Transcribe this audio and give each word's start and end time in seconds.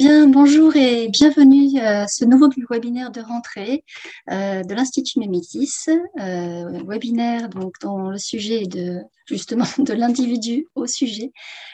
Bonjour 0.00 0.76
et 0.76 1.08
bienvenue 1.08 1.80
à 1.80 2.06
ce 2.06 2.24
nouveau 2.24 2.48
webinaire 2.70 3.10
de 3.10 3.20
rentrée 3.20 3.84
euh, 4.30 4.62
de 4.62 4.72
l'Institut 4.72 5.18
Mémétis, 5.18 5.88
euh, 5.88 6.84
webinaire 6.86 7.48
dont 7.48 8.08
le 8.08 8.18
sujet 8.18 8.62
est 8.62 8.72
de 8.72 9.00
justement 9.26 9.64
de 9.78 9.92
l'individu 9.92 10.68
au 10.76 10.86
sujet, 10.86 11.32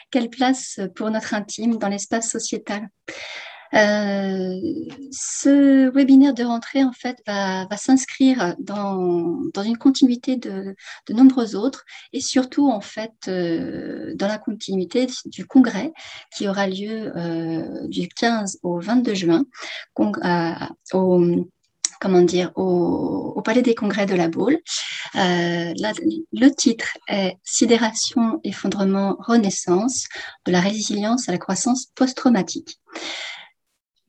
quelle 0.09 0.31
place 0.31 0.79
pour 0.95 1.11
notre 1.11 1.35
intime 1.35 1.77
dans 1.77 1.87
l'espace 1.87 2.31
sociétal? 2.31 2.89
Euh, 3.73 4.59
ce 5.11 5.89
webinaire 5.89 6.33
de 6.33 6.43
rentrée, 6.43 6.83
en 6.83 6.91
fait, 6.91 7.21
va, 7.27 7.65
s'inscrire 7.77 8.55
dans, 8.59 9.39
une 9.63 9.77
continuité 9.77 10.37
de, 10.37 10.75
nombreux 11.09 11.55
autres 11.55 11.85
et 12.13 12.21
surtout, 12.21 12.69
en 12.69 12.81
fait, 12.81 13.13
euh, 13.27 14.13
dans 14.15 14.27
la 14.27 14.37
continuité 14.37 15.07
du 15.25 15.45
congrès 15.45 15.91
qui 16.35 16.47
aura 16.47 16.67
lieu 16.67 17.11
euh, 17.15 17.87
du 17.87 18.07
15 18.07 18.59
au 18.63 18.79
22 18.79 19.13
juin 19.13 19.45
au, 20.93 21.25
comment 21.99 22.21
dire, 22.21 22.51
au, 22.55 23.41
Palais 23.43 23.61
des 23.61 23.75
Congrès 23.75 24.07
de 24.07 24.15
la 24.15 24.27
Baule. 24.27 24.57
le 25.13 26.49
titre 26.49 26.97
est 27.07 27.37
Sidération, 27.43 28.39
effondrement, 28.43 29.17
renaissance, 29.19 30.05
de 30.45 30.51
la 30.51 30.61
résilience 30.61 31.29
à 31.29 31.31
la 31.31 31.37
croissance 31.37 31.87
post-traumatique. 31.93 32.79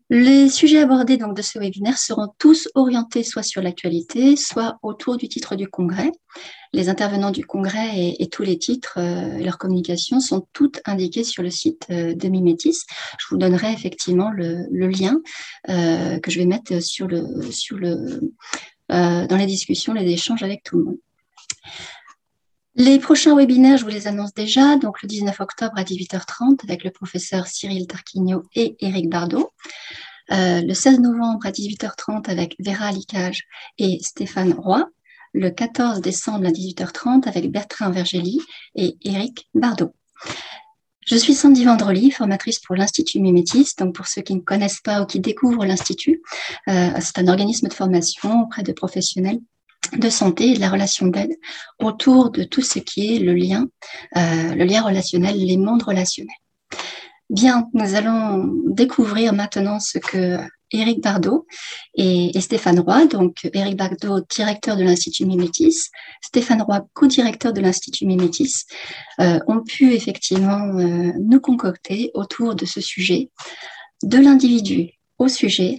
Les 0.08 0.48
sujets 0.48 0.78
abordés 0.78 1.16
donc 1.16 1.36
de 1.36 1.42
ce 1.42 1.58
webinaire 1.58 1.98
seront 1.98 2.28
tous 2.38 2.68
orientés 2.76 3.24
soit 3.24 3.42
sur 3.42 3.60
l'actualité, 3.60 4.36
soit 4.36 4.78
autour 4.82 5.16
du 5.16 5.28
titre 5.28 5.56
du 5.56 5.66
congrès. 5.66 6.12
Les 6.72 6.88
intervenants 6.88 7.32
du 7.32 7.44
congrès 7.44 8.14
et, 8.18 8.28
tous 8.28 8.42
les 8.42 8.56
titres 8.56 8.98
euh, 8.98 9.38
leurs 9.38 9.58
communications 9.58 10.20
sont 10.20 10.46
toutes 10.52 10.80
indiqués 10.84 11.24
sur 11.24 11.42
le 11.42 11.50
site 11.50 11.86
euh, 11.90 12.14
de 12.14 12.28
Mimétis. 12.28 12.78
Je 13.18 13.26
vous 13.30 13.36
donnerai 13.36 13.72
effectivement 13.72 14.30
le, 14.30 14.68
lien 14.70 15.16
euh, 15.70 16.20
que 16.20 16.30
je 16.30 16.38
vais 16.38 16.46
mettre 16.46 16.72
dans 18.88 19.36
les 19.36 19.46
discussions, 19.46 19.92
les 19.92 20.08
échanges 20.12 20.44
avec 20.44 20.62
tout 20.62 20.78
le 20.78 20.84
monde. 20.84 20.98
Les 22.78 22.98
prochains 22.98 23.34
webinaires, 23.34 23.78
je 23.78 23.84
vous 23.84 23.90
les 23.90 24.06
annonce 24.06 24.34
déjà, 24.34 24.76
donc 24.76 25.00
le 25.00 25.08
19 25.08 25.40
octobre 25.40 25.72
à 25.76 25.82
18h30 25.82 26.62
avec 26.62 26.84
le 26.84 26.90
professeur 26.90 27.46
Cyril 27.46 27.86
Tarquinio 27.86 28.42
et 28.54 28.76
Éric 28.80 29.08
Bardot. 29.08 29.50
Euh, 30.30 30.60
le 30.60 30.74
16 30.74 31.00
novembre 31.00 31.46
à 31.46 31.52
18h30 31.52 32.28
avec 32.28 32.54
Vera 32.58 32.92
Licage 32.92 33.44
et 33.78 33.98
Stéphane 34.02 34.52
Roy. 34.52 34.90
Le 35.32 35.48
14 35.48 36.02
décembre 36.02 36.48
à 36.48 36.50
18h30 36.50 37.26
avec 37.26 37.50
Bertrand 37.50 37.90
Vergely 37.90 38.42
et 38.74 38.98
Éric 39.04 39.48
Bardot. 39.54 39.94
Je 41.06 41.16
suis 41.16 41.34
Sandy 41.34 41.64
Vendrely, 41.64 42.10
formatrice 42.10 42.58
pour 42.58 42.76
l'Institut 42.76 43.20
Mimétis. 43.20 43.70
Donc, 43.78 43.94
pour 43.94 44.06
ceux 44.06 44.20
qui 44.20 44.34
ne 44.34 44.40
connaissent 44.40 44.82
pas 44.82 45.00
ou 45.00 45.06
qui 45.06 45.20
découvrent 45.20 45.64
l'Institut, 45.64 46.20
euh, 46.68 46.90
c'est 47.00 47.18
un 47.20 47.28
organisme 47.28 47.68
de 47.68 47.72
formation 47.72 48.42
auprès 48.42 48.62
de 48.62 48.72
professionnels 48.72 49.40
de 49.92 50.10
santé 50.10 50.50
et 50.50 50.54
de 50.54 50.60
la 50.60 50.70
relation 50.70 51.06
d'aide 51.06 51.34
autour 51.80 52.30
de 52.30 52.44
tout 52.44 52.62
ce 52.62 52.78
qui 52.78 53.14
est 53.14 53.18
le 53.18 53.34
lien, 53.34 53.66
euh, 54.16 54.54
le 54.54 54.64
lien 54.64 54.82
relationnel, 54.82 55.36
les 55.36 55.56
mondes 55.56 55.82
relationnels. 55.82 56.36
Bien, 57.28 57.68
nous 57.74 57.94
allons 57.94 58.44
découvrir 58.66 59.32
maintenant 59.32 59.80
ce 59.80 59.98
que 59.98 60.38
Éric 60.70 61.02
Bardot 61.02 61.46
et, 61.94 62.38
Stéphane 62.40 62.80
Roy, 62.80 63.06
donc 63.06 63.48
Éric 63.52 63.76
Bardot, 63.76 64.20
directeur 64.28 64.76
de 64.76 64.84
l'Institut 64.84 65.24
Mimétis, 65.26 65.90
Stéphane 66.22 66.62
Roy, 66.62 66.86
co-directeur 66.92 67.52
de 67.52 67.60
l'Institut 67.60 68.06
Mimétis, 68.06 68.64
euh, 69.20 69.38
ont 69.46 69.62
pu 69.62 69.92
effectivement 69.92 70.78
euh, 70.78 71.12
nous 71.20 71.40
concocter 71.40 72.10
autour 72.14 72.54
de 72.54 72.64
ce 72.64 72.80
sujet, 72.80 73.30
de 74.02 74.18
l'individu 74.18 74.90
au 75.18 75.28
sujet, 75.28 75.78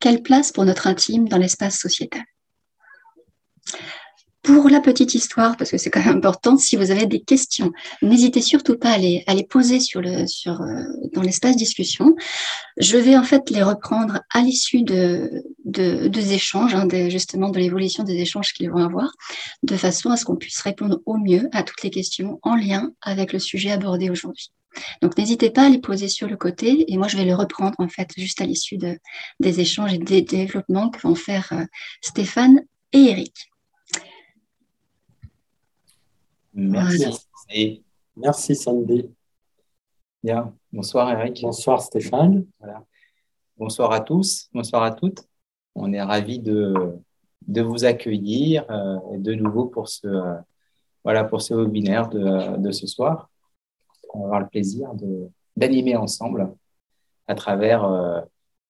quelle 0.00 0.22
place 0.22 0.52
pour 0.52 0.64
notre 0.64 0.86
intime 0.86 1.28
dans 1.28 1.38
l'espace 1.38 1.78
sociétal. 1.78 2.22
Pour 4.44 4.68
la 4.68 4.80
petite 4.80 5.14
histoire, 5.14 5.56
parce 5.56 5.70
que 5.70 5.78
c'est 5.78 5.88
quand 5.88 6.04
même 6.04 6.18
important, 6.18 6.58
si 6.58 6.76
vous 6.76 6.90
avez 6.90 7.06
des 7.06 7.20
questions, 7.20 7.72
n'hésitez 8.02 8.42
surtout 8.42 8.76
pas 8.76 8.90
à 8.90 8.98
les, 8.98 9.24
poser 9.48 9.78
euh, 9.96 10.26
dans 11.14 11.22
l'espace 11.22 11.56
discussion. 11.56 12.14
Je 12.76 12.98
vais 12.98 13.16
en 13.16 13.22
fait 13.22 13.48
les 13.48 13.62
reprendre 13.62 14.20
à 14.34 14.42
l'issue 14.42 14.82
de, 14.82 15.30
de, 15.64 16.08
des 16.08 16.34
échanges, 16.34 16.74
hein, 16.74 16.86
justement 17.08 17.48
de 17.48 17.58
l'évolution 17.58 18.04
des 18.04 18.20
échanges 18.20 18.52
qu'ils 18.52 18.70
vont 18.70 18.84
avoir, 18.84 19.10
de 19.62 19.76
façon 19.78 20.10
à 20.10 20.18
ce 20.18 20.26
qu'on 20.26 20.36
puisse 20.36 20.60
répondre 20.60 21.00
au 21.06 21.16
mieux 21.16 21.48
à 21.52 21.62
toutes 21.62 21.82
les 21.82 21.90
questions 21.90 22.38
en 22.42 22.54
lien 22.54 22.90
avec 23.00 23.32
le 23.32 23.38
sujet 23.38 23.70
abordé 23.70 24.10
aujourd'hui. 24.10 24.52
Donc 25.00 25.16
n'hésitez 25.16 25.48
pas 25.48 25.66
à 25.66 25.68
les 25.70 25.80
poser 25.80 26.08
sur 26.08 26.28
le 26.28 26.36
côté 26.36 26.92
et 26.92 26.98
moi 26.98 27.08
je 27.08 27.16
vais 27.16 27.24
le 27.24 27.34
reprendre 27.34 27.76
en 27.78 27.88
fait 27.88 28.10
juste 28.14 28.42
à 28.42 28.44
l'issue 28.44 28.76
de, 28.76 28.98
des 29.40 29.60
échanges 29.60 29.94
et 29.94 29.98
des 29.98 30.20
développements 30.20 30.90
que 30.90 31.00
vont 31.00 31.14
faire 31.14 31.48
euh, 31.52 31.64
Stéphane 32.02 32.60
et 32.92 33.04
Eric. 33.04 33.53
Merci. 36.54 37.82
Merci 38.16 38.54
Sandy. 38.54 39.10
Bien. 40.22 40.54
Bonsoir 40.72 41.10
Eric. 41.10 41.42
Bonsoir 41.42 41.82
Stéphane. 41.82 42.46
Bonsoir 43.56 43.92
à 43.92 44.00
tous. 44.00 44.48
Bonsoir 44.52 44.84
à 44.84 44.92
toutes. 44.92 45.24
On 45.74 45.92
est 45.92 46.00
ravis 46.00 46.38
de, 46.38 46.96
de 47.48 47.62
vous 47.62 47.84
accueillir 47.84 48.64
euh, 48.70 48.98
de 49.18 49.34
nouveau 49.34 49.66
pour 49.66 49.88
ce, 49.88 50.06
euh, 50.06 50.34
voilà, 51.02 51.24
pour 51.24 51.42
ce 51.42 51.54
webinaire 51.54 52.08
de, 52.08 52.56
de, 52.56 52.70
ce 52.70 52.86
soir. 52.86 53.30
On 54.12 54.20
va 54.20 54.24
avoir 54.26 54.40
le 54.40 54.48
plaisir 54.48 54.90
d'animer 55.56 55.96
ensemble 55.96 56.54
à 57.26 57.34
travers 57.34 57.84
euh, 57.84 58.20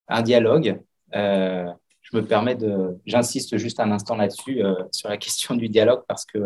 un 0.09 0.23
dialogue. 0.23 0.81
je 1.13 2.17
me 2.17 2.25
permets 2.25 2.55
de, 2.55 2.99
j'insiste 3.05 3.59
juste 3.59 3.79
un 3.79 3.91
instant 3.93 4.17
là-dessus 4.17 4.63
sur 4.91 5.09
la 5.11 5.19
question 5.19 5.55
du 5.55 5.69
dialogue 5.69 6.03
parce 6.09 6.25
que 6.25 6.39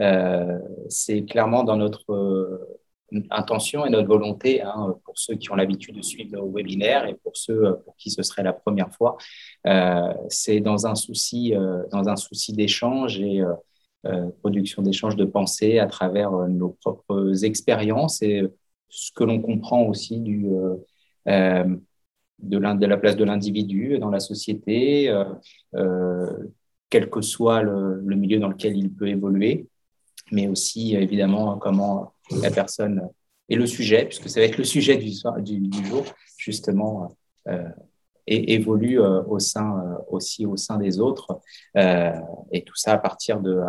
euh, 0.00 0.58
c'est 0.88 1.24
clairement 1.24 1.64
dans 1.64 1.76
notre 1.76 2.12
euh, 2.12 2.78
intention 3.30 3.86
et 3.86 3.90
notre 3.90 4.08
volonté, 4.08 4.62
hein, 4.62 4.94
pour 5.04 5.18
ceux 5.18 5.36
qui 5.36 5.50
ont 5.50 5.54
l'habitude 5.54 5.96
de 5.96 6.02
suivre 6.02 6.36
nos 6.36 6.50
webinaires 6.50 7.06
et 7.06 7.14
pour 7.14 7.36
ceux 7.36 7.78
pour 7.84 7.96
qui 7.96 8.10
ce 8.10 8.22
serait 8.22 8.42
la 8.42 8.52
première 8.52 8.92
fois, 8.92 9.16
euh, 9.66 10.12
c'est 10.28 10.60
dans 10.60 10.86
un 10.86 10.94
souci, 10.94 11.54
dans 11.92 12.08
un 12.08 12.16
souci 12.16 12.52
d'échange 12.52 13.20
et 13.20 13.42
production 14.40 14.82
d'échange 14.82 15.16
de 15.16 15.24
pensée 15.24 15.78
à 15.78 15.86
travers 15.86 16.30
nos 16.48 16.70
propres 16.70 17.44
expériences 17.44 18.22
et 18.22 18.42
ce 18.88 19.10
que 19.12 19.24
l'on 19.24 19.40
comprend 19.40 19.82
aussi 19.84 20.18
du, 20.20 20.46
de, 21.26 22.58
la 22.58 22.96
place 22.96 23.16
de 23.16 23.24
l'individu 23.24 23.98
dans 23.98 24.10
la 24.10 24.20
société, 24.20 25.12
quel 26.90 27.10
que 27.10 27.20
soit 27.20 27.62
le, 27.62 28.02
milieu 28.16 28.38
dans 28.40 28.48
lequel 28.48 28.76
il 28.76 28.92
peut 28.92 29.08
évoluer 29.08 29.68
mais 30.32 30.48
aussi 30.48 30.94
évidemment 30.96 31.58
comment 31.58 32.12
la 32.42 32.50
personne 32.50 33.08
et 33.48 33.56
le 33.56 33.66
sujet, 33.66 34.06
puisque 34.06 34.28
ça 34.28 34.40
va 34.40 34.46
être 34.46 34.58
le 34.58 34.64
sujet 34.64 34.96
du, 34.96 35.12
du, 35.58 35.86
jour, 35.86 36.04
justement, 36.36 37.16
euh, 37.46 37.68
évolue 38.26 39.00
euh, 39.00 39.22
au 39.24 39.38
sein, 39.38 39.78
euh, 39.78 39.98
aussi 40.08 40.46
au 40.46 40.56
sein 40.56 40.78
des 40.78 41.00
autres. 41.00 41.40
Euh, 41.76 42.12
et 42.50 42.64
tout 42.64 42.74
ça 42.74 42.94
à 42.94 42.98
partir 42.98 43.40
de, 43.40 43.60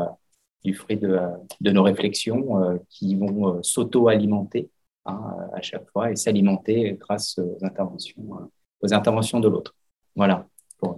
du 0.63 0.73
fruit 0.73 0.97
de, 0.97 1.19
de 1.61 1.71
nos 1.71 1.83
réflexions 1.83 2.79
qui 2.89 3.15
vont 3.15 3.61
s'auto-alimenter 3.63 4.69
hein, 5.05 5.37
à 5.53 5.61
chaque 5.61 5.89
fois 5.91 6.11
et 6.11 6.15
s'alimenter 6.15 6.97
grâce 6.99 7.37
aux 7.37 7.63
interventions, 7.63 8.51
aux 8.81 8.93
interventions 8.93 9.39
de 9.39 9.47
l'autre. 9.47 9.75
Voilà 10.15 10.47
pour 10.77 10.97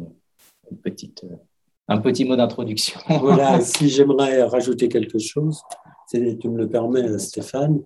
une 0.71 0.77
petite 0.77 1.25
un 1.89 1.99
petit 1.99 2.23
mot 2.23 2.35
d'introduction. 2.35 2.99
voilà, 3.19 3.59
si 3.73 3.89
j'aimerais 3.89 4.43
rajouter 4.43 4.87
quelque 4.87 5.17
chose, 5.19 5.61
tu 6.11 6.19
me 6.49 6.57
le 6.57 6.69
permets, 6.69 7.17
Stéphane, 7.17 7.81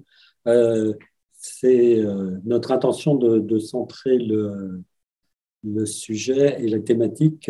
euh, 0.48 0.94
c'est 1.34 2.00
euh, 2.00 2.38
notre 2.44 2.72
intention 2.72 3.16
de, 3.16 3.60
centrer 3.60 4.18
le, 4.18 4.84
le, 5.64 5.86
sujet 5.86 6.62
et 6.62 6.68
la 6.68 6.80
thématique 6.80 7.50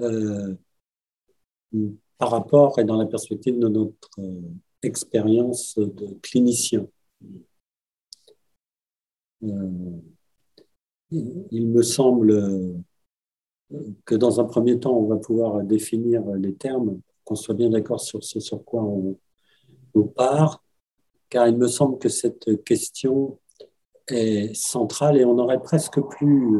euh, 0.00 0.54
par 2.18 2.30
rapport 2.30 2.78
et 2.78 2.84
dans 2.84 2.96
la 2.96 3.06
perspective 3.06 3.58
de 3.58 3.68
notre 3.68 4.10
expérience 4.82 5.78
de 5.78 6.18
clinicien. 6.22 6.86
il 11.10 11.68
me 11.68 11.82
semble 11.82 12.84
que 14.04 14.14
dans 14.14 14.40
un 14.40 14.44
premier 14.44 14.78
temps, 14.80 14.96
on 14.96 15.06
va 15.06 15.16
pouvoir 15.16 15.62
définir 15.62 16.24
les 16.36 16.54
termes, 16.54 17.00
qu'on 17.24 17.34
soit 17.34 17.54
bien 17.54 17.70
d'accord 17.70 18.00
sur 18.00 18.24
ce 18.24 18.40
sur 18.40 18.64
quoi 18.64 18.82
on, 18.82 19.16
part, 20.14 20.62
car 21.28 21.48
il 21.48 21.56
me 21.56 21.66
semble 21.66 21.98
que 21.98 22.08
cette 22.08 22.62
question 22.64 23.38
est 24.06 24.54
centrale 24.54 25.18
et 25.18 25.24
on 25.24 25.36
aurait 25.38 25.60
presque 25.60 26.00
pu, 26.00 26.56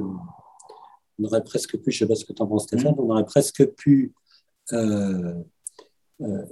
on 1.18 1.24
aurait 1.24 1.44
presque 1.44 1.78
pu, 1.78 1.92
je 1.92 2.04
ne 2.04 2.08
sais 2.08 2.12
pas 2.12 2.16
ce 2.16 2.24
que 2.24 2.32
tu 2.32 2.42
en 2.42 2.48
penses 2.48 2.64
Stéphane, 2.64 2.94
on 2.98 3.10
aurait 3.10 3.24
presque 3.24 3.64
pu 3.76 4.12
euh, 4.72 5.34
euh, 6.20 6.44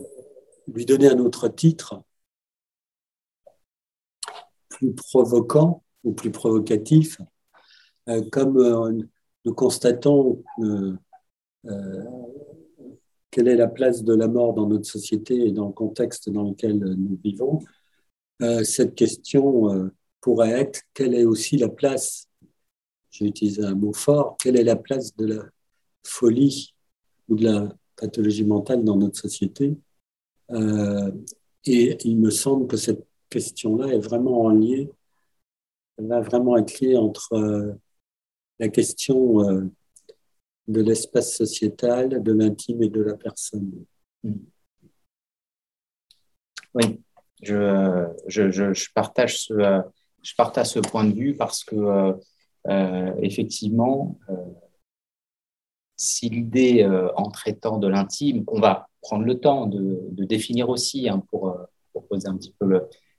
lui 0.69 0.87
donner 0.87 1.09
un 1.09 1.19
autre 1.19 1.49
titre 1.49 2.00
plus 4.69 4.94
provoquant 4.94 5.82
ou 6.05 6.12
plus 6.12 6.31
provocatif, 6.31 7.20
comme 8.31 9.09
nous 9.46 9.54
constatons 9.54 10.43
quelle 13.31 13.48
est 13.48 13.56
la 13.56 13.69
place 13.69 14.04
de 14.04 14.14
la 14.14 14.28
mort 14.28 14.52
dans 14.52 14.66
notre 14.66 14.87
société 14.87 15.46
et 15.46 15.52
dans 15.52 15.69
le 15.69 15.72
contexte 15.72 16.28
dans 16.28 16.43
lequel 16.50 16.78
nous 16.78 17.19
vivons, 17.25 17.60
cette 18.64 18.94
question 18.94 19.90
pourrait 20.20 20.50
être 20.50 20.81
quelle 20.93 21.14
est 21.14 21.25
aussi 21.25 21.56
la 21.56 21.69
place, 21.69 22.28
j'ai 23.10 23.26
utilisé 23.26 23.62
un 23.64 23.75
mot 23.75 23.93
fort, 23.93 24.37
quelle 24.38 24.56
est 24.56 24.64
la 24.64 24.76
place 24.76 25.14
de 25.16 25.26
la 25.26 25.44
folie 26.04 26.75
ou 27.28 27.37
de 27.37 27.44
la 27.44 27.69
pathologie 27.96 28.44
mentale 28.44 28.84
dans 28.84 28.96
notre 28.96 29.19
société? 29.19 29.76
Euh, 30.50 31.10
et 31.64 31.96
il 32.04 32.19
me 32.19 32.31
semble 32.31 32.66
que 32.66 32.76
cette 32.76 33.06
question-là 33.31 33.88
est 33.94 33.99
vraiment 33.99 34.42
en 34.42 34.50
lien, 34.50 34.87
va 35.99 36.20
vraiment 36.20 36.56
être 36.56 36.81
liée 36.81 36.96
entre 36.96 37.32
euh, 37.32 37.72
la 38.58 38.69
question 38.69 39.49
euh, 39.49 39.70
de 40.69 40.81
l'espace 40.82 41.37
sociétal, 41.37 42.23
de 42.23 42.32
l'intime 42.32 42.82
et 42.82 42.88
de 42.88 43.03
la 43.03 43.14
personne. 43.14 43.85
Oui, 46.75 47.00
je, 47.43 48.06
je, 48.26 48.50
je, 48.50 48.93
partage 48.94 49.44
ce, 49.44 49.55
je 50.23 50.35
partage 50.37 50.69
ce 50.69 50.81
point 50.81 51.05
de 51.05 51.14
vue 51.14 51.37
parce 51.37 51.64
que, 51.64 52.14
effectivement, 53.23 54.19
si 55.97 56.29
l'idée, 56.29 56.82
euh, 56.82 57.11
en 57.17 57.31
traitant 57.31 57.79
de 57.79 57.88
l'intime, 57.88 58.44
qu'on 58.44 58.61
va 58.61 58.88
prendre 59.00 59.25
le 59.25 59.41
temps 59.41 59.67
de, 59.67 60.25
définir 60.25 60.69
aussi 60.69 61.09
hein, 61.09 61.23
pour, 61.31 61.50
euh, 61.50 61.64
pour, 61.93 62.06
poser 62.06 62.29
un 62.29 62.37
petit 62.37 62.55
peu 62.59 62.67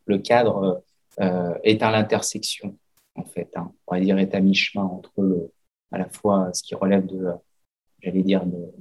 le, 0.06 0.18
cadre, 0.20 0.84
euh, 1.20 1.54
est 1.64 1.82
à 1.82 1.92
l'intersection, 1.92 2.78
en 3.18 3.26
fait. 3.26 3.50
Hein. 3.56 3.72
on 3.88 3.96
va 3.96 4.02
dire 4.02 4.18
est 4.18 4.34
à 4.36 4.40
mi-chemin 4.40 4.84
entre 4.84 5.50
à 5.92 5.98
la 5.98 6.10
fois 6.10 6.52
ce 6.54 6.64
qui 6.64 6.76
relève 6.76 7.06
de, 7.06 7.32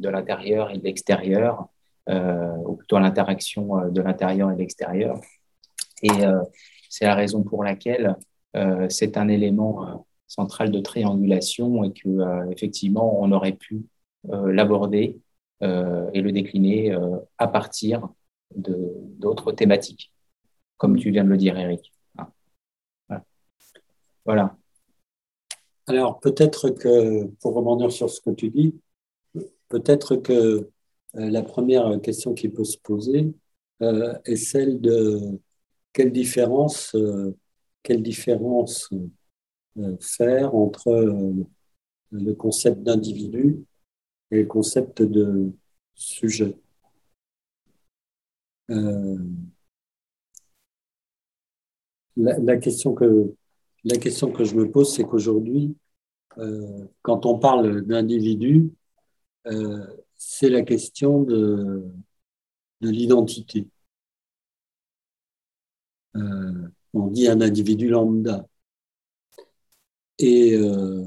l'intérieur 0.03 0.71
et 0.71 0.79
de 0.79 0.85
l'extérieur, 0.85 1.69
ou 2.09 2.77
plutôt 2.77 2.99
l'interaction 2.99 3.91
de 3.91 4.00
l'intérieur 4.00 4.50
et 4.50 4.55
de 4.55 4.59
l'extérieur. 4.59 5.21
Et 6.03 6.25
c'est 6.88 7.06
la 7.06 7.15
raison 7.15 7.43
pour 7.43 7.65
laquelle 7.65 8.17
c'est 8.88 9.17
un 9.17 9.29
élément 9.29 10.05
centrale 10.27 10.71
de 10.71 10.81
triangulation 10.81 11.85
et 11.85 11.93
que 11.93 12.09
euh, 12.09 12.50
effectivement 12.50 13.21
on 13.21 13.33
aurait 13.33 13.53
pu 13.53 13.85
euh, 14.31 14.53
l'aborder 14.53 15.21
euh, 15.62 16.11
et 16.12 16.21
le 16.21 16.33
décliner 16.33 16.97
à 17.38 17.49
partir 17.49 18.09
d'autres 18.55 19.53
thématiques, 19.53 20.12
comme 20.77 20.97
tu 20.97 21.11
viens 21.11 21.25
de 21.25 21.29
le 21.31 21.37
dire, 21.37 21.59
Eric. 21.59 21.93
Voilà. 24.26 24.56
Alors 25.87 26.20
peut-être 26.20 26.70
que 26.70 27.25
pour 27.40 27.55
rebondir 27.55 27.90
sur 27.93 28.11
ce 28.11 28.20
que 28.20 28.31
tu 28.31 28.50
dis, 28.50 28.75
peut-être 29.69 30.17
que 30.17 30.69
la 31.14 31.43
première 31.43 32.00
question 32.02 32.34
qui 32.34 32.49
peut 32.49 32.64
se 32.64 32.76
poser 32.76 33.32
est 33.81 34.37
celle 34.37 34.81
de 34.81 35.40
quelle 35.93 36.12
différence, 36.12 36.94
euh, 39.78 39.96
faire 40.00 40.55
entre 40.55 40.88
euh, 40.88 41.44
le 42.11 42.32
concept 42.34 42.82
d'individu 42.82 43.64
et 44.31 44.43
le 44.43 44.46
concept 44.46 45.02
de 45.02 45.52
sujet. 45.94 46.56
Euh, 48.70 49.19
la, 52.17 52.56
question 52.56 52.94
que, 52.94 53.34
la 53.87 53.97
question 53.97 54.31
que 54.31 54.44
je 54.44 54.55
me 54.55 54.71
pose, 54.71 54.94
c'est 54.94 55.05
qu'aujourd'hui, 55.05 55.75
quand 57.03 57.25
on 57.25 57.38
parle 57.38 57.83
d'individu, 57.83 58.71
c'est 60.17 60.50
la 60.50 60.62
question 60.62 61.23
de, 61.23 61.85
de 62.83 62.91
l'identité. 62.91 63.67
on 66.15 67.06
dit 67.09 67.29
un 67.29 67.41
individu 67.41 67.88
lambda 67.88 68.47
et 70.19 70.55
euh, 70.55 71.05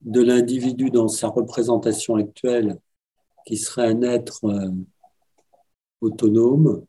de 0.00 0.20
l'individu 0.22 0.90
dans 0.90 1.08
sa 1.08 1.28
représentation 1.28 2.16
actuelle, 2.16 2.78
qui 3.46 3.56
serait 3.56 3.88
un 3.88 4.02
être 4.02 4.44
euh, 4.44 4.70
autonome, 6.00 6.84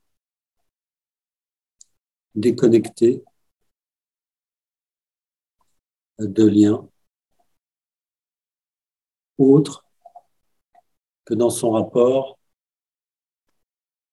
déconnecté 2.36 3.24
de 6.20 6.46
liens, 6.46 6.88
autre 9.38 9.86
que 11.26 11.34
dans 11.34 11.50
son 11.50 11.72
rapport 11.72 12.40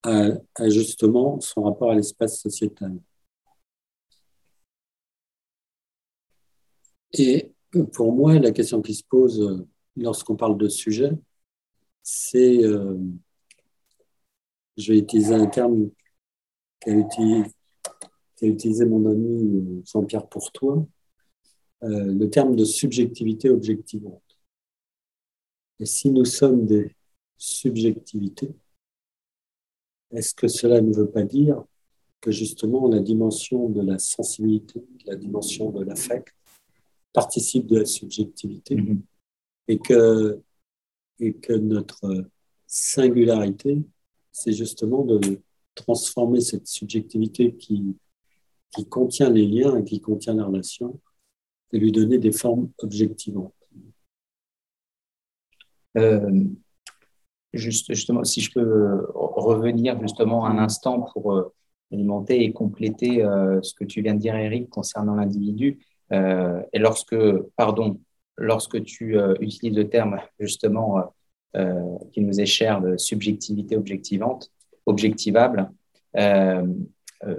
à, 0.03 0.69
justement 0.69 1.41
son 1.41 1.65
rapport 1.65 1.91
à 1.91 1.95
l'espace 1.95 2.41
sociétal. 2.41 2.97
Et 7.13 7.53
pour 7.93 8.13
moi, 8.13 8.39
la 8.39 8.53
question 8.53 8.83
qui 8.83 8.95
se 8.95 9.03
pose 9.05 9.41
euh, 9.41 9.67
lorsqu'on 9.97 10.37
parle 10.37 10.59
de 10.59 10.69
sujet, 10.69 11.13
c'est, 12.03 12.63
euh, 12.63 12.97
je 14.77 14.93
vais 14.93 14.99
utiliser 14.99 15.35
un 15.35 15.47
terme 15.47 15.91
qu'a 16.81 16.93
utilisé, 16.93 17.51
utilisé, 18.43 18.85
mon 18.85 19.11
ami 19.11 19.45
euh, 19.45 19.83
Jean-Pierre 19.87 20.29
Pourtois, 20.29 20.87
le 21.83 22.27
terme 22.27 22.57
de 22.57 22.65
subjectivité 22.65 23.51
objectivante. 23.51 24.23
Et 25.79 25.87
si 25.87 26.11
nous 26.11 26.25
sommes 26.25 26.67
des 26.67 26.95
subjectivités, 27.37 28.55
est-ce 30.11 30.35
que 30.35 30.49
cela 30.49 30.81
ne 30.81 30.93
veut 30.93 31.11
pas 31.11 31.25
dire 31.25 31.63
que 32.21 32.31
justement 32.31 32.89
la 32.89 33.01
dimension 33.01 33.69
de 33.69 33.83
la 33.83 33.99
sensibilité, 33.99 34.85
la 35.05 35.17
dimension 35.17 35.71
de 35.71 35.85
l'affect, 35.85 36.35
participe 37.13 37.67
de 37.67 37.79
la 37.79 37.85
subjectivité 37.85 38.77
mhm. 38.77 39.03
et, 39.69 39.79
que, 39.79 40.41
et 41.19 41.35
que 41.35 41.53
notre 41.53 42.29
singularité, 42.67 43.83
c'est 44.33 44.53
justement 44.53 45.05
de 45.05 45.41
transformer 45.75 46.41
cette 46.41 46.67
subjectivité 46.67 47.55
qui, 47.55 47.97
qui 48.75 48.87
contient 48.87 49.31
les 49.31 49.47
liens 49.47 49.77
et 49.79 49.85
qui 49.85 50.01
contient 50.01 50.35
la 50.35 50.45
relation, 50.45 50.99
et 51.73 51.79
lui 51.79 51.93
donner 51.93 52.19
des 52.19 52.33
formes 52.33 52.71
objectivantes. 52.79 53.53
Euh, 55.97 56.45
juste, 57.53 57.93
justement, 57.95 58.25
si 58.25 58.41
je 58.41 58.53
peux 58.53 59.07
revenir 59.15 60.01
justement 60.01 60.47
un 60.47 60.59
instant 60.59 61.03
pour 61.13 61.33
euh, 61.35 61.53
alimenter 61.93 62.45
et 62.45 62.53
compléter 62.53 63.25
euh, 63.25 63.61
ce 63.63 63.75
que 63.75 63.85
tu 63.85 64.03
viens 64.03 64.15
de 64.15 64.21
dire, 64.21 64.37
Eric, 64.37 64.69
concernant 64.69 65.15
l'individu. 65.15 65.79
Euh, 66.13 66.63
et 66.73 66.79
lorsque, 66.79 67.17
pardon, 67.57 68.01
lorsque 68.37 68.83
tu 68.85 69.19
euh, 69.19 69.35
utilises 69.41 69.77
le 69.77 69.89
terme 69.89 70.19
justement 70.39 71.15
euh, 71.57 71.97
qui 72.13 72.21
nous 72.21 72.41
est 72.41 72.47
cher 72.47 72.81
de 72.81 72.97
subjectivité 72.97 73.77
objectivante, 73.77 74.51
objectivable, 74.87 75.71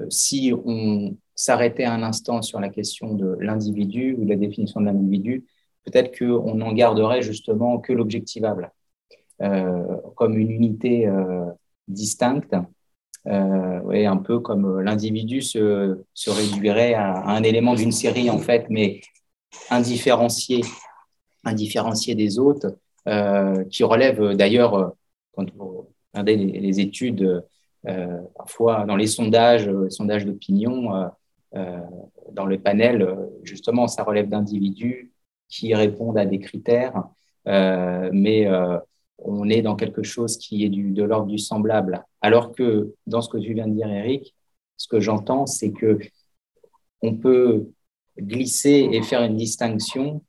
si 0.10 0.54
on 0.66 1.18
s'arrêtait 1.38 1.86
un 1.86 2.04
instant 2.04 2.42
sur 2.42 2.60
la 2.60 2.68
question 2.68 3.14
de 3.14 3.38
l'individu 3.40 4.18
ou 4.20 4.26
de 4.26 4.30
la 4.30 4.36
définition 4.36 4.82
de 4.82 4.88
l'individu, 4.88 5.46
peut-être 5.86 6.18
qu'on 6.18 6.60
en 6.60 6.74
garderait 6.74 7.22
justement 7.22 7.80
que 7.80 7.94
l'objectivable, 7.94 8.74
comme 9.40 10.38
une 10.38 10.52
unité 10.52 11.10
distincte 11.88 12.56
euh, 13.28 14.06
un 14.06 14.18
peu 14.18 14.40
comme 14.40 14.66
euh, 14.80 14.84
l'individu 14.84 15.42
se, 15.42 15.98
réduirait 16.28 16.94
à, 16.94 17.28
un 17.28 17.44
élément 17.44 17.74
d'une 17.76 17.92
série, 17.92 18.30
en 18.30 18.38
fait, 18.38 18.68
mais 18.70 19.02
indifférencié, 19.70 20.62
indifférencié 21.44 22.16
des 22.16 22.40
autres, 22.40 22.78
euh, 23.08 23.64
qui 23.66 23.84
relève 23.84 24.36
d'ailleurs, 24.36 24.94
quand 25.34 25.46
vous 25.56 25.90
regardez 26.14 26.38
les, 26.38 26.80
études, 26.80 27.44
parfois 28.36 28.86
dans 28.86 28.96
les 28.96 29.08
sondages, 29.08 29.68
les 29.70 29.90
sondages 29.90 30.26
d'opinion, 30.26 31.10
dans 31.54 32.46
le 32.46 32.60
panel, 32.60 33.18
justement, 33.44 33.88
ça 33.88 34.04
relève 34.04 34.30
d'individus 34.30 35.12
qui 35.50 35.74
répondent 35.74 36.18
à 36.18 36.26
des 36.26 36.40
critères, 36.40 37.04
mais 37.46 38.48
on 39.20 39.50
est 39.50 39.62
dans 39.62 39.76
quelque 39.76 40.04
chose 40.04 40.38
qui 40.38 40.64
est 40.64 40.70
du, 40.70 40.92
de 40.92 41.04
l'ordre 41.04 41.28
du 41.28 41.38
semblable. 41.38 42.04
Alors 42.22 42.54
que 42.54 42.94
dans 43.08 43.22
ce 43.22 43.30
que 43.30 43.38
tu 43.38 43.54
viens 43.54 43.68
de 43.68 43.74
dire, 43.74 43.90
Eric, 43.90 44.36
ce 44.76 44.88
que 44.88 45.00
j'entends, 45.00 45.46
c'est 45.46 45.72
que 45.72 46.00
on 47.02 47.16
peut 47.16 47.70
glisser 48.18 48.90
et 48.92 49.02
faire 49.02 49.24
une 49.24 49.36
distinction, 49.36 50.24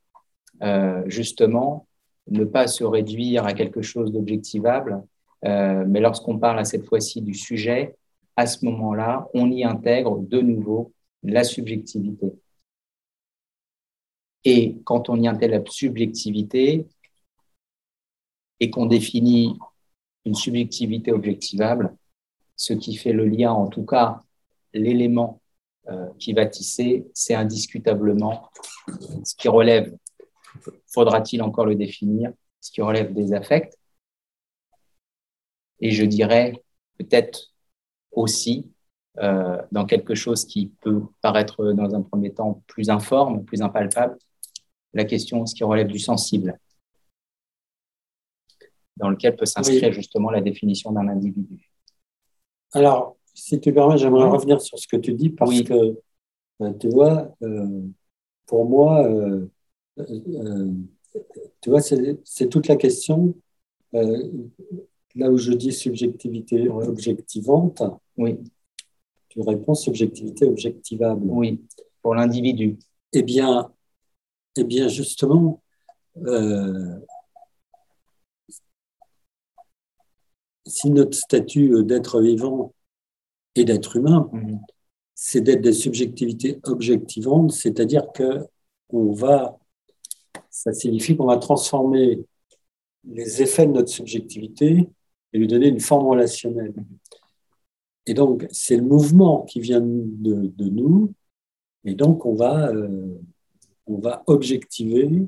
euh, 0.63 1.03
justement, 1.07 1.87
ne 2.29 2.45
pas 2.45 2.67
se 2.67 2.85
réduire 2.85 3.47
à 3.47 3.55
quelque 3.55 3.83
chose 3.83 4.13
d'objectivable, 4.13 5.03
euh, 5.45 5.85
mais 5.87 6.01
lorsqu'on 6.01 6.39
parle 6.39 6.59
à 6.59 6.65
cette 6.65 6.85
fois-ci 6.85 7.23
du 7.23 7.35
sujet, 7.35 7.97
à 8.37 8.47
ce 8.47 8.65
moment-là, 8.67 9.29
on 9.35 9.51
y 9.51 9.65
intègre 9.65 10.19
de 10.19 10.41
nouveau 10.41 10.93
la 11.23 11.45
subjectivité. 11.45 12.33
Et 14.45 14.79
quand 14.85 15.09
on 15.09 15.21
y 15.21 15.29
intègre 15.29 15.59
la 15.59 15.65
subjectivité 15.71 16.87
et 18.61 18.71
qu'on 18.71 18.87
définit 18.87 19.59
une 20.25 20.35
subjectivité 20.35 21.13
objectivable, 21.13 21.97
ce 22.57 22.73
qui 22.73 22.97
fait 22.97 23.13
le 23.13 23.27
lien, 23.27 23.53
en 23.53 23.69
tout 23.69 23.85
cas 23.85 24.23
l'élément 24.73 25.41
euh, 25.89 26.09
qui 26.19 26.33
va 26.33 26.47
tisser, 26.47 27.07
c'est 27.15 27.35
indiscutablement 27.35 28.51
ce 29.25 29.35
qui 29.37 29.49
relève, 29.49 29.97
faudra-t-il 30.87 31.43
encore 31.43 31.67
le 31.67 31.75
définir, 31.75 32.33
ce 32.61 32.71
qui 32.71 32.83
relève 32.83 33.13
des 33.15 33.33
affects. 33.33 33.75
Et 35.81 35.91
je 35.93 36.05
dirais 36.05 36.53
peut-être 36.99 37.55
aussi 38.11 38.71
euh, 39.23 39.61
dans 39.73 39.85
quelque 39.87 40.15
chose 40.15 40.45
qui 40.45 40.73
peut 40.81 41.03
paraître 41.21 41.73
dans 41.73 41.95
un 41.95 42.03
premier 42.03 42.33
temps 42.33 42.63
plus 42.67 42.91
informe, 42.91 43.45
plus 43.45 43.63
impalpable, 43.63 44.17
la 44.95 45.05
question, 45.05 45.45
ce 45.47 45.55
qui 45.55 45.65
relève 45.65 45.89
du 45.89 45.99
sensible, 45.99 46.59
dans 48.97 49.11
lequel 49.11 49.37
peut 49.37 49.47
s'inscrire 49.47 49.93
justement 49.93 50.31
la 50.31 50.41
définition 50.41 50.93
d'un 50.93 51.09
individu. 51.09 51.71
Alors, 52.73 53.17
si 53.35 53.61
tu 53.61 53.73
permets, 53.73 53.99
j'aimerais 53.99 54.29
revenir 54.29 54.61
sur 54.61 54.79
ce 54.79 54.87
que 54.89 54.97
tu 54.97 55.15
dis 55.15 55.31
parce 55.31 55.63
que, 55.63 55.97
euh, 56.61 56.73
tu 56.81 56.89
vois, 56.89 57.33
euh, 57.43 57.83
pour 58.47 58.69
moi, 58.69 59.07
euh, 59.07 59.47
tu 61.61 61.71
vois, 61.71 61.81
c'est 61.81 62.49
toute 62.49 62.69
la 62.69 62.77
question. 62.77 63.35
là 63.93 65.31
où 65.31 65.37
je 65.37 65.53
dis 65.53 65.73
subjectivité 65.73 66.69
objectivante, 66.69 67.83
oui. 68.17 68.39
Tu 69.39 69.49
réponds 69.49 69.75
subjectivité 69.75 70.47
objectivable. 70.47 71.23
Oui, 71.29 71.61
pour 72.03 72.15
l'individu. 72.15 72.79
Eh 73.13 73.23
bien, 73.23 73.71
eh 74.57 74.65
bien, 74.65 74.89
justement, 74.89 75.63
si 80.67 80.91
notre 80.91 81.17
statut 81.17 81.85
d'être 81.85 82.21
vivant 82.21 82.75
et 83.55 83.65
d'être 83.65 83.97
humain, 83.97 84.29
mhm. 84.33 84.61
c'est 85.15 85.41
d'être 85.41 85.63
des 85.63 85.73
subjectivités 85.73 86.59
objectivantes, 86.65 87.53
c'est-à-dire 87.53 88.11
que 88.13 88.47
on 88.91 89.13
va, 89.13 89.59
ça 90.51 90.73
signifie 90.73 91.17
qu'on 91.17 91.27
va 91.27 91.37
transformer 91.37 92.25
les 93.05 93.43
effets 93.43 93.67
de 93.67 93.73
notre 93.73 93.91
subjectivité 93.91 94.89
et 95.33 95.39
lui 95.39 95.47
donner 95.47 95.69
une 95.69 95.81
forme 95.81 96.07
relationnelle. 96.09 96.75
Et 98.09 98.15
donc, 98.15 98.47
c'est 98.51 98.77
le 98.77 98.83
mouvement 98.83 99.43
qui 99.43 99.61
vient 99.61 99.83
de, 99.83 100.51
nous, 100.71 101.13
et 101.85 101.95
donc 101.95 102.25
on 102.25 102.35
va, 102.35 102.69
euh, 102.71 103.21
on 103.87 103.99
va 103.99 104.23
objectiver 104.27 105.27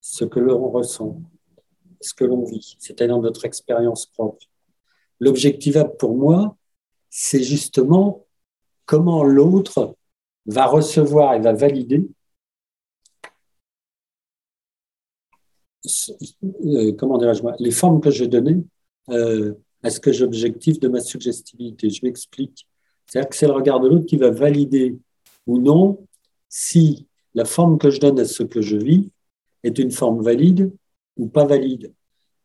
ce 0.00 0.24
que 0.24 0.38
l'on 0.38 0.70
ressent, 0.70 1.20
ce 2.00 2.14
que 2.14 2.24
l'on 2.24 2.44
vit, 2.44 2.76
c'est-à-dire 2.78 3.18
notre 3.18 3.44
expérience 3.44 4.06
propre. 4.06 4.46
L'objectivable 5.18 5.96
pour 5.96 6.16
moi, 6.16 6.56
c'est 7.10 7.42
justement 7.42 8.24
comment 8.86 9.24
l'autre 9.24 9.96
va 10.46 10.66
recevoir 10.66 11.34
et 11.34 11.40
va 11.40 11.52
valider 11.52 12.08
euh, 16.44 16.92
comment 16.96 17.18
dirais-je 17.18 17.42
les 17.58 17.70
formes 17.72 18.00
que 18.00 18.10
je 18.10 18.24
donnais 18.26 18.62
euh, 19.08 19.54
à 19.82 19.90
ce 19.90 20.00
que 20.00 20.12
j'objective 20.12 20.78
de 20.78 20.88
ma 20.88 21.00
suggestibilité. 21.00 21.90
Je 21.90 22.04
m'explique. 22.04 22.66
C'est-à-dire 23.06 23.30
que 23.30 23.36
c'est 23.36 23.46
le 23.46 23.52
regard 23.52 23.80
de 23.80 23.88
l'autre 23.88 24.06
qui 24.06 24.16
va 24.16 24.30
valider 24.30 24.96
ou 25.46 25.58
non 25.58 26.06
si 26.48 27.06
la 27.34 27.44
forme 27.44 27.78
que 27.78 27.90
je 27.90 28.00
donne 28.00 28.18
à 28.18 28.24
ce 28.24 28.42
que 28.42 28.60
je 28.60 28.76
vis 28.76 29.10
est 29.62 29.78
une 29.78 29.90
forme 29.90 30.22
valide 30.22 30.72
ou 31.16 31.26
pas 31.26 31.44
valide. 31.44 31.92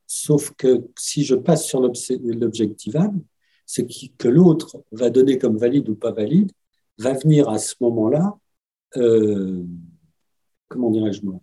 Sauf 0.07 0.51
que 0.57 0.87
si 0.97 1.23
je 1.23 1.35
passe 1.35 1.65
sur 1.65 1.81
l'objectivable, 1.81 3.19
ce 3.65 3.81
que 4.17 4.27
l'autre 4.27 4.83
va 4.91 5.09
donner 5.09 5.37
comme 5.37 5.57
valide 5.57 5.89
ou 5.89 5.95
pas 5.95 6.11
valide 6.11 6.51
va 6.99 7.13
venir 7.13 7.49
à 7.49 7.57
ce 7.57 7.75
moment-là, 7.81 8.37
euh, 8.97 9.63
comment 10.67 10.91
dirais-je 10.91 11.23
moi, 11.23 11.39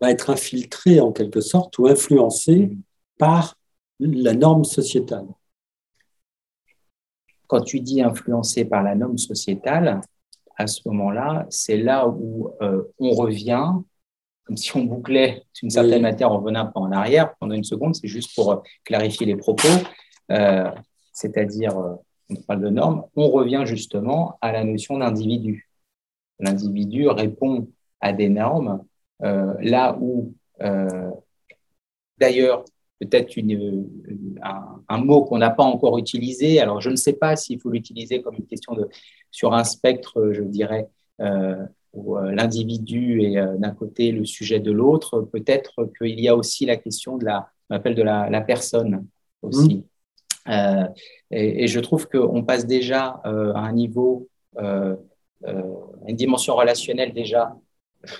va 0.00 0.10
être 0.10 0.30
infiltré 0.30 1.00
en 1.00 1.12
quelque 1.12 1.40
sorte 1.40 1.78
ou 1.78 1.86
influencé 1.86 2.76
par 3.18 3.56
la 4.00 4.34
norme 4.34 4.64
sociétale. 4.64 5.26
Quand 7.46 7.60
tu 7.60 7.80
dis 7.80 8.02
influencé 8.02 8.64
par 8.64 8.82
la 8.82 8.94
norme 8.94 9.18
sociétale, 9.18 10.00
à 10.56 10.66
ce 10.66 10.80
moment-là, 10.88 11.46
c'est 11.50 11.76
là 11.76 12.08
où 12.08 12.50
euh, 12.62 12.82
on 12.98 13.10
revient, 13.10 13.72
comme 14.44 14.56
si 14.56 14.76
on 14.76 14.84
bouclait 14.84 15.42
d'une 15.60 15.70
certaine 15.70 16.02
manière, 16.02 16.30
on 16.30 16.38
revenait 16.38 16.58
un 16.58 16.66
peu 16.66 16.80
en 16.80 16.92
arrière 16.92 17.34
pendant 17.36 17.54
une 17.54 17.64
seconde, 17.64 17.94
c'est 17.94 18.08
juste 18.08 18.34
pour 18.34 18.52
euh, 18.52 18.56
clarifier 18.84 19.26
les 19.26 19.36
propos. 19.36 19.68
Euh, 20.30 20.70
c'est-à-dire 21.12 21.76
on 22.28 22.36
parle 22.42 22.62
de 22.62 22.68
normes, 22.68 23.04
on 23.14 23.28
revient 23.30 23.62
justement 23.64 24.38
à 24.40 24.50
la 24.52 24.64
notion 24.64 24.98
d'individu. 24.98 25.68
L'individu 26.40 27.08
répond 27.08 27.68
à 28.00 28.12
des 28.12 28.28
normes 28.28 28.84
euh, 29.22 29.54
là 29.60 29.96
où, 30.00 30.34
d'ailleurs, 32.18 32.64
peut-être 33.00 33.32
un, 34.42 34.82
un, 34.88 34.98
mot 34.98 35.24
qu'on 35.24 35.38
n'a 35.38 35.50
pas 35.50 35.64
encore 35.64 35.98
utilisé. 35.98 36.60
Alors, 36.60 36.80
je 36.80 36.90
ne 36.90 36.96
sais 36.96 37.12
pas 37.12 37.36
s'il 37.36 37.60
faut 37.60 37.70
l'utiliser 37.70 38.22
comme 38.22 38.36
une 38.36 38.46
question 38.46 38.74
de, 38.74 38.88
sur 39.30 39.54
un 39.54 39.64
spectre, 39.64 40.32
je 40.32 40.42
dirais, 40.42 40.88
où 41.92 42.16
l'individu 42.18 43.22
est 43.22 43.58
d'un 43.58 43.70
côté 43.70 44.12
le 44.12 44.24
sujet 44.24 44.60
de 44.60 44.72
l'autre. 44.72 45.20
Peut-être 45.20 45.90
qu'il 45.98 46.20
y 46.20 46.28
a 46.28 46.36
aussi 46.36 46.66
la 46.66 46.76
question 46.76 47.16
de 47.16 47.24
la, 47.24 47.48
on 47.70 47.76
appelle 47.76 47.94
de 47.94 48.02
la, 48.02 48.30
la 48.30 48.40
personne 48.40 49.06
aussi. 49.42 49.76
Mmh. 49.76 49.82
Euh, 50.48 50.86
et, 51.30 51.66
je 51.66 51.80
trouve 51.80 52.08
qu'on 52.08 52.44
passe 52.44 52.66
déjà 52.66 53.20
euh, 53.26 53.52
à 53.54 53.60
un 53.60 53.72
niveau, 53.72 54.28
euh, 54.58 54.94
une 56.06 56.16
dimension 56.16 56.54
relationnelle 56.54 57.12
déjà 57.12 57.56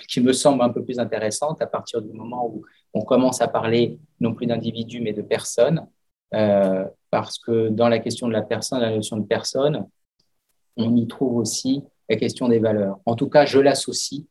qui 0.07 0.21
me 0.21 0.33
semble 0.33 0.61
un 0.61 0.69
peu 0.69 0.83
plus 0.83 0.99
intéressante 0.99 1.61
à 1.61 1.67
partir 1.67 2.01
du 2.01 2.11
moment 2.11 2.47
où 2.47 2.63
on 2.93 3.01
commence 3.01 3.41
à 3.41 3.47
parler 3.47 3.99
non 4.19 4.33
plus 4.33 4.47
d'individu 4.47 5.01
mais 5.01 5.13
de 5.13 5.21
personne, 5.21 5.87
parce 7.09 7.39
que 7.39 7.69
dans 7.69 7.87
la 7.87 7.99
question 7.99 8.27
de 8.27 8.33
la 8.33 8.41
personne, 8.41 8.81
la 8.81 8.91
notion 8.91 9.17
de 9.17 9.25
personne, 9.25 9.85
on 10.75 10.95
y 10.95 11.07
trouve 11.07 11.37
aussi 11.37 11.83
la 12.09 12.17
question 12.17 12.49
des 12.49 12.59
valeurs. 12.59 12.99
En 13.05 13.15
tout 13.15 13.29
cas, 13.29 13.45
je 13.45 13.59
l'associe, 13.59 14.23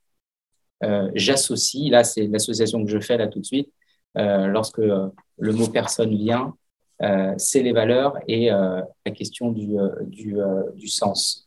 j'associe, 1.14 1.90
là 1.90 2.04
c'est 2.04 2.26
l'association 2.26 2.84
que 2.84 2.90
je 2.90 3.00
fais 3.00 3.16
là 3.16 3.28
tout 3.28 3.40
de 3.40 3.46
suite, 3.46 3.72
lorsque 4.14 4.78
le 4.78 5.52
mot 5.52 5.68
personne 5.68 6.16
vient, 6.16 6.54
euh, 7.02 7.34
c'est 7.36 7.62
les 7.62 7.72
valeurs 7.72 8.16
et 8.26 8.50
euh, 8.50 8.80
la 9.04 9.12
question 9.12 9.52
du, 9.52 9.78
euh, 9.78 9.90
du, 10.06 10.36
du 10.75 10.88
sens. 10.88 11.46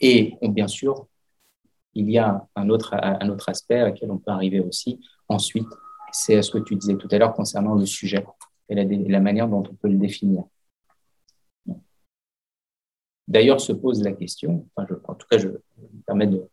et 0.00 0.36
bien 0.42 0.68
sûr, 0.68 1.06
il 1.94 2.10
y 2.10 2.18
a 2.18 2.46
un 2.56 2.68
autre, 2.68 2.94
un 2.94 3.28
autre 3.28 3.48
aspect 3.48 3.82
auquel 3.82 4.10
on 4.10 4.18
peut 4.18 4.30
arriver 4.30 4.60
aussi. 4.60 5.00
Ensuite, 5.28 5.68
c'est 6.12 6.40
ce 6.42 6.50
que 6.50 6.58
tu 6.58 6.76
disais 6.76 6.96
tout 6.96 7.08
à 7.10 7.18
l'heure 7.18 7.34
concernant 7.34 7.74
le 7.74 7.86
sujet 7.86 8.24
et 8.68 8.74
la, 8.74 9.20
manière 9.20 9.48
dont 9.48 9.62
on 9.70 9.74
peut 9.74 9.88
le 9.88 9.96
définir. 9.98 10.44
D'ailleurs, 13.28 13.60
se 13.60 13.72
pose 13.72 14.02
la 14.02 14.12
question, 14.12 14.66
enfin, 14.74 14.86
je, 14.88 14.94
en 15.04 15.14
tout 15.14 15.26
cas, 15.30 15.38
je 15.38 15.48
me 15.48 15.60
permets 16.06 16.26
de 16.26 16.46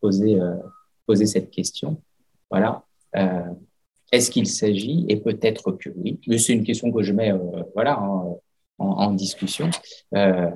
poser, 0.00 0.38
poser 1.06 1.26
cette 1.26 1.50
question. 1.50 2.02
Voilà. 2.50 2.84
Est-ce 4.12 4.30
qu'il 4.30 4.46
s'agit, 4.48 5.06
et 5.08 5.16
peut-être 5.16 5.72
que 5.72 5.90
oui, 5.90 6.20
mais 6.26 6.38
c'est 6.38 6.52
une 6.52 6.64
question 6.64 6.90
que 6.90 7.02
je 7.02 7.12
mets 7.12 7.32
euh, 7.32 7.62
voilà, 7.74 8.02
en, 8.78 9.12
discussion, 9.12 9.70
euh, 10.14 10.50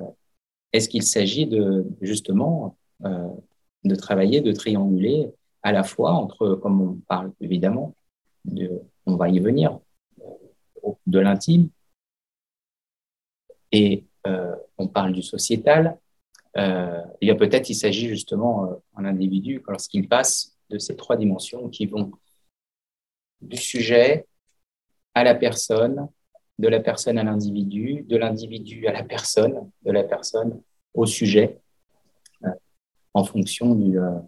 est-ce 0.73 0.89
qu'il 0.89 1.03
s'agit 1.03 1.45
de 1.45 1.85
justement 2.01 2.75
euh, 3.05 3.29
de 3.85 3.95
travailler, 3.95 4.41
de 4.41 4.51
trianguler 4.51 5.31
à 5.63 5.71
la 5.71 5.83
fois 5.83 6.11
entre, 6.11 6.55
comme 6.55 6.81
on 6.81 6.93
parle 7.07 7.31
évidemment, 7.39 7.95
de, 8.43 8.81
on 9.05 9.15
va 9.15 9.29
y 9.29 9.39
venir, 9.39 9.79
de 11.07 11.19
l'intime, 11.19 11.69
et 13.71 14.05
on 14.77 14.87
parle 14.87 15.13
du 15.13 15.21
sociétal, 15.21 15.97
il 16.55 17.27
y 17.27 17.31
a 17.31 17.35
peut-être 17.35 17.69
il 17.69 17.75
s'agit 17.75 18.07
justement 18.07 18.81
un 18.95 19.05
individu 19.05 19.61
lorsqu'il 19.67 20.07
passe 20.07 20.55
de 20.69 20.77
ces 20.77 20.95
trois 20.95 21.17
dimensions 21.17 21.69
qui 21.69 21.85
vont 21.85 22.11
du 23.41 23.57
sujet 23.57 24.27
à 25.13 25.23
la 25.23 25.35
personne, 25.35 26.07
de 26.59 26.67
la 26.67 26.79
personne 26.79 27.17
à 27.17 27.23
l'individu, 27.23 28.03
de 28.03 28.17
l'individu 28.17 28.87
à 28.87 28.93
la 28.93 29.03
personne, 29.03 29.69
de 29.83 29.91
la 29.91 30.03
personne 30.03 30.61
au 30.93 31.05
sujet, 31.05 31.59
euh, 31.59 31.64
en 33.15 33.23
fonction 33.23 33.75
du, 33.75 33.97
euh, 33.97 34.19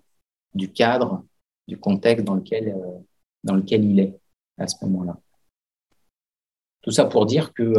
du, 0.53 0.72
cadre, 0.72 1.25
du 1.67 1.77
contexte 1.77 2.25
dans 2.25 2.36
lequel, 2.36 2.70
euh, 2.70 3.00
dans 3.44 3.56
lequel 3.56 3.84
il 3.84 4.00
est 4.00 4.17
à 4.58 4.65
ce 4.65 4.84
moment-là. 4.86 5.20
Tout 6.82 6.91
ça 6.91 7.03
pour 7.06 7.25
dire 7.25 7.53
que, 7.53 7.74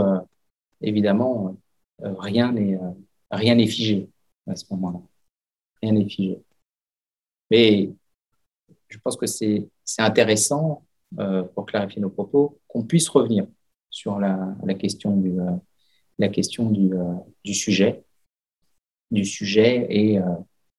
évidemment, 0.83 1.57
rien 1.99 2.53
n'est 2.53 2.79
rien 3.31 3.57
figé 3.67 4.11
à 4.47 4.55
ce 4.55 4.67
moment-là. 4.71 5.01
Rien 5.83 5.93
n'est 5.93 6.09
figé. 6.09 6.43
Mais 7.51 7.91
je 8.89 8.99
pense 8.99 9.17
que 9.17 9.25
c'est 9.25 9.67
intéressant 9.97 10.85
pour 11.55 11.65
clarifier 11.65 12.03
nos 12.03 12.11
propos 12.11 12.61
qu'on 12.69 12.85
puisse 12.85 13.09
revenir 13.09 13.47
sur 13.89 14.19
la, 14.19 14.55
la 14.63 14.75
question 14.75 15.17
du, 15.17 15.39
la 16.19 16.29
question 16.29 16.71
du, 16.71 16.91
du 17.43 17.55
sujet, 17.55 18.05
du 19.11 19.25
sujet 19.25 19.87
et, 19.89 20.21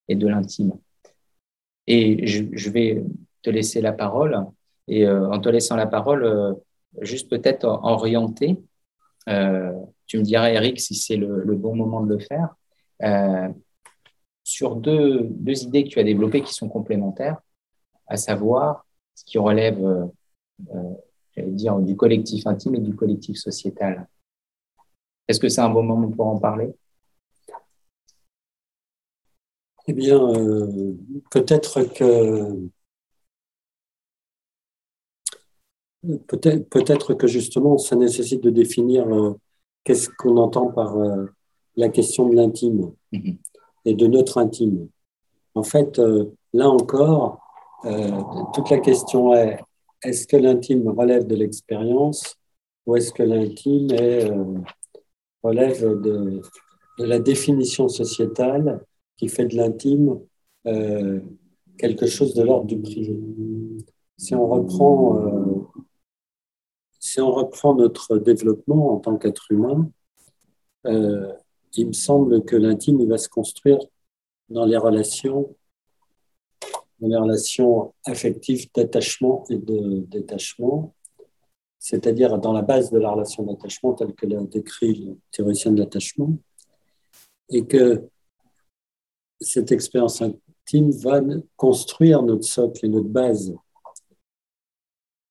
et 0.09 0.15
de 0.15 0.27
l'intime. 0.27 0.73
Et 1.87 2.27
je, 2.27 2.69
vais 2.69 3.03
te 3.41 3.49
laisser 3.49 3.81
la 3.81 3.93
parole 3.93 4.45
et 4.87 5.07
en 5.07 5.39
te 5.39 5.49
laissant 5.49 5.75
la 5.75 5.87
parole, 5.87 6.55
juste 7.01 7.29
peut-être 7.29 7.65
orienter. 7.65 8.57
Euh, 9.27 9.73
tu 10.07 10.17
me 10.17 10.23
diras, 10.23 10.49
Eric, 10.51 10.79
si 10.79 10.95
c'est 10.95 11.17
le, 11.17 11.55
bon 11.55 11.75
moment 11.75 12.01
de 12.01 12.15
le 12.15 12.19
faire. 12.19 12.55
Euh, 13.03 13.49
sur 14.43 14.75
deux, 14.75 15.27
deux, 15.29 15.63
idées 15.63 15.83
que 15.83 15.89
tu 15.89 15.99
as 15.99 16.03
développées 16.03 16.41
qui 16.41 16.53
sont 16.53 16.67
complémentaires, 16.69 17.37
à 18.07 18.17
savoir 18.17 18.85
ce 19.13 19.23
qui 19.23 19.37
relève, 19.37 19.79
euh, 20.73 20.93
dire, 21.37 21.77
du 21.79 21.95
collectif 21.95 22.47
intime 22.47 22.75
et 22.75 22.79
du 22.79 22.95
collectif 22.95 23.37
sociétal. 23.37 24.07
Est-ce 25.27 25.39
que 25.39 25.49
c'est 25.49 25.61
un 25.61 25.69
bon 25.69 25.83
moment 25.83 26.09
pour 26.09 26.27
en 26.27 26.39
parler? 26.39 26.73
Eh 29.87 29.93
bien, 29.93 30.19
peut-être 31.31 31.83
que 31.83 32.69
Peut-être 36.27 37.13
que 37.13 37.27
justement, 37.27 37.77
ça 37.77 37.95
nécessite 37.97 38.41
de 38.41 38.49
définir 38.49 39.07
euh, 39.07 39.33
qu'est-ce 39.83 40.09
qu'on 40.09 40.37
entend 40.37 40.67
par 40.67 40.97
euh, 40.97 41.25
la 41.75 41.89
question 41.89 42.29
de 42.29 42.35
l'intime 42.35 42.93
mm-hmm. 43.11 43.37
et 43.83 43.95
de 43.95 44.07
notre 44.07 44.37
intime. 44.37 44.87
En 45.55 45.63
fait, 45.63 45.99
euh, 45.99 46.31
là 46.53 46.69
encore, 46.69 47.39
toute 48.53 48.69
la 48.69 48.79
question 48.79 49.33
est 49.33 49.57
est-ce 50.03 50.27
que 50.27 50.35
l'intime 50.35 50.89
relève 50.89 51.25
de 51.25 51.35
l'expérience 51.35 52.35
ou 52.85 52.97
est-ce 52.97 53.13
que 53.13 53.23
l'intime 53.23 53.87
relève 55.41 55.81
de, 55.81 56.41
de, 56.97 57.05
la 57.05 57.19
définition 57.19 57.87
sociétale 57.87 58.83
qui 59.19 59.27
fait 59.27 59.45
de 59.45 59.55
l'intime 59.55 60.19
quelque 61.77 62.07
chose 62.07 62.33
de 62.33 62.43
l'ordre 62.43 62.65
du 62.65 62.79
privé 62.79 63.17
Si 64.17 64.33
on 64.33 64.47
reprend 64.47 65.69
si 66.99 67.21
on 67.21 67.31
reprend 67.31 67.73
notre 67.75 68.17
développement 68.17 68.93
en 68.93 68.99
tant 68.99 69.17
qu'être 69.17 69.51
humain, 69.51 69.89
euh, 70.85 71.33
il 71.73 71.87
me 71.87 71.93
semble 71.93 72.43
que 72.43 72.55
l'intime 72.55 73.03
va 73.07 73.17
se 73.17 73.29
construire 73.29 73.79
dans 74.49 74.65
les 74.65 74.77
relations, 74.77 75.55
dans 76.99 77.07
les 77.07 77.15
relations 77.15 77.93
affectives 78.05 78.69
d'attachement 78.75 79.45
et 79.49 79.57
de 79.57 80.05
détachement, 80.07 80.93
c'est-à-dire 81.77 82.37
dans 82.37 82.51
la 82.51 82.61
base 82.61 82.91
de 82.91 82.99
la 82.99 83.11
relation 83.11 83.43
d'attachement 83.43 83.93
telle 83.93 84.13
que 84.13 84.25
l'a 84.25 84.43
décrit 84.43 84.93
le 84.95 85.17
théoricien 85.31 85.71
de 85.71 85.79
l'attachement, 85.79 86.37
et 87.49 87.65
que 87.65 88.03
cette 89.41 89.71
expérience 89.71 90.21
intime 90.21 90.91
va 90.91 91.21
construire 91.55 92.21
notre 92.23 92.43
socle 92.43 92.85
et 92.85 92.89
notre 92.89 93.07
base 93.07 93.53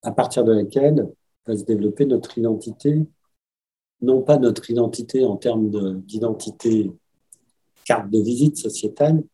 à 0.02 0.12
partir 0.12 0.44
de 0.44 0.52
laquelle 0.52 1.08
va 1.46 1.56
se 1.56 1.64
développer 1.64 2.06
notre 2.06 2.38
identité, 2.38 3.04
non 4.00 4.22
pas 4.22 4.38
notre 4.38 4.70
identité 4.70 5.24
en 5.24 5.36
termes 5.36 6.00
d'identité 6.02 6.90
carte 7.84 8.10
de 8.10 8.20
visite 8.20 8.56
sociétale, 8.56 9.24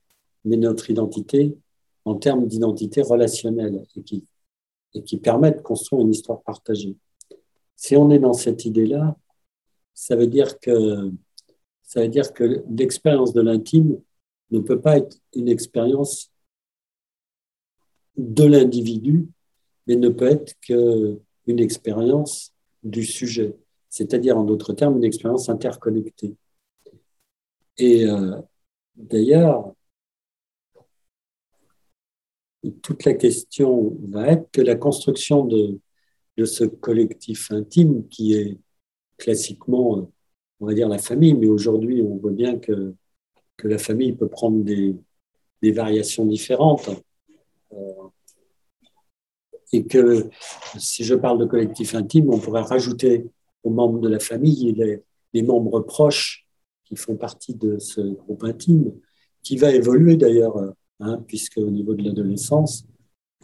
mais 0.44 0.56
notre 0.56 0.90
identité 0.90 1.56
en 2.04 2.14
termes 2.16 2.46
d'identité 2.46 3.02
relationnelle 3.02 3.84
et 3.96 4.02
qui, 4.02 4.24
et 4.94 5.02
qui 5.02 5.16
permet 5.18 5.52
de 5.52 5.60
construire 5.60 6.02
une 6.02 6.10
histoire 6.10 6.40
partagée. 6.42 6.96
Si 7.76 7.96
on 7.96 8.10
est 8.10 8.18
dans 8.18 8.32
cette 8.32 8.64
idée-là, 8.64 9.16
ça 9.92 10.16
veut 10.16 10.26
dire 10.26 10.58
que 10.60 11.10
ça 11.82 12.00
veut 12.00 12.08
dire 12.08 12.32
que 12.32 12.64
l'expérience 12.68 13.32
de 13.32 13.40
l'intime 13.40 14.00
ne 14.50 14.60
peut 14.60 14.80
pas 14.80 14.98
être 14.98 15.16
une 15.34 15.48
expérience 15.48 16.30
de 18.16 18.44
l'individu, 18.44 19.28
mais 19.86 19.96
ne 19.96 20.08
peut 20.08 20.28
être 20.28 20.54
que 20.60 21.18
une 21.46 21.58
expérience 21.60 22.54
du 22.82 23.04
sujet, 23.04 23.56
c'est-à-dire 23.88 24.38
en 24.38 24.44
d'autres 24.44 24.72
termes 24.72 24.96
une 24.96 25.04
expérience 25.04 25.48
interconnectée. 25.48 26.34
Et 27.76 28.04
euh, 28.04 28.40
d'ailleurs, 28.94 29.74
toute 32.82 33.04
la 33.04 33.14
question 33.14 33.96
va 34.08 34.28
être 34.28 34.50
que 34.50 34.62
la 34.62 34.76
construction 34.76 35.44
de, 35.44 35.78
de, 36.36 36.44
ce 36.44 36.64
collectif 36.64 37.50
intime 37.50 38.08
qui 38.08 38.34
est 38.34 38.58
classiquement, 39.18 40.10
on 40.60 40.66
va 40.66 40.74
dire, 40.74 40.88
la 40.88 40.98
famille, 40.98 41.34
mais 41.34 41.48
aujourd'hui 41.48 42.00
on 42.00 42.16
voit 42.16 42.32
bien 42.32 42.58
que, 42.58 42.94
que 43.56 43.68
la 43.68 43.78
famille 43.78 44.12
peut 44.12 44.28
prendre 44.28 44.62
des, 44.64 44.96
variations 45.62 46.26
différentes. 46.26 46.90
Euh, 47.72 47.76
et 49.72 49.86
que 49.86 50.28
si 50.76 51.04
je 51.04 51.14
parle 51.14 51.38
de 51.38 51.46
collectif 51.46 51.94
intime, 51.94 52.28
on 52.30 52.38
pourrait 52.38 52.62
rajouter 52.62 53.26
aux 53.62 53.70
membres 53.70 53.98
de 53.98 54.08
la 54.08 54.18
famille 54.18 54.72
les, 55.32 55.42
membres 55.42 55.80
proches 55.80 56.46
qui 56.84 56.96
font 56.96 57.16
partie 57.16 57.54
de 57.54 57.78
ce 57.78 58.02
groupe 58.02 58.44
intime, 58.44 58.92
qui 59.42 59.56
va 59.56 59.72
évoluer 59.72 60.16
d'ailleurs, 60.16 60.56
hein, 61.00 61.24
puisque 61.26 61.56
au 61.56 61.70
niveau 61.70 61.94
de 61.94 62.04
l'adolescence, 62.04 62.86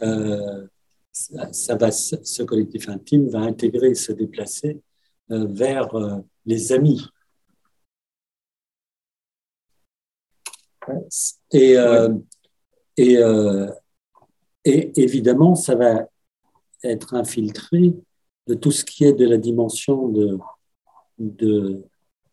euh, 0.03 0.67
ça, 1.11 1.75
va, 1.75 1.91
ce 1.91 2.43
collectif 2.43 2.87
intime 2.87 3.27
va 3.27 3.39
intégrer, 3.39 3.95
se 3.95 4.11
déplacer 4.11 4.79
euh, 5.31 5.47
vers 5.47 5.89
les 6.45 6.71
amis. 6.71 7.01
Et, 11.51 11.75
et, 12.97 13.19
et 14.65 15.01
évidemment, 15.01 15.55
ça 15.55 15.75
va 15.75 16.07
être 16.83 17.13
infiltré 17.13 17.93
de 18.47 18.53
tout 18.53 18.71
ce 18.71 18.83
qui 18.83 19.03
est 19.03 19.13
de 19.13 19.27
la 19.27 19.37
dimension 19.37 20.07
de, 20.07 20.37
de, 21.19 21.83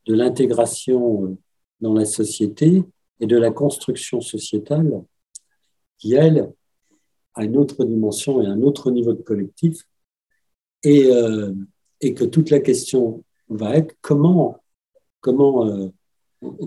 de 0.07 0.15
l'intégration 0.15 1.25
euh, 1.25 1.37
dans 1.81 1.95
la 1.95 2.05
société 2.05 2.83
et 3.21 3.27
de 3.27 3.37
la 3.37 3.51
construction 3.51 4.21
sociétale 4.21 5.03
qui, 5.99 6.15
elle, 6.15 6.53
a 7.35 7.45
une 7.45 7.57
autre 7.57 7.85
dimension 7.85 8.43
et 8.43 8.47
un 8.47 8.63
autre 8.63 8.91
niveau 8.91 9.13
de 9.13 9.23
collectif, 9.23 9.83
et, 10.83 11.07
euh, 11.13 11.53
et 12.01 12.15
que 12.15 12.25
toute 12.25 12.51
la 12.51 12.61
question 12.61 13.25
va 13.49 13.77
être 13.77 13.95
comment, 14.01 14.57
comment 15.21 15.67
euh, 15.67 15.89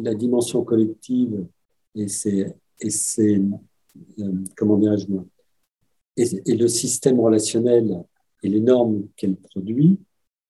la 0.01 0.13
dimension 0.13 0.63
collective 0.63 1.45
et 1.95 2.07
ses, 2.07 2.47
et 2.79 2.89
ses 2.89 3.41
comment 4.55 4.77
dirais-je 4.77 5.07
et, 6.17 6.55
le 6.55 6.67
système 6.67 7.19
relationnel 7.19 8.03
et 8.43 8.49
les 8.49 8.59
normes 8.59 9.07
qu'elle 9.15 9.35
produit, 9.35 9.99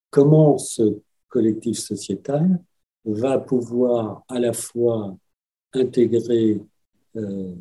comment 0.09 0.57
ce 0.57 0.99
collectif 1.27 1.77
sociétal 1.77 2.59
va 3.05 3.39
pouvoir 3.39 4.23
à 4.27 4.39
la 4.39 4.53
fois 4.53 5.17
intégrer 5.73 6.61
euh, 7.15 7.55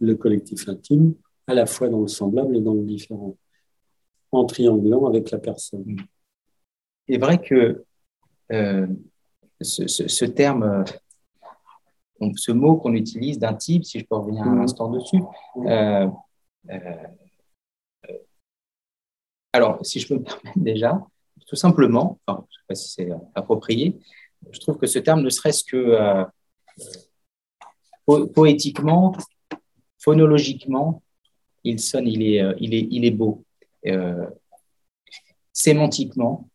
le 0.00 0.14
collectif 0.14 0.68
intime, 0.68 1.14
à 1.46 1.54
la 1.54 1.66
fois 1.66 1.88
dans 1.88 2.02
le 2.02 2.08
semblable 2.08 2.56
et 2.56 2.60
dans 2.60 2.74
le 2.74 2.82
différent, 2.82 3.36
en 4.32 4.44
triangulant 4.44 5.06
avec 5.06 5.30
la 5.30 5.38
personne. 5.38 5.96
Il 7.08 7.14
est 7.14 7.18
vrai 7.18 7.40
que 7.40 7.84
euh, 8.52 8.86
ce, 9.60 10.24
terme, 10.24 10.84
ce 12.36 12.52
mot 12.52 12.76
qu'on 12.76 12.94
utilise 12.94 13.38
d'intime, 13.38 13.82
si 13.82 14.00
je 14.00 14.04
peux 14.04 14.16
revenir 14.16 14.42
un 14.42 14.56
mmh. 14.56 14.60
instant 14.62 14.90
dessus, 14.90 15.22
euh, 15.56 16.08
euh, 16.70 17.06
alors, 19.52 19.84
si 19.84 20.00
je 20.00 20.08
peux 20.08 20.14
me 20.14 20.22
permettre 20.24 20.58
déjà, 20.58 21.00
tout 21.46 21.56
simplement, 21.56 22.18
enfin, 22.26 22.44
je 22.50 22.56
ne 22.56 22.58
sais 22.58 22.64
pas 22.68 22.74
si 22.74 22.92
c'est 22.92 23.08
approprié, 23.34 23.96
je 24.50 24.60
trouve 24.60 24.76
que 24.76 24.86
ce 24.86 24.98
terme, 24.98 25.22
ne 25.22 25.30
serait-ce 25.30 25.64
que 25.64 25.76
euh, 25.76 26.24
poétiquement, 28.34 29.16
phonologiquement, 29.98 31.02
il 31.64 31.80
sonne, 31.80 32.06
il 32.06 32.22
est, 32.22 32.42
il 32.60 32.74
est, 32.74 32.86
il 32.90 33.04
est 33.04 33.10
beau. 33.10 33.44
sémantiquement, 35.52 36.48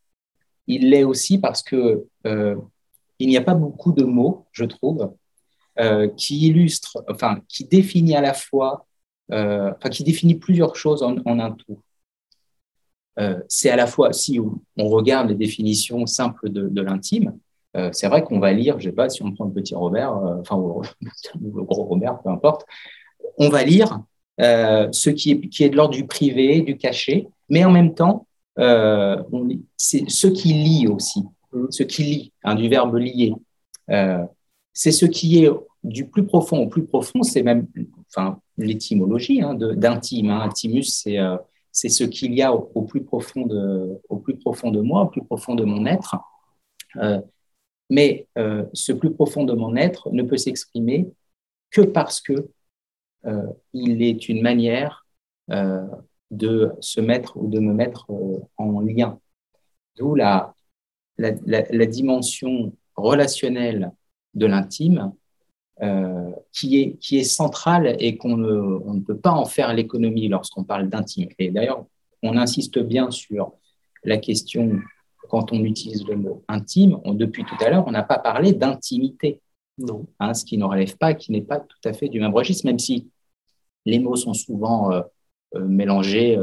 il 0.67 0.89
l'est 0.89 1.03
aussi 1.03 1.37
parce 1.37 1.61
que 1.61 2.07
il 3.21 3.27
n'y 3.27 3.37
a 3.37 3.41
pas 3.41 3.53
beaucoup 3.53 3.91
de 3.91 4.03
mots, 4.03 4.47
je 4.51 4.65
trouve, 4.65 5.13
qui 6.17 6.47
illustrent, 6.47 7.03
enfin, 7.09 7.39
qui 7.47 7.65
définissent 7.65 8.15
à 8.15 8.21
la 8.21 8.33
fois 8.33 8.85
euh, 9.31 9.71
qui 9.89 10.03
définit 10.03 10.35
plusieurs 10.35 10.75
choses 10.75 11.03
en, 11.03 11.15
un 11.25 11.51
tout. 11.51 11.79
Euh, 13.17 13.39
c'est 13.47 13.69
à 13.69 13.77
la 13.77 13.87
fois, 13.87 14.11
si 14.11 14.41
on, 14.41 14.89
regarde 14.89 15.29
les 15.29 15.35
définitions 15.35 16.05
simples 16.05 16.49
de, 16.49 16.81
l'intime, 16.81 17.37
euh, 17.77 17.89
c'est 17.93 18.09
vrai 18.09 18.25
qu'on 18.25 18.39
va 18.39 18.51
lire, 18.51 18.77
je 18.79 18.87
ne 18.87 18.91
sais 18.91 18.95
pas 18.95 19.07
si 19.07 19.23
on 19.23 19.31
prend 19.31 19.45
le 19.45 19.53
petit 19.53 19.73
Robert, 19.73 20.13
enfin, 20.13 20.57
ou 20.57 20.81
le 21.41 21.63
gros 21.63 21.85
Robert, 21.85 22.19
peu 22.21 22.29
importe, 22.29 22.65
on 23.37 23.47
va 23.47 23.63
lire 23.63 24.01
ce 24.37 25.09
qui 25.09 25.31
est, 25.31 25.47
qui 25.47 25.63
est 25.63 25.69
de 25.69 25.77
l'ordre 25.77 25.93
du 25.93 26.05
privé, 26.05 26.61
du 26.61 26.75
caché, 26.75 27.29
mais 27.47 27.63
en 27.63 27.71
même 27.71 27.93
temps, 27.93 28.27
c'est 28.57 30.09
ce 30.09 30.27
qui 30.27 30.53
lie 30.53 30.87
aussi, 30.87 31.23
mm. 31.53 31.67
ce 31.69 31.83
qui 31.83 32.03
lie, 32.03 32.33
hein, 32.43 32.55
du 32.55 32.67
verbe 32.67 32.97
lier. 32.97 33.33
C'est 34.73 34.91
ce 34.91 35.05
qui 35.05 35.43
est 35.43 35.49
du 35.83 36.07
plus 36.07 36.25
profond 36.25 36.59
au 36.59 36.67
plus 36.67 36.85
profond, 36.85 37.23
c'est 37.23 37.43
même 37.43 37.67
enfin, 38.09 38.39
l'étymologie 38.57 39.41
hein, 39.41 39.55
d'intime. 39.55 40.29
Hein. 40.29 40.41
Intimus, 40.41 40.83
c'est 40.83 41.17
c'est 41.71 41.89
ce 41.89 42.03
qu'il 42.03 42.33
y 42.33 42.41
a 42.41 42.53
au, 42.53 42.81
plus 42.83 43.03
profond 43.03 43.45
de, 43.45 43.99
au 44.09 44.17
plus 44.17 44.37
profond 44.37 44.71
de 44.71 44.81
moi, 44.81 45.03
au 45.03 45.07
plus 45.07 45.23
profond 45.23 45.55
de 45.55 45.63
mon 45.63 45.85
être. 45.85 46.17
Euh, 46.97 47.21
mais 47.89 48.27
euh, 48.37 48.65
ce 48.73 48.91
plus 48.91 49.13
profond 49.13 49.43
de 49.43 49.53
mon 49.53 49.75
être 49.75 50.11
ne 50.11 50.23
peut 50.23 50.37
s'exprimer 50.37 51.11
que 51.69 51.81
parce 51.81 52.21
que 52.21 52.49
euh, 53.25 53.47
il 53.73 54.01
est 54.01 54.29
une 54.29 54.41
manière 54.41 55.05
de 56.29 56.71
se 56.79 57.01
mettre 57.01 57.35
ou 57.35 57.49
de 57.49 57.59
me 57.59 57.73
mettre 57.73 58.07
en 58.55 58.79
lien. 58.79 59.19
D'où 59.97 60.15
la, 60.15 60.55
la, 61.17 61.31
la, 61.45 61.85
dimension 61.85 62.73
relationnelle 62.95 63.91
de 64.33 64.45
l'intime 64.45 65.13
euh, 65.81 66.29
qui, 66.51 66.79
est, 66.79 66.97
qui 66.97 67.17
est 67.17 67.23
centrale 67.23 67.95
et 67.97 68.15
qu'on 68.15 68.37
ne, 68.37 68.53
on 68.53 68.93
ne 68.93 68.99
peut 68.99 69.17
pas 69.17 69.31
en 69.31 69.45
faire 69.45 69.73
l'économie 69.73 70.27
lorsqu'on 70.27 70.63
parle 70.63 70.89
d'intime. 70.89 71.29
Et 71.39 71.49
d'ailleurs, 71.49 71.85
on 72.21 72.37
insiste 72.37 72.77
bien 72.77 73.09
sur 73.09 73.53
la 74.03 74.17
question, 74.17 74.79
quand 75.27 75.51
on 75.51 75.63
utilise 75.63 76.05
le 76.05 76.17
mot 76.17 76.43
intime, 76.47 76.99
depuis 77.05 77.45
tout 77.45 77.55
à 77.65 77.71
l'heure, 77.71 77.85
on 77.87 77.91
n'a 77.91 78.03
pas 78.03 78.19
parlé 78.19 78.53
d'intimité. 78.53 79.41
Non. 79.79 80.05
Hein, 80.19 80.35
ce 80.35 80.45
qui 80.45 80.59
ne 80.59 80.65
relève 80.65 80.97
pas, 80.97 81.15
qui 81.15 81.31
n'est 81.31 81.41
pas 81.41 81.59
tout 81.59 81.79
à 81.83 81.93
fait 81.93 82.09
du 82.09 82.19
même 82.19 82.35
registre, 82.35 82.67
même 82.67 82.77
si 82.77 83.09
les 83.87 83.97
mots 83.97 84.15
sont 84.15 84.35
souvent 84.35 84.91
euh, 84.91 85.01
euh, 85.55 85.65
mélangés, 85.65 86.37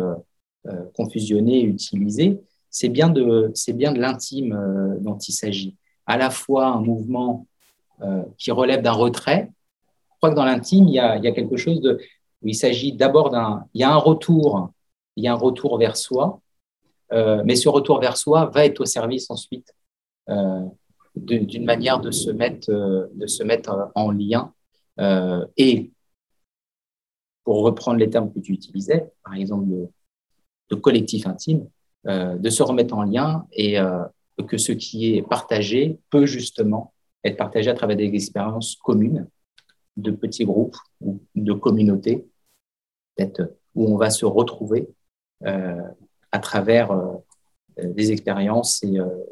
confusionnés, 0.95 1.63
utilisés. 1.63 2.41
C'est 2.71 2.89
bien 2.89 3.09
de, 3.09 3.53
c'est 3.55 3.73
bien 3.73 3.93
de 3.93 4.01
l'intime 4.01 4.99
dont 5.01 5.17
il 5.17 5.33
s'agit. 5.33 5.77
À 6.07 6.19
la 6.19 6.31
fois 6.31 6.67
un 6.67 6.81
mouvement 6.81 7.47
qui 8.37 8.51
relève 8.51 8.83
d'un 8.83 8.93
retrait. 8.93 9.51
Je 10.13 10.17
crois 10.19 10.31
que 10.31 10.35
dans 10.35 10.45
l'intime, 10.45 10.89
il, 10.89 10.95
y 10.95 10.99
a, 10.99 11.19
quelque 11.33 11.57
chose 11.57 11.81
où 12.43 12.49
il 12.49 12.55
s'agit 12.55 12.93
d'abord 12.93 13.31
d'un, 13.31 13.65
il 13.75 13.81
y 13.81 13.85
a 13.85 13.93
un 13.93 13.97
retour, 13.97 14.73
il 15.17 15.25
y 15.25 15.29
a 15.29 15.33
un 15.33 15.37
retour 15.37 15.79
vers 15.79 15.97
soi, 15.97 16.41
euh, 17.13 17.43
mais 17.45 17.57
ce 17.57 17.69
retour 17.69 18.01
vers 18.01 18.17
soi 18.17 18.47
va 18.47 18.65
être 18.65 18.81
au 18.81 18.85
service 18.85 19.31
ensuite 19.31 19.73
euh, 20.29 20.65
d'une 21.15 21.65
manière 21.65 22.01
de 22.01 22.11
se 22.11 22.31
mettre, 22.31 22.71
de 22.71 23.27
se 23.27 23.43
mettre 23.43 23.91
en 23.95 24.11
lien. 24.11 24.53
et 25.57 25.91
pour 27.45 27.63
reprendre 27.63 27.99
les 27.99 28.11
termes 28.11 28.33
que 28.33 28.41
tu 28.41 28.53
utilisais, 28.53 29.11
par 29.25 29.35
exemple 29.35 29.69
de, 30.69 30.75
collectif 30.75 31.27
intime, 31.27 31.67
de 32.05 32.51
se 32.51 32.63
remettre 32.63 32.95
en 32.95 33.05
lien 33.05 33.47
et 33.53 33.79
que 34.47 34.59
ce 34.59 34.73
qui 34.73 35.17
est 35.17 35.23
partagé 35.23 35.99
peut 36.11 36.27
justement 36.27 36.93
être 37.25 37.37
partagé 37.37 37.71
à 37.71 37.75
travers 37.75 37.97
des 37.97 38.15
expériences 38.15 38.77
communes 38.77 39.29
de 39.97 40.11
petits 40.11 40.45
groupes 40.45 40.77
ou 41.01 41.21
de 41.35 41.53
communautés, 41.53 42.27
peut-être 43.17 43.57
où 43.75 43.87
on 43.93 43.97
va 43.97 44.11
se 44.11 44.25
retrouver 44.25 44.89
euh, 45.45 45.83
à 46.33 46.39
travers 46.39 46.93
euh, 46.93 47.17
des 47.79 48.13
expériences 48.13 48.83
et, 48.83 48.99
euh, 48.99 49.25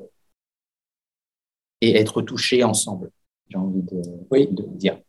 et 1.81 1.97
être 1.97 2.23
touchés 2.23 2.65
ensemble, 2.65 3.11
j'ai 3.49 3.59
envie 3.59 3.83
de, 3.83 4.03
oui. 4.31 4.49
de 4.49 4.63
dire. 4.63 5.01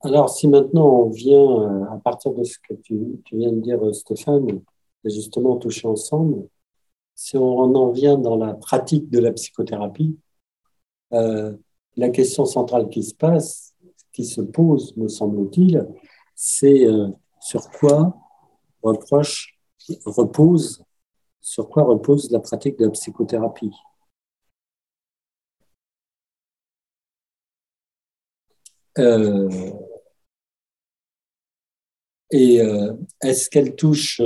Alors, 0.00 0.30
si 0.30 0.46
maintenant 0.46 0.86
on 0.86 1.10
vient, 1.10 1.86
à 1.92 1.98
partir 1.98 2.32
de 2.32 2.44
ce 2.44 2.56
que 2.58 2.74
tu, 2.74 3.20
tu 3.24 3.36
viens 3.36 3.52
de 3.52 3.60
dire, 3.60 3.80
Stéphane, 3.92 4.62
justement 5.10 5.56
toucher 5.56 5.86
ensemble, 5.88 6.48
si 7.14 7.36
on 7.36 7.74
en 7.74 7.90
vient 7.90 8.16
dans 8.16 8.36
la 8.36 8.54
pratique 8.54 9.10
de 9.10 9.18
la 9.18 9.32
psychothérapie, 9.32 10.16
euh, 11.12 11.56
la 11.96 12.10
question 12.10 12.44
centrale 12.44 12.88
qui 12.88 13.02
se 13.02 13.12
passe, 13.12 13.74
qui 14.12 14.24
se 14.24 14.40
pose, 14.40 14.96
me 14.96 15.08
semble-t-il, 15.08 15.84
c'est 16.36 16.86
euh, 16.86 17.08
sur 17.40 17.68
quoi 17.70 18.16
reproche, 18.82 19.58
repose, 20.06 20.84
sur 21.40 21.68
quoi 21.68 21.82
repose 21.82 22.30
la 22.30 22.38
pratique 22.38 22.78
de 22.78 22.84
la 22.84 22.90
psychothérapie? 22.92 23.72
Euh, 28.98 29.72
et 32.30 32.60
est-ce 33.22 33.48
qu'elle 33.48 33.74
touche 33.74 34.20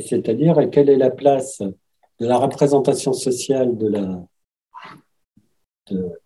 c'est-à-dire 0.00 0.68
quelle 0.70 0.90
est 0.90 0.96
la 0.96 1.10
place 1.10 1.60
de 1.60 2.26
la 2.26 2.38
représentation 2.38 3.12
sociale 3.12 3.76
de 3.76 3.88
la, 3.88 4.26
de, 5.90 6.18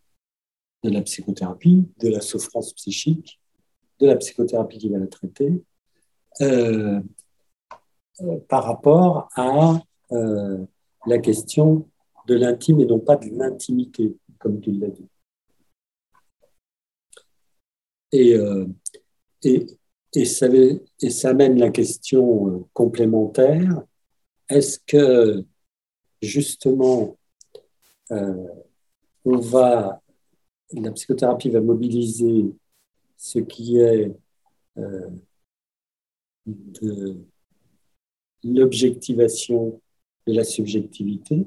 la 0.84 1.02
psychothérapie, 1.02 1.88
de 1.98 2.08
la 2.08 2.20
souffrance 2.20 2.72
psychique, 2.74 3.40
de 3.98 4.06
la 4.06 4.16
psychothérapie 4.16 4.78
qui 4.78 4.88
va 4.88 4.98
la 4.98 5.06
traiter, 5.06 5.62
euh, 6.40 7.00
euh, 8.20 8.40
par 8.48 8.64
rapport 8.64 9.28
à 9.34 9.80
euh, 10.12 10.64
la 11.06 11.18
question 11.18 11.88
de 12.26 12.34
l'intime 12.34 12.80
et 12.80 12.86
non 12.86 13.00
pas 13.00 13.16
de 13.16 13.28
l'intimité, 13.30 14.16
comme 14.38 14.60
tu 14.60 14.72
l'as 14.72 14.88
dit. 14.88 15.08
Et, 18.12 18.36
et 20.14 20.24
ça, 20.24 20.48
et 20.48 21.26
amène 21.26 21.58
la 21.58 21.70
question 21.70 22.48
euh, 22.48 22.66
complémentaire. 22.72 23.82
Est-ce 24.48 24.78
que 24.86 25.44
justement, 26.20 27.16
euh, 28.10 28.46
la 29.24 30.92
psychothérapie 30.92 31.50
va 31.50 31.60
mobiliser 31.60 32.52
ce 33.16 33.38
qui 33.38 33.78
est 33.78 34.12
euh, 34.78 35.10
de 36.46 37.16
l'objectivation 38.42 39.80
de 40.26 40.32
la 40.32 40.44
subjectivité, 40.44 41.46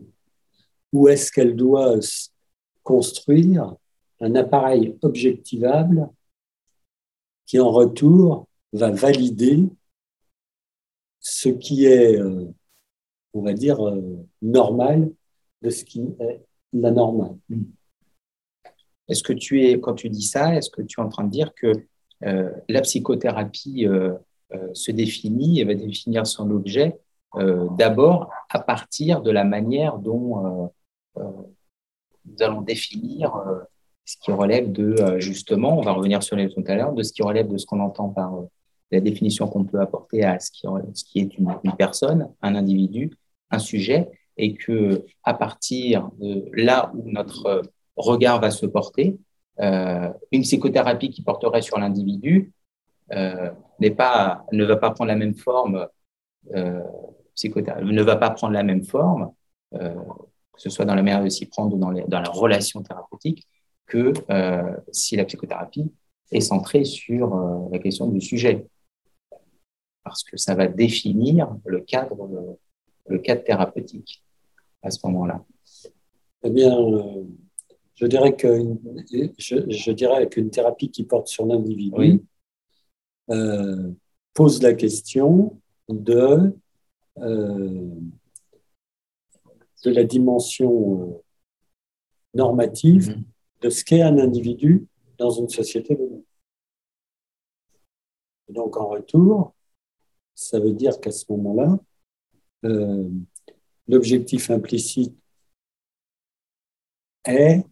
ou 0.92 1.08
est-ce 1.08 1.32
qu'elle 1.32 1.56
doit 1.56 1.96
construire 2.84 3.76
un 4.20 4.36
appareil 4.36 4.98
objectivable 5.02 6.10
qui 7.46 7.60
en 7.60 7.72
retour 7.72 8.48
va 8.74 8.92
valider 8.92 9.64
ce 11.20 11.50
qui 11.50 11.86
est, 11.86 12.20
euh, 12.20 12.46
on 13.34 13.42
va 13.42 13.54
dire, 13.54 13.88
euh, 13.88 14.28
normal 14.42 15.12
de 15.62 15.70
ce 15.70 15.86
qui 15.86 16.02
est 16.20 16.42
la 16.74 16.92
normale. 16.92 17.38
Est-ce 19.08 19.24
que 19.24 19.34
tu 19.34 19.64
es, 19.64 19.80
quand 19.80 19.94
tu 19.94 20.10
dis 20.10 20.24
ça, 20.24 20.56
est-ce 20.56 20.70
que 20.70 20.82
tu 20.82 21.00
es 21.00 21.04
en 21.04 21.10
train 21.10 21.24
de 21.24 21.32
dire 21.32 21.54
que 21.54 21.72
euh, 22.26 22.52
la 22.68 22.82
psychothérapie 22.82 23.88
se 24.74 24.92
définit 24.92 25.60
et 25.60 25.66
va 25.66 25.74
définir 25.74 26.28
son 26.28 26.52
objet 26.52 27.00
d'abord 27.78 28.30
à 28.50 28.60
partir 28.60 29.22
de 29.22 29.32
la 29.32 29.44
manière 29.44 29.98
dont 29.98 30.72
nous 31.16 32.38
allons 32.40 32.62
définir 32.62 33.34
ce 34.06 34.16
qui 34.18 34.32
relève 34.32 34.72
de, 34.72 35.18
justement, 35.20 35.80
on 35.80 35.82
va 35.82 35.94
revenir 35.94 36.22
sur 36.22 36.36
les 36.36 36.50
tout 36.50 36.64
à 36.68 36.76
l'heure, 36.76 36.94
de 36.94 37.02
ce 37.02 37.12
qui 37.12 37.24
relève 37.24 37.48
de 37.48 37.58
ce 37.58 37.66
qu'on 37.66 37.80
entend 37.80 38.10
par 38.10 38.44
la 38.94 39.02
définition 39.02 39.48
qu'on 39.48 39.66
peut 39.66 39.80
apporter 39.80 40.24
à 40.24 40.40
ce 40.40 40.52
qui, 40.52 41.20
est 41.20 41.38
une, 41.38 41.54
personne, 41.78 42.30
un 42.42 42.56
individu, 42.56 43.12
un 43.52 43.60
sujet, 43.60 44.10
et 44.38 44.54
que 44.56 45.06
à 45.24 45.34
partir 45.34 46.10
de 46.20 46.50
là 46.54 46.92
où 46.96 47.10
notre 47.10 47.64
regard 47.96 48.40
va 48.40 48.52
se 48.52 48.66
porter, 48.66 49.18
euh, 49.60 50.10
une 50.32 50.42
psychothérapie 50.42 51.10
qui 51.10 51.22
porterait 51.22 51.62
sur 51.62 51.78
l'individu 51.78 52.52
euh, 53.12 53.52
n'est 53.80 53.92
pas, 53.92 54.46
ne 54.52 54.64
va 54.64 54.78
pas 54.78 54.92
prendre 54.92 55.10
la 55.10 55.16
même 55.16 55.36
forme, 55.36 55.88
euh, 56.56 56.82
ne 57.44 58.02
va 58.02 58.16
pas 58.16 58.30
prendre 58.32 58.54
la 58.54 58.64
même 58.64 58.84
forme, 58.84 59.32
euh, 59.74 59.94
que 60.54 60.62
ce 60.62 60.70
soit 60.70 60.86
dans 60.86 60.96
la 60.96 61.04
manière 61.04 61.24
de 61.24 61.30
s'y 61.30 61.46
prendre 61.48 61.76
ou 61.76 61.80
dans, 61.80 61.92
la 61.92 62.30
relation 62.30 62.82
thérapeutique, 62.82 63.48
que 63.86 64.14
si 64.92 65.16
la 65.16 65.26
psychothérapie 65.26 65.92
est 66.32 66.42
centrée 66.42 66.86
sur 66.86 67.36
la 67.72 67.80
question 67.80 68.08
du 68.08 68.22
sujet 68.22 68.66
parce 70.04 70.24
que 70.24 70.38
ça 70.38 70.56
va 70.56 70.68
définir 70.68 71.56
le 71.66 71.82
cadre, 71.82 72.58
le 73.08 73.20
cadre 73.20 73.44
thérapeutique 73.44 74.24
à 74.82 74.92
ce 74.92 75.00
moment-là. 75.06 75.44
Eh 76.44 76.50
bien, 76.50 76.78
euh, 76.78 77.24
je 77.96 78.06
dirais 78.06 78.36
que 78.36 78.48
je, 79.38 79.92
dirais 79.92 80.28
qu'une 80.28 80.50
thérapie 80.50 80.92
qui 80.92 81.04
porte 81.04 81.28
sur 81.28 81.46
l'individu 81.46 82.22
euh, 83.30 83.92
pose 84.34 84.62
la 84.62 84.74
question 84.74 85.58
de 85.88 86.54
euh, 87.20 87.90
de 89.86 89.92
la 89.92 90.04
dimension 90.04 91.22
normative 92.34 93.18
mmh. 93.18 93.24
de 93.62 93.70
ce 93.70 93.84
qu'est 93.84 94.02
un 94.02 94.18
individu 94.18 94.88
dans 95.18 95.30
une 95.30 95.50
société 95.50 95.96
donnée. 95.96 96.24
Donc 98.50 98.78
en 98.78 98.88
retour, 98.88 99.54
ça 100.36 100.60
veut 100.60 100.74
dire 100.74 101.00
qu'à 101.00 101.12
ce 101.12 101.26
moment-là, 101.30 101.78
euh, 102.66 103.08
l'objectif 103.88 104.50
implicite 104.50 105.14
est 107.26 107.64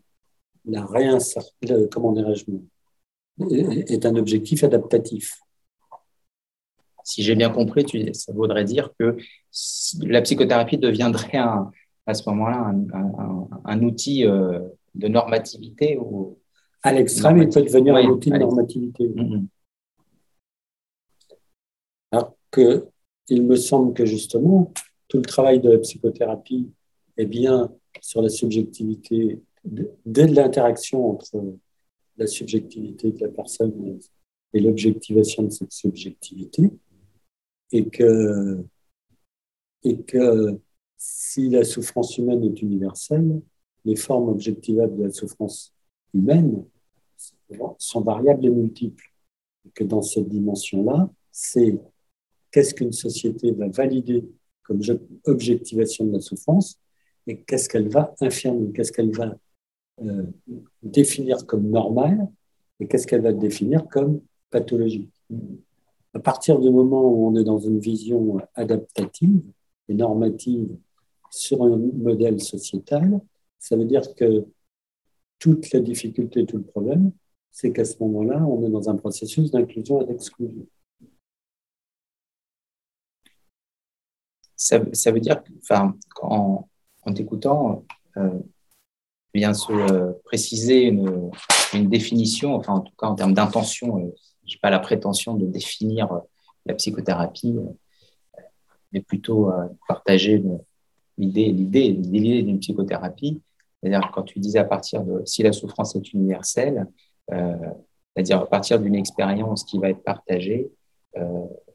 la 0.66 0.86
réinsertion, 0.86 1.54
comment 1.92 2.14
dirais-je, 2.14 2.46
est 3.50 4.06
un 4.06 4.16
objectif 4.16 4.64
adaptatif. 4.64 5.40
Si 7.04 7.24
j'ai 7.24 7.36
bien 7.36 7.50
compris, 7.50 8.14
ça 8.14 8.32
voudrait 8.32 8.64
dire 8.64 8.92
que 9.00 9.18
la 10.02 10.22
psychothérapie 10.22 10.78
deviendrait 10.78 11.40
à 12.06 12.14
ce 12.14 12.30
moment-là 12.30 12.74
un, 13.66 13.82
outil 13.82 14.26
euh, 14.26 14.60
de 14.94 15.08
normativité 15.08 15.98
ou 15.98 16.38
à 16.84 16.94
l'extrême, 16.94 17.38
il 17.42 17.50
peut 17.50 17.62
devenir 17.62 17.96
un 17.96 18.06
outil 18.06 18.30
de 18.30 18.38
normativité. 18.38 19.08
Mm-hmm. 19.08 19.46
Que 22.52 22.88
il 23.28 23.44
me 23.44 23.56
semble 23.56 23.94
que 23.94 24.06
justement, 24.06 24.74
tout 25.08 25.18
le 25.18 25.24
travail 25.24 25.60
de 25.60 25.70
la 25.70 25.80
psychothérapie 25.80 26.70
est 27.18 27.26
bien 27.26 27.74
sur 28.02 28.22
la 28.22 28.30
subjectivité, 28.30 29.42
dès 30.06 30.28
l'interaction 30.28 31.12
entre 31.12 31.56
la 32.18 32.28
subjectivité 32.28 33.12
de 33.12 33.20
la 33.22 33.30
personne 33.30 34.00
et 34.54 34.60
l'objectivation 34.60 35.44
de 35.44 35.50
cette 35.50 35.72
subjectivité, 35.72 36.72
et 37.72 37.88
que, 37.88 38.66
et 39.84 39.98
que 40.02 40.60
si 40.98 41.50
la 41.50 41.64
souffrance 41.64 42.18
humaine 42.18 42.44
est 42.44 42.62
universelle, 42.62 43.42
les 43.86 43.96
formes 43.96 44.30
objectivables 44.30 44.98
de 44.98 45.04
la 45.04 45.12
souffrance 45.12 45.74
humaine 46.14 46.66
sont 47.78 48.02
variables 48.02 48.46
et 48.46 48.50
multiples. 48.50 49.12
Et 49.66 49.70
que 49.70 49.84
dans 49.84 50.02
cette 50.02 50.28
dimension-là, 50.28 51.10
c'est 51.32 51.80
qu'est-ce 52.52 52.74
qu'une 52.74 52.92
société 52.92 53.52
va 53.52 53.68
valider 53.70 54.26
comme 54.64 54.82
objectivation 55.26 56.06
de 56.06 56.14
la 56.14 56.20
souffrance 56.20 56.80
et 57.28 57.42
qu'est-ce 57.42 57.70
qu'elle 57.70 57.90
va 57.90 58.14
infirmer, 58.22 58.72
qu'est-ce 58.72 58.92
qu'elle 58.92 59.16
va 59.16 59.36
euh, 60.02 60.24
définir 60.82 61.46
comme 61.46 61.70
normal 61.70 62.28
et 62.80 62.88
qu'est-ce 62.88 63.06
qu'elle 63.08 63.22
va 63.22 63.34
définir 63.34 63.88
comme 63.88 64.22
pathologique. 64.50 65.12
À 66.14 66.20
partir 66.20 66.60
du 66.60 66.70
moment 66.70 67.04
où 67.04 67.28
on 67.28 67.36
est 67.36 67.44
dans 67.44 67.60
une 67.60 67.80
vision 67.80 68.40
adaptative 68.56 69.42
et 69.88 69.94
normative 69.94 70.68
sur 71.30 71.64
un 71.64 71.78
modèle 71.78 72.42
sociétal, 72.42 73.22
ça 73.60 73.76
veut 73.78 73.86
dire 73.86 74.16
que 74.16 74.46
toute 75.40 75.72
la 75.72 75.80
difficulté, 75.80 76.46
tout 76.46 76.58
le 76.58 76.64
problème, 76.64 77.12
c'est 77.52 77.72
qu'à 77.72 77.86
ce 77.86 77.96
moment-là, 78.02 78.46
on 78.46 78.66
est 78.66 78.70
dans 78.70 78.90
un 78.90 78.96
processus 78.96 79.52
d'inclusion 79.52 80.02
et 80.02 80.06
d'exclusion. 80.06 80.66
Ça, 84.64 84.78
veut 85.12 85.20
dire, 85.20 85.42
enfin, 85.64 85.96
en, 86.22 86.68
en 87.04 87.14
t'écoutant, 87.14 87.84
euh, 88.18 88.40
se 89.34 89.72
euh, 89.72 90.14
préciser 90.26 90.84
une, 90.86 91.32
définition, 91.90 92.56
enfin 92.56 92.74
en 92.74 92.82
tout 92.82 92.94
cas 92.98 93.08
en 93.08 93.16
termes 93.16 93.34
d'intention, 93.34 93.98
euh, 93.98 94.12
je 94.46 94.56
n'ai 94.56 94.60
pas 94.62 94.70
la 94.70 94.80
prétention 94.80 95.36
de 95.36 95.46
définir 95.46 96.12
euh, 96.12 96.20
la 96.66 96.74
psychothérapie, 96.76 97.56
mais 98.92 99.02
plutôt 99.02 99.52
partager 99.88 100.44
l'idée 101.18 101.52
l'idée 101.52 102.44
d'une 102.44 102.60
psychothérapie. 102.60 103.42
C'est-à-dire 103.82 104.12
quand 104.14 104.24
tu 104.24 104.40
disais 104.40 104.60
à 104.60 104.66
partir 104.66 105.02
de 105.04 105.24
si 105.26 105.42
la 105.42 105.54
souffrance 105.54 105.96
est 105.96 106.14
universelle, 106.14 106.86
c'est-à-dire 107.28 108.42
à 108.42 108.46
partir 108.48 108.80
d'une 108.80 108.94
expérience 108.94 109.64
qui 109.64 109.80
va 109.80 109.90
être 109.90 110.04
partagée, 110.04 110.70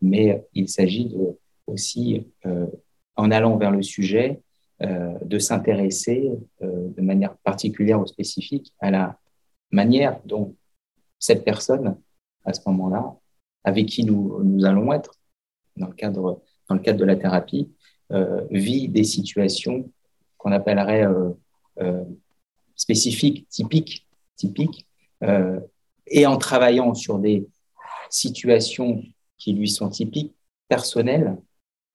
mais 0.00 0.46
il 0.54 0.68
s'agit 0.68 1.06
de, 1.06 1.36
aussi, 1.66 2.26
en 3.16 3.30
allant 3.30 3.56
vers 3.56 3.70
le 3.70 3.82
sujet, 3.82 4.40
de 4.80 5.38
s'intéresser 5.38 6.30
de 6.60 7.00
manière 7.02 7.36
particulière 7.38 8.00
ou 8.00 8.06
spécifique 8.06 8.72
à 8.80 8.90
la 8.90 9.18
manière 9.70 10.20
dont 10.24 10.54
cette 11.18 11.44
personne 11.44 11.96
à 12.44 12.52
ce 12.52 12.60
moment-là, 12.66 13.16
avec 13.64 13.86
qui 13.86 14.04
nous, 14.04 14.42
nous 14.42 14.64
allons 14.64 14.92
être 14.92 15.12
dans 15.76 15.88
le 15.88 15.94
cadre, 15.94 16.42
dans 16.68 16.74
le 16.74 16.80
cadre 16.80 16.98
de 16.98 17.04
la 17.04 17.16
thérapie, 17.16 17.70
euh, 18.12 18.46
vit 18.50 18.88
des 18.88 19.04
situations 19.04 19.90
qu'on 20.38 20.52
appellerait 20.52 21.06
euh, 21.06 21.30
euh, 21.80 22.04
spécifiques, 22.76 23.48
typiques, 23.48 24.06
typiques, 24.36 24.86
et 26.08 26.26
en 26.26 26.36
travaillant 26.36 26.92
sur 26.94 27.18
des 27.18 27.48
situations 28.10 29.02
qui 29.38 29.54
lui 29.54 29.68
sont 29.68 29.88
typiques, 29.88 30.36
personnelles, 30.68 31.38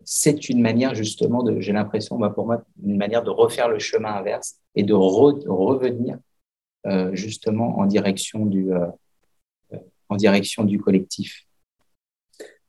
c'est 0.03 0.49
une 0.49 0.61
manière 0.61 0.95
justement 0.95 1.43
de, 1.43 1.59
j'ai 1.59 1.73
l'impression, 1.73 2.17
bah, 2.17 2.29
pour 2.29 2.45
moi, 2.45 2.63
une 2.83 2.97
manière 2.97 3.23
de 3.23 3.29
refaire 3.29 3.69
le 3.69 3.79
chemin 3.79 4.13
inverse 4.13 4.57
et 4.75 4.83
de 4.83 4.93
revenir 4.93 6.17
justement 7.13 7.77
en 7.77 7.85
direction 7.85 8.45
du, 8.45 8.71
en 10.09 10.15
direction 10.15 10.63
du 10.63 10.79
collectif. 10.79 11.45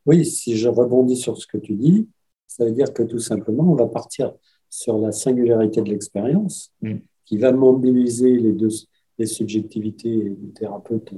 Oui, 0.04 0.24
si 0.26 0.56
je 0.56 0.68
rebondis 0.68 1.16
sur 1.16 1.38
ce 1.38 1.46
que 1.46 1.56
tu 1.56 1.74
dis, 1.74 2.08
ça 2.46 2.64
veut 2.64 2.72
dire 2.72 2.92
que 2.92 3.02
tout 3.02 3.18
simplement, 3.18 3.72
on 3.72 3.74
va 3.74 3.86
partir 3.86 4.32
sur 4.68 4.98
la 4.98 5.12
singularité 5.12 5.80
de 5.80 5.88
l'expérience 5.88 6.72
mm. 6.82 6.96
qui 7.24 7.38
va 7.38 7.52
mobiliser 7.52 8.36
les 8.36 8.52
deux 8.52 8.70
les 9.18 9.26
subjectivités 9.26 10.30
du 10.30 10.52
thérapeute 10.52 11.12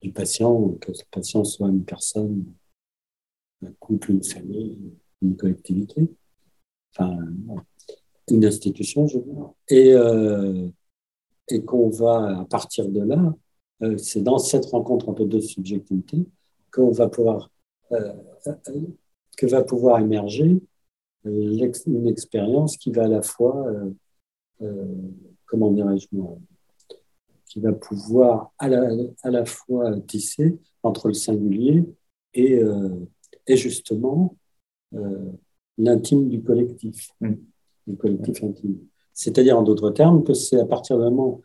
du 0.00 0.12
patient, 0.12 0.70
que 0.80 0.92
le 0.92 0.98
patient 1.10 1.44
soit 1.44 1.68
une 1.68 1.84
personne, 1.84 2.44
un 3.64 3.72
couple, 3.78 4.12
une 4.12 4.24
famille, 4.24 4.78
une 5.22 5.36
collectivité, 5.36 6.10
enfin, 6.94 7.16
une 8.30 8.44
institution, 8.44 9.06
je 9.06 9.18
veux 9.18 9.24
dire. 9.24 9.50
Et, 9.68 9.92
euh, 9.92 10.68
et 11.48 11.64
qu'on 11.64 11.90
va, 11.90 12.40
à 12.40 12.44
partir 12.44 12.88
de 12.88 13.00
là, 13.00 13.34
euh, 13.82 13.96
c'est 13.98 14.22
dans 14.22 14.38
cette 14.38 14.66
rencontre 14.66 15.08
entre 15.08 15.24
deux 15.24 15.40
subjectivités 15.40 16.26
qu'on 16.72 16.90
va 16.90 17.08
pouvoir, 17.08 17.50
euh, 17.92 18.12
que 19.36 19.46
va 19.46 19.62
pouvoir 19.62 20.00
émerger 20.00 20.60
une 21.24 22.06
expérience 22.06 22.76
qui 22.76 22.92
va 22.92 23.04
à 23.04 23.08
la 23.08 23.20
fois, 23.20 23.66
comment 25.44 25.72
dirais-je 25.72 26.06
qui 27.46 27.60
va 27.60 27.72
pouvoir 27.72 28.52
à 28.58 28.68
la, 28.68 28.88
à 29.24 29.30
la, 29.30 29.44
fois 29.44 30.00
tisser 30.02 30.56
entre 30.84 31.08
le 31.08 31.14
singulier 31.14 31.84
et, 32.32 32.62
et 33.46 33.56
justement 33.56 34.36
l'intime 35.78 36.28
du 36.28 36.42
collectif, 36.42 37.10
mm. 37.20 37.34
du 37.86 37.96
collectif 37.96 38.42
intime. 38.42 38.78
C'est-à-dire, 39.12 39.58
en 39.58 39.62
d'autres 39.62 39.90
termes, 39.90 40.24
que 40.24 40.34
c'est 40.34 40.60
à 40.60 40.66
partir 40.66 40.96
du 40.96 41.04
moment 41.04 41.42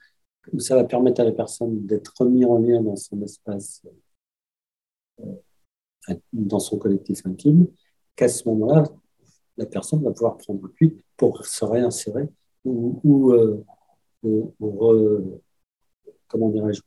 ça 0.57 0.75
va 0.75 0.83
permettre 0.83 1.21
à 1.21 1.23
la 1.23 1.31
personne 1.31 1.85
d'être 1.85 2.13
remis 2.17 2.45
en 2.45 2.57
lien 2.57 2.81
dans 2.81 2.95
son 2.95 3.21
espace, 3.21 3.85
euh, 5.19 6.15
dans 6.33 6.59
son 6.59 6.77
collectif 6.77 7.25
intime, 7.25 7.67
qu'à 8.15 8.27
ce 8.27 8.47
moment-là, 8.49 8.83
la 9.57 9.65
personne 9.65 10.03
va 10.03 10.11
pouvoir 10.11 10.37
prendre 10.37 10.65
appui 10.65 11.03
pour 11.17 11.45
se 11.45 11.63
réinsérer 11.63 12.27
ou, 12.65 12.99
ou, 13.03 13.33
euh, 13.33 13.63
comment 16.27 16.49
dirais-je, 16.49 16.81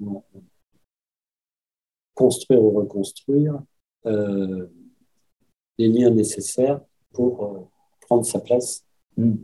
construire 2.14 2.62
ou 2.62 2.70
reconstruire 2.70 3.60
euh, 4.06 4.66
les 5.78 5.88
liens 5.88 6.10
nécessaires 6.10 6.80
pour 7.12 7.68
prendre 8.00 8.24
sa 8.24 8.40
place 8.40 8.84
mm 9.16 9.34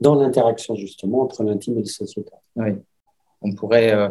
dans 0.00 0.14
l'interaction 0.14 0.74
justement 0.74 1.22
entre 1.22 1.42
l'intime 1.42 1.78
et 1.78 1.80
le 1.80 1.86
sociétal. 1.86 2.38
Oui. 2.56 2.70
On 3.42 3.52
pourrait 3.52 3.94
euh, 3.94 4.08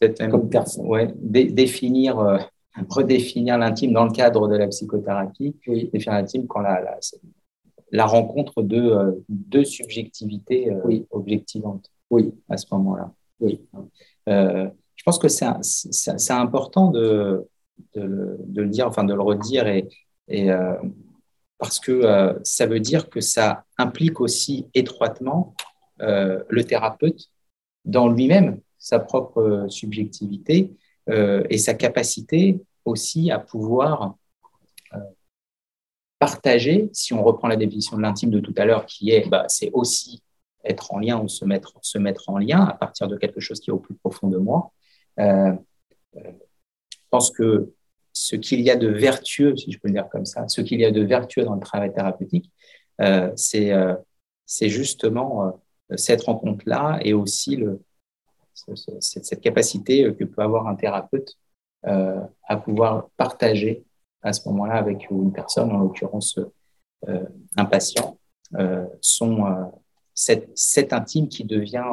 peut-être 0.00 0.20
même 0.20 0.88
ouais, 0.88 1.12
définir, 1.16 2.18
euh, 2.18 2.38
redéfinir 2.88 3.58
l'intime 3.58 3.92
dans 3.92 4.04
le 4.04 4.12
cadre 4.12 4.48
de 4.48 4.56
la 4.56 4.68
psychothérapie, 4.68 5.56
oui. 5.66 5.90
définir 5.92 6.18
l'intime 6.18 6.46
quand 6.46 6.60
la, 6.60 6.80
la, 6.80 6.98
la, 7.90 8.06
rencontre 8.06 8.62
de 8.62 8.80
euh, 8.80 9.12
deux 9.28 9.64
subjectivités 9.64 10.70
oui. 10.84 11.06
objectivantes. 11.10 11.90
Oui. 12.10 12.32
À 12.48 12.56
ce 12.56 12.66
moment-là. 12.72 13.12
Oui. 13.40 13.60
je 14.26 15.02
pense 15.04 15.18
que 15.18 15.28
c'est 15.28 16.32
important 16.32 16.90
de, 16.90 17.48
de, 17.94 18.36
de, 18.38 18.62
le 18.62 18.68
dire, 18.68 18.86
enfin 18.86 19.04
de 19.04 19.12
le 19.12 19.20
redire 19.20 19.66
et, 19.66 19.88
et 20.28 20.50
parce 21.58 21.80
que 21.80 21.92
euh, 21.92 22.34
ça 22.42 22.66
veut 22.66 22.80
dire 22.80 23.08
que 23.08 23.20
ça 23.20 23.64
implique 23.78 24.20
aussi 24.20 24.68
étroitement 24.74 25.54
euh, 26.02 26.42
le 26.48 26.64
thérapeute 26.64 27.30
dans 27.84 28.08
lui-même, 28.08 28.60
sa 28.78 28.98
propre 28.98 29.40
euh, 29.40 29.68
subjectivité 29.68 30.72
et 31.06 31.58
sa 31.58 31.74
capacité 31.74 32.62
aussi 32.86 33.30
à 33.30 33.38
pouvoir 33.38 34.16
partager, 36.18 36.88
si 36.94 37.12
on 37.12 37.22
reprend 37.22 37.46
la 37.46 37.56
définition 37.56 37.98
de 37.98 38.02
l'intime 38.02 38.30
de 38.30 38.40
tout 38.40 38.54
à 38.56 38.64
l'heure, 38.64 38.86
qui 38.86 39.10
est, 39.10 39.28
bah, 39.28 39.44
c'est 39.48 39.70
aussi 39.74 40.22
être 40.64 40.94
en 40.94 40.98
lien 40.98 41.20
ou 41.20 41.28
se 41.28 41.44
mettre, 41.44 41.74
se 41.82 41.98
mettre 41.98 42.30
en 42.30 42.38
lien 42.38 42.64
à 42.64 42.72
partir 42.72 43.06
de 43.06 43.18
quelque 43.18 43.40
chose 43.40 43.60
qui 43.60 43.68
est 43.68 43.72
au 43.74 43.78
plus 43.78 43.94
profond 43.94 44.28
de 44.28 44.38
moi. 44.38 44.72
Euh, 45.20 45.52
je 46.14 47.06
pense 47.10 47.30
que 47.30 47.70
ce 48.14 48.36
qu'il 48.36 48.62
y 48.62 48.70
a 48.70 48.76
de 48.76 48.88
vertueux, 48.88 49.54
si 49.56 49.70
je 49.70 49.78
peux 49.78 49.88
le 49.88 49.94
dire 49.94 50.08
comme 50.08 50.24
ça, 50.24 50.48
ce 50.48 50.62
qu'il 50.62 50.80
y 50.80 50.86
a 50.86 50.90
de 50.90 51.02
vertueux 51.02 51.44
dans 51.44 51.54
le 51.54 51.60
travail 51.60 51.92
thérapeutique, 51.92 52.50
c'est 53.36 53.72
c'est 54.46 54.68
justement 54.68 55.60
cette 55.96 56.22
rencontre-là 56.22 57.00
et 57.02 57.12
aussi 57.12 57.56
le, 57.56 57.82
cette 59.00 59.40
capacité 59.40 60.14
que 60.14 60.24
peut 60.24 60.42
avoir 60.42 60.68
un 60.68 60.76
thérapeute 60.76 61.36
à 61.82 62.56
pouvoir 62.56 63.08
partager 63.16 63.84
à 64.24 64.32
ce 64.32 64.48
moment-là 64.48 64.74
avec 64.74 65.08
une 65.10 65.32
personne, 65.32 65.70
en 65.70 65.78
l'occurrence 65.78 66.40
euh, 67.08 67.24
un 67.56 67.66
patient, 67.66 68.18
euh, 68.56 68.86
sont 69.00 69.46
euh, 69.46 69.64
cet, 70.14 70.92
intime 70.92 71.28
qui 71.28 71.44
devient 71.44 71.84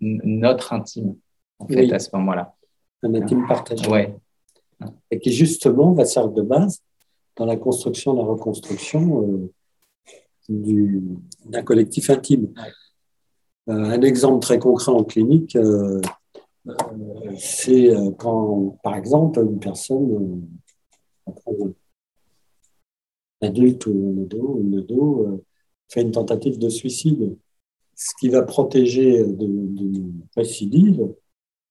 notre 0.00 0.72
intime, 0.72 1.16
en 1.58 1.66
fait, 1.66 1.92
à 1.92 1.98
ce 1.98 2.08
moment-là. 2.16 2.54
Un 3.02 3.14
intime 3.14 3.46
partagé. 3.46 3.88
Ouais. 3.88 4.14
Et 5.10 5.18
qui, 5.18 5.32
justement, 5.32 5.92
va 5.92 6.04
servir 6.04 6.32
de 6.32 6.42
base 6.42 6.82
dans 7.36 7.46
la 7.46 7.56
construction, 7.56 8.14
la 8.14 8.24
reconstruction 8.24 9.50
d'un 10.48 11.62
collectif 11.62 12.10
intime. 12.10 12.52
un 13.66 14.02
exemple 14.02 14.40
très 14.40 14.58
concret 14.58 14.92
en 14.92 15.04
clinique, 15.04 15.56
c'est 17.38 17.90
quand, 18.18 18.78
par 18.82 18.96
exemple, 18.96 19.40
une 19.40 19.60
personne 19.60 20.48
adulte 23.40 23.86
ou 23.86 24.28
un 24.28 24.78
ado, 24.78 25.26
euh, 25.26 25.44
fait 25.88 26.02
une 26.02 26.12
tentative 26.12 26.58
de 26.58 26.68
suicide. 26.68 27.36
Ce 27.94 28.12
qui 28.18 28.28
va 28.28 28.42
protéger 28.42 29.24
d'une 29.24 30.26
récidive, 30.36 31.12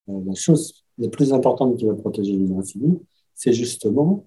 euh, 0.10 0.22
la 0.26 0.34
chose 0.34 0.84
la 1.00 1.10
plus 1.10 1.34
importante 1.34 1.78
qui 1.78 1.86
va 1.86 1.96
protéger 1.96 2.36
d'une 2.36 2.58
récidive, 2.58 3.00
c'est 3.34 3.54
justement 3.54 4.26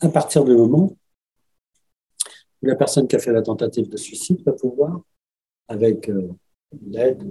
à 0.00 0.08
partir 0.08 0.44
du 0.44 0.54
moment 0.54 0.96
où 2.62 2.66
la 2.66 2.76
personne 2.76 3.08
qui 3.08 3.16
a 3.16 3.18
fait 3.18 3.32
la 3.32 3.42
tentative 3.42 3.88
de 3.88 3.96
suicide 3.96 4.42
va 4.44 4.52
pouvoir, 4.52 5.00
avec 5.66 6.08
euh, 6.08 6.32
l'aide, 6.86 7.22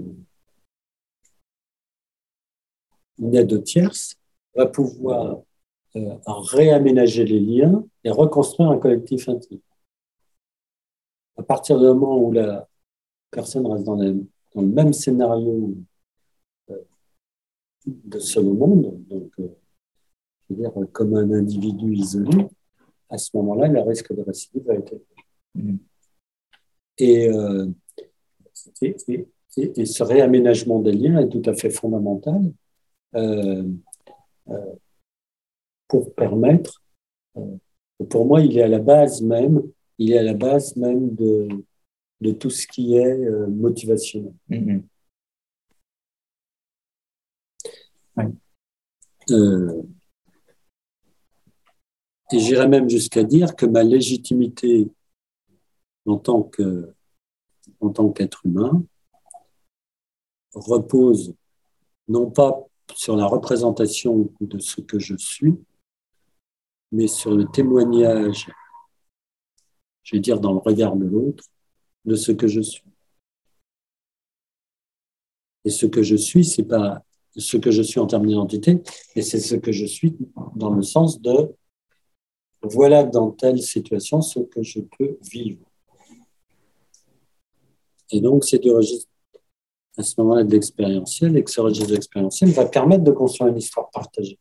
une 3.20 3.36
aide 3.36 3.64
tierce, 3.64 4.16
va 4.54 4.66
pouvoir 4.66 5.42
euh, 5.96 6.16
réaménager 6.26 7.26
les 7.26 7.40
liens 7.40 7.86
et 8.04 8.10
reconstruire 8.10 8.70
un 8.70 8.78
collectif 8.78 9.30
intime. 9.30 9.62
À 11.38 11.44
partir 11.44 11.78
du 11.78 11.86
moment 11.86 12.18
où 12.18 12.32
la 12.32 12.68
personne 13.32 13.66
reste 13.66 13.86
dans, 13.86 13.96
le 13.96 14.28
même 14.56 14.92
scénario 14.92 15.70
euh, 15.70 15.76
de 17.88 18.20
seul 18.20 18.46
monde, 18.46 19.04
donc 19.08 19.32
euh, 19.40 19.48
je 20.50 20.56
veux 20.56 20.62
dire 20.62 20.72
comme 20.92 21.16
un 21.16 21.32
individu 21.32 21.94
isolé, 21.94 22.48
à 23.10 23.18
ce 23.18 23.36
moment-là, 23.38 23.68
le 23.68 23.82
risque 23.82 24.14
de 24.14 24.22
récidive 24.22 24.64
va 24.66 24.76
être 24.76 24.94
élevé. 25.56 25.80
Et, 27.00 27.30
et, 29.58 29.86
ce 29.86 30.04
réaménagement 30.04 30.80
des 30.80 30.92
liens 30.92 31.20
est 31.20 31.30
tout 31.30 31.42
à 31.46 31.54
fait 31.54 31.70
fondamental 31.70 32.52
pour 35.88 36.14
permettre, 36.14 36.84
euh, 37.38 37.58
pour 38.10 38.26
moi, 38.26 38.42
il 38.42 38.58
est 38.58 38.64
à 38.64 38.68
la 38.68 38.80
base 38.80 39.22
même, 39.22 39.64
il 39.98 40.12
est 40.12 40.18
à 40.18 40.24
la 40.24 40.34
base 40.34 40.76
même 40.76 41.16
de, 41.16 41.48
de 42.22 42.32
tout 42.32 42.50
ce 42.50 42.68
qui 42.68 42.96
est 42.96 43.06
euh, 43.06 43.48
motivationnel. 43.48 44.34
Et 52.32 52.40
j'irais 52.40 52.68
même 52.68 52.90
jusqu'à 52.90 53.24
dire 53.24 53.56
que 53.56 53.66
ma 53.66 53.84
légitimité 53.84 54.92
en 56.06 56.18
tant 56.18 56.44
que 56.44 56.94
en 57.82 57.90
tant 57.90 58.10
qu'être 58.12 58.46
humain 58.46 58.84
repose 60.54 61.36
non 62.08 62.32
pas 62.32 62.66
sur 62.96 63.16
la 63.16 63.26
représentation 63.26 64.32
de 64.40 64.60
ce 64.60 64.82
que 64.82 65.00
je 65.00 65.16
suis, 65.16 65.56
mais 66.92 67.08
sur 67.08 67.36
le 67.36 67.46
témoignage, 67.46 68.50
je 70.04 70.16
vais 70.16 70.22
dire 70.22 70.40
dans 70.40 70.54
le 70.54 70.60
regard 70.60 70.96
de 70.96 71.06
l'autre, 71.06 71.44
de 72.06 72.16
ce 72.16 72.32
que 72.32 72.48
je 72.48 72.62
suis. 72.62 72.84
Et 75.66 75.70
ce 75.70 75.86
que 75.86 76.02
je 76.02 76.16
suis, 76.16 76.46
c'est 76.46 76.64
pas 76.64 77.04
ce 77.38 77.58
que 77.58 77.72
je 77.72 77.82
suis 77.82 78.00
en 78.00 78.08
termes 78.08 78.26
d'identité, 78.26 78.82
mais 79.16 79.22
c'est 79.22 79.40
ce 79.40 79.56
que 79.56 79.72
je 79.72 79.86
suis 79.86 80.16
dans 80.56 80.72
le 80.72 80.82
sens 80.82 81.22
de 81.22 81.56
voilà 82.64 83.04
dans 83.04 83.32
telle 83.32 83.62
situation 83.62 84.22
ce 84.22 84.40
que 84.40 84.64
je 84.64 84.80
peux 84.98 85.18
vivre. 85.32 85.64
Et 88.12 88.22
donc, 88.22 88.46
c'est 88.46 88.60
du 88.60 88.72
registre 88.72 89.10
à 89.98 90.04
ce 90.04 90.14
moment-là 90.20 90.44
de 90.44 90.52
l'expérientiel, 90.52 91.38
et 91.38 91.44
que 91.44 91.52
ce 91.52 91.62
registre 91.62 91.96
expérientiel 91.96 92.52
va 92.52 92.66
permettre 92.66 93.04
de 93.04 93.12
construire 93.12 93.52
une 93.52 93.58
histoire 93.58 93.90
partagée 93.90 94.40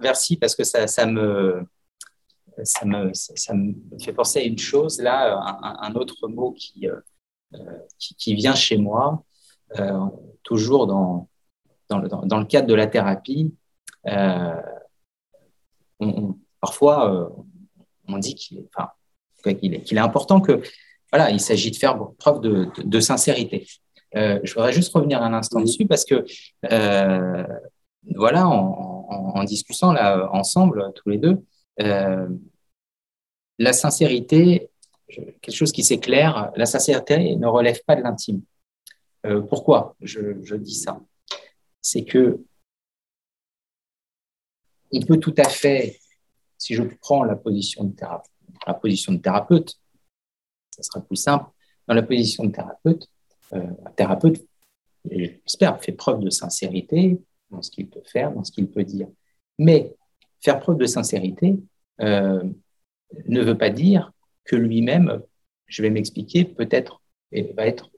merci 0.00 0.36
parce 0.36 0.54
que 0.54 0.64
ça, 0.64 0.86
ça, 0.86 1.06
me, 1.06 1.66
ça, 2.62 2.84
me, 2.84 3.10
ça, 3.12 3.54
me, 3.54 3.74
fait 4.00 4.12
penser 4.12 4.40
à 4.40 4.42
une 4.42 4.58
chose, 4.58 5.00
là, 5.00 5.38
un, 5.62 5.94
autre 5.94 6.28
mot 6.28 6.52
qui, 6.52 6.88
euh, 6.88 7.00
qui, 7.98 8.34
vient 8.34 8.54
chez 8.54 8.76
moi, 8.76 9.24
euh, 9.78 10.06
toujours 10.42 10.86
dans, 10.86 11.28
dans 11.88 11.98
le, 11.98 12.08
dans, 12.08 12.38
le, 12.38 12.44
cadre 12.44 12.66
de 12.66 12.74
la 12.74 12.86
thérapie. 12.86 13.54
Euh, 14.06 14.60
parfois, 16.60 17.32
on 18.08 18.18
dit 18.18 18.34
qu'il 18.34 18.58
est, 18.58 18.68
enfin, 18.74 18.90
qu'il 19.54 19.74
est, 19.74 19.82
qu'il 19.82 19.96
est, 19.96 20.00
important 20.00 20.40
que, 20.40 20.62
voilà, 21.12 21.30
il 21.30 21.40
s'agit 21.40 21.70
de 21.70 21.76
faire 21.76 21.98
preuve 22.18 22.40
de, 22.40 22.68
de, 22.84 23.00
sincérité. 23.00 23.66
je 24.14 24.54
voudrais 24.54 24.72
juste 24.72 24.92
revenir 24.92 25.22
un 25.22 25.32
instant 25.32 25.60
dessus 25.60 25.86
parce 25.86 26.04
que 26.04 26.24
voilà, 28.14 28.46
en, 28.46 29.44
discutant 29.44 29.92
là 29.92 30.28
ensemble, 30.32 30.92
tous 30.94 31.08
les 31.08 31.18
deux, 31.18 31.42
euh, 31.80 32.28
la 33.58 33.72
sincérité, 33.72 34.70
quelque 35.08 35.54
chose 35.54 35.72
qui 35.72 35.82
s'éclaire, 35.82 36.52
la 36.56 36.66
sincérité 36.66 37.36
ne 37.36 37.46
relève 37.46 37.80
pas 37.86 37.96
de 37.96 38.02
l'intime. 38.02 38.42
Euh, 39.26 39.42
pourquoi 39.42 39.96
je, 40.00 40.54
dis 40.54 40.74
ça? 40.74 41.00
C'est 41.80 42.04
que 42.04 42.40
il 44.92 45.04
peut 45.04 45.18
tout 45.18 45.34
à 45.36 45.48
fait, 45.48 45.98
si 46.58 46.74
je 46.74 46.82
prends 47.00 47.24
la 47.24 47.34
position 47.34 47.84
de 47.84 47.92
thérapeute, 47.92 48.30
la 48.66 48.74
position 48.74 49.12
de 49.12 49.18
thérapeute, 49.18 49.74
ça 50.70 50.82
sera 50.82 51.00
plus 51.00 51.16
simple. 51.16 51.50
Dans 51.88 51.94
la 51.94 52.02
position 52.02 52.44
de 52.44 52.52
thérapeute, 52.52 53.08
euh, 53.52 53.66
un 53.84 53.90
thérapeute, 53.90 54.46
j'espère, 55.10 55.82
fait 55.82 55.92
preuve 55.92 56.20
de 56.20 56.30
sincérité, 56.30 57.20
dans 57.50 57.62
ce 57.62 57.70
qu'il 57.70 57.88
peut 57.88 58.02
faire, 58.04 58.32
dans 58.32 58.44
ce 58.44 58.52
qu'il 58.52 58.68
peut 58.70 58.84
dire. 58.84 59.08
Mais 59.58 59.94
faire 60.40 60.60
preuve 60.60 60.78
de 60.78 60.86
sincérité 60.86 61.58
euh, 62.00 62.42
ne 63.26 63.42
veut 63.42 63.58
pas 63.58 63.70
dire 63.70 64.12
que 64.44 64.56
lui-même, 64.56 65.22
je 65.66 65.82
vais 65.82 65.90
m'expliquer, 65.90 66.44
peut-être 66.44 67.02
va 67.54 67.66
être 67.66 67.90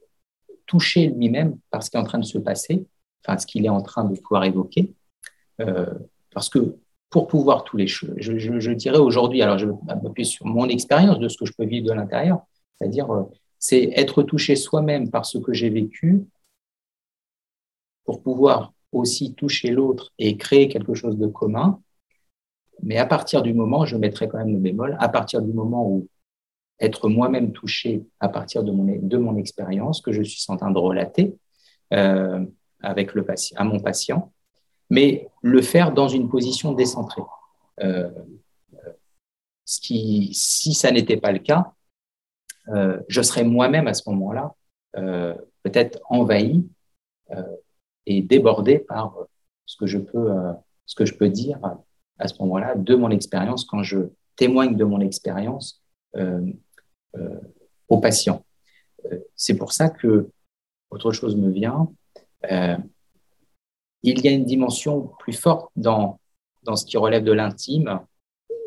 touché 0.68 1.09
lui-même 1.09 1.59
par 1.70 1.83
ce 1.83 1.90
qui 1.90 1.96
est 1.96 2.00
en 2.00 2.04
train 2.04 2.18
de 2.18 2.24
se 2.24 2.38
passer, 2.38 2.87
enfin 3.24 3.37
ce 3.37 3.46
qu'il 3.46 3.66
est 3.66 3.70
en 3.70 3.83
train 3.83 4.04
de 4.04 4.16
pouvoir 4.20 4.44
évoquer. 4.44 4.92
Euh, 5.60 5.92
parce 6.33 6.48
que 6.48 6.77
pour 7.10 7.27
pouvoir 7.27 7.64
tous 7.64 7.77
les 7.77 7.88
choses, 7.88 8.14
je, 8.19 8.73
dirais 8.73 8.98
aujourd'hui, 8.98 9.42
alors 9.42 9.58
je 9.58 9.66
vais 9.66 9.73
m'appuyer 9.87 10.29
sur 10.29 10.46
mon 10.46 10.69
expérience 10.69 11.19
de 11.19 11.29
ce 11.29 11.37
que 11.38 11.46
je 11.46 11.52
peux 11.54 11.64
vivre 11.64 11.88
de 11.88 11.92
l'intérieur, 11.92 12.42
c'est-à-dire 12.77 13.10
euh, 13.10 13.25
c'est 13.58 13.90
être 13.96 14.23
touché 14.23 14.54
soi-même 14.54 15.10
par 15.10 15.27
ce 15.27 15.38
que 15.38 15.52
j'ai 15.52 15.71
vécu 15.71 16.23
pour 18.04 18.23
pouvoir 18.23 18.73
aussi 18.92 19.35
toucher 19.35 19.71
l'autre 19.71 20.12
et 20.19 20.37
créer 20.37 20.69
quelque 20.69 20.94
chose 20.94 21.16
de 21.16 21.27
commun. 21.27 21.81
Mais 22.83 22.98
à 22.98 23.06
partir 23.06 23.42
du 23.42 23.52
moment, 23.52 23.85
je 23.85 23.96
mettrai 23.96 24.29
quand 24.29 24.38
même 24.38 24.52
le 24.52 24.60
bémol, 24.60 24.96
à 25.00 25.08
partir 25.08 25.42
du 25.42 25.52
moment 25.52 25.90
où 25.90 26.06
être 26.81 27.08
moi-même 27.08 27.52
touché 27.52 28.06
à 28.20 28.29
partir 28.29 28.62
de 28.62 28.70
mon, 28.70 28.85
de 28.85 29.16
mon 29.16 29.37
expérience 29.37 30.00
que 30.00 30.12
je 30.12 30.22
suis 30.22 30.44
en 30.48 30.56
train 30.56 30.70
de 30.70 30.79
relater 30.79 31.37
euh, 31.92 32.44
avec 32.81 33.14
le 33.14 33.26
à 33.56 33.64
mon 33.64 33.81
patient, 33.81 34.33
mais 34.90 35.29
le 35.42 35.62
faire 35.62 35.92
dans 35.92 36.06
une 36.06 36.29
position 36.29 36.72
décentrée. 36.72 37.22
Euh, 37.81 38.10
si 39.64 40.33
ça 40.33 40.90
n'était 40.92 41.16
pas 41.16 41.33
le 41.33 41.40
cas, 41.40 41.72
euh, 42.68 43.00
je 43.08 43.20
serais 43.20 43.44
moi-même 43.44 43.88
à 43.88 43.94
ce 43.94 44.08
moment-là 44.10 44.54
peut-être 45.62 46.00
envahi 46.08 46.66
et 48.06 48.22
débordé 48.22 48.79
par 48.81 49.14
ce 49.64 49.76
que 49.76 49.87
je 49.87 49.98
peux, 49.98 50.29
ce 50.87 50.94
que 50.96 51.04
je 51.04 51.14
peux 51.14 51.29
dire 51.29 51.60
à 52.18 52.26
ce 52.26 52.35
moment-là 52.40 52.74
de 52.74 52.94
mon 52.96 53.10
expérience 53.10 53.64
quand 53.64 53.83
je 53.85 53.98
témoigne 54.35 54.76
de 54.76 54.85
mon 54.85 55.00
expérience 55.00 55.85
euh, 57.17 57.40
au 57.88 57.98
patient. 57.98 58.44
c'est 59.35 59.56
pour 59.56 59.73
ça 59.73 59.88
que, 59.88 60.29
autre 60.90 61.13
chose 61.13 61.37
me 61.37 61.50
vient, 61.50 61.88
il 64.02 64.25
y 64.25 64.29
a 64.29 64.31
une 64.31 64.44
dimension 64.44 65.11
plus 65.19 65.33
forte 65.33 65.71
dans, 65.77 66.21
dans 66.63 66.77
ce 66.77 66.85
qui 66.85 66.96
relève 66.96 67.25
de 67.25 67.33
l'intime, 67.33 68.00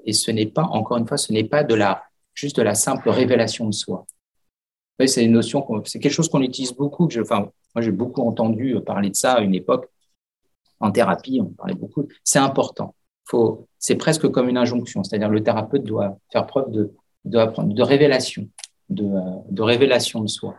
et 0.06 0.14
ce 0.14 0.32
n'est 0.32 0.48
pas, 0.48 0.64
encore 0.64 0.98
une 0.98 1.08
fois, 1.08 1.18
ce 1.18 1.32
n'est 1.32 1.44
pas 1.44 1.64
de 1.64 1.76
la, 1.76 2.04
juste 2.34 2.58
de 2.58 2.64
la 2.64 2.76
simple 2.76 3.10
révélation 3.10 3.68
de 3.68 3.74
soi. 3.74 4.06
C'est 5.08 5.26
une 5.26 5.32
notion, 5.32 5.66
c'est 5.86 6.00
quelque 6.00 6.14
chose 6.14 6.30
qu'on 6.30 6.42
utilise 6.42 6.74
beaucoup. 6.74 7.10
Enfin, 7.20 7.50
moi, 7.74 7.82
j'ai 7.82 7.92
beaucoup 7.92 8.22
entendu 8.22 8.76
parler 8.86 9.10
de 9.10 9.16
ça 9.16 9.34
à 9.34 9.42
une 9.42 9.56
époque 9.56 9.90
en 10.80 10.92
thérapie. 10.92 11.40
On 11.42 11.50
parlait 11.50 11.74
beaucoup. 11.74 12.08
C'est 12.24 12.40
important. 12.40 12.94
Faut, 13.26 13.68
c'est 13.80 13.96
presque 13.96 14.28
comme 14.30 14.48
une 14.48 14.58
injonction. 14.58 15.04
C'est-à-dire, 15.04 15.30
le 15.30 15.42
thérapeute 15.42 15.84
doit 15.84 16.20
faire 16.32 16.46
preuve 16.46 16.72
de, 16.72 16.94
de, 17.26 17.82
révélation, 17.82 18.50
de, 18.90 19.10
de, 19.50 19.62
révélation 19.62 20.22
de 20.22 20.28
soi, 20.28 20.56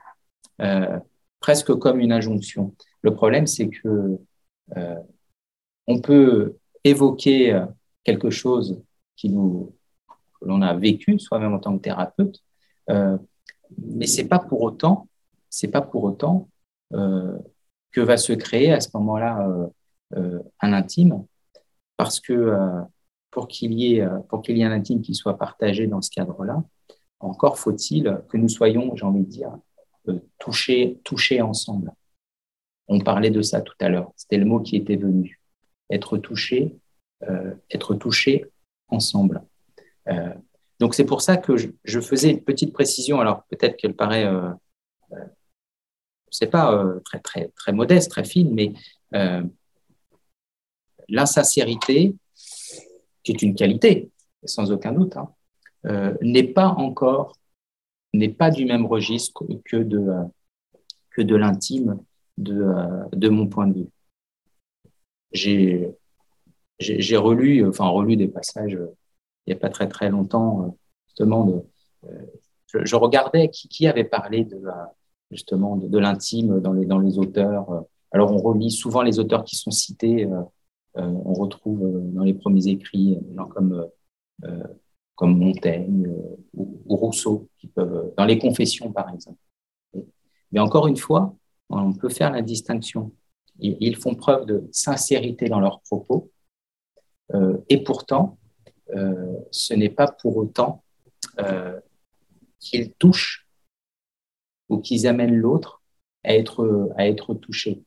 euh, 0.60 0.98
presque 1.40 1.74
comme 1.74 2.00
une 2.00 2.12
injonction. 2.12 2.74
Le 3.02 3.14
problème, 3.14 3.46
c'est 3.46 3.68
que 3.68 4.18
euh, 4.76 4.96
on 5.86 6.00
peut 6.00 6.56
évoquer 6.84 7.60
quelque 8.04 8.30
chose 8.30 8.80
qui 9.16 9.28
nous, 9.28 9.74
que 10.40 10.46
l'on 10.46 10.62
a 10.62 10.74
vécu 10.74 11.18
soi-même 11.18 11.54
en 11.54 11.58
tant 11.58 11.76
que 11.76 11.82
thérapeute, 11.82 12.42
euh, 12.90 13.16
mais 13.78 14.06
c'est 14.06 14.28
pas 14.28 14.38
pour 14.38 14.62
autant, 14.62 15.08
c'est 15.48 15.68
pas 15.68 15.82
pour 15.82 16.04
autant 16.04 16.48
euh, 16.94 17.38
que 17.92 18.00
va 18.00 18.16
se 18.16 18.32
créer 18.32 18.72
à 18.72 18.80
ce 18.80 18.88
moment-là 18.94 19.46
euh, 20.16 20.38
un 20.60 20.72
intime, 20.72 21.24
parce 21.96 22.20
que 22.20 22.54
pour 23.32 23.48
qu'il 23.48 23.72
y 23.72 23.96
ait 23.96 24.06
pour 24.28 24.42
qu'il 24.42 24.56
y 24.56 24.60
ait 24.60 24.64
un 24.64 24.70
intime 24.70 25.02
qui 25.02 25.14
soit 25.14 25.36
partagé 25.36 25.88
dans 25.88 26.00
ce 26.00 26.10
cadre-là, 26.10 26.62
encore 27.18 27.58
faut-il 27.58 28.20
que 28.28 28.36
nous 28.36 28.48
soyons, 28.48 28.94
j'ai 28.94 29.04
envie 29.04 29.24
de 29.24 29.28
dire, 29.28 29.58
touchés, 30.38 31.00
touchés 31.02 31.42
ensemble. 31.42 31.92
On 32.86 33.00
parlait 33.00 33.30
de 33.30 33.42
ça 33.42 33.60
tout 33.60 33.74
à 33.80 33.88
l'heure. 33.88 34.12
C'était 34.14 34.36
le 34.36 34.44
mot 34.44 34.60
qui 34.60 34.76
était 34.76 34.96
venu. 34.96 35.40
Être 35.90 36.18
touché, 36.18 36.76
être 37.70 37.94
touché 37.94 38.46
ensemble. 38.92 39.42
Euh, 40.08 40.34
donc 40.80 40.94
c'est 40.94 41.04
pour 41.04 41.22
ça 41.22 41.36
que 41.36 41.56
je, 41.56 42.00
faisais 42.00 42.30
une 42.30 42.42
petite 42.42 42.72
précision. 42.72 43.20
Alors 43.20 43.44
peut-être 43.44 43.76
qu'elle 43.76 43.94
paraît, 43.94 44.24
euh, 44.24 44.50
euh 45.12 45.24
sais 46.30 46.46
pas, 46.46 46.72
euh, 46.74 46.98
très 47.00 47.20
très 47.20 47.48
très 47.56 47.72
modeste, 47.72 48.10
très 48.10 48.24
fine, 48.24 48.54
mais 48.54 48.72
l'insincérité, 51.08 52.14
qui 53.22 53.32
est 53.32 53.42
une 53.42 53.54
qualité, 53.54 54.10
sans 54.44 54.70
aucun 54.72 54.92
doute, 54.92 55.16
hein, 55.16 55.32
n'est 56.20 56.48
pas 56.48 56.68
encore, 56.68 57.36
n'est 58.12 58.28
pas 58.28 58.50
du 58.50 58.64
même 58.64 58.86
registre 58.86 59.44
que 59.64 59.76
de 59.76 60.24
de 61.18 61.36
l'intime 61.36 61.98
de, 62.38 62.72
de 63.12 63.28
mon 63.28 63.46
point 63.46 63.66
de 63.66 63.80
vue. 63.80 63.88
J'ai 65.32 65.94
j'ai 66.78 67.16
relu, 67.16 67.66
enfin 67.66 67.86
relu 67.88 68.16
des 68.16 68.28
passages 68.28 68.74
euh, 68.74 68.94
il 69.46 69.52
n'y 69.52 69.56
a 69.56 69.60
pas 69.60 69.70
très 69.70 69.88
très 69.88 70.08
longtemps, 70.08 70.62
euh, 70.62 70.68
justement, 71.06 71.64
euh, 72.04 72.08
je, 72.66 72.96
regardais 72.96 73.50
qui, 73.50 73.86
avait 73.86 74.04
parlé 74.04 74.44
de 74.44 74.60
justement 75.30 75.76
de, 75.76 75.98
l'intime 75.98 76.60
dans 76.60 76.72
les, 76.72 76.86
dans 76.86 76.98
les 76.98 77.18
auteurs. 77.18 77.84
Alors 78.12 78.32
on 78.32 78.38
relit 78.38 78.70
souvent 78.70 79.02
les 79.02 79.18
auteurs 79.18 79.44
qui 79.44 79.56
sont 79.56 79.70
cités, 79.70 80.28
on 80.94 81.32
retrouve 81.34 82.00
dans 82.12 82.24
les 82.24 82.34
premiers 82.34 82.68
écrits, 82.68 83.18
comme 83.50 83.88
comme 85.14 85.38
Montaigne 85.38 86.10
ou, 86.54 86.96
Rousseau, 86.96 87.48
qui 87.58 87.68
peuvent, 87.68 88.12
dans 88.16 88.24
les 88.24 88.38
confessions 88.38 88.92
par 88.92 89.12
exemple. 89.12 89.38
Mais 90.50 90.60
encore 90.60 90.88
une 90.88 90.96
fois, 90.96 91.34
on 91.68 91.92
peut 91.92 92.08
faire 92.08 92.30
la 92.30 92.42
distinction. 92.42 93.12
ils 93.58 93.96
font 93.96 94.14
preuve 94.14 94.46
de 94.46 94.68
sincérité 94.72 95.48
dans 95.48 95.60
leurs 95.60 95.80
propos, 95.82 96.30
euh, 97.34 97.58
et 97.68 97.82
pourtant, 97.82 98.38
euh, 98.94 99.36
ce 99.50 99.74
n'est 99.74 99.88
pas 99.88 100.10
pour 100.10 100.36
autant 100.36 100.84
euh, 101.40 101.78
qu'ils 102.58 102.92
touchent 102.94 103.48
ou 104.68 104.78
qu'ils 104.78 105.06
amènent 105.06 105.36
l'autre 105.36 105.82
à 106.24 106.34
être, 106.34 106.90
à 106.96 107.06
être 107.08 107.34
touché. 107.34 107.82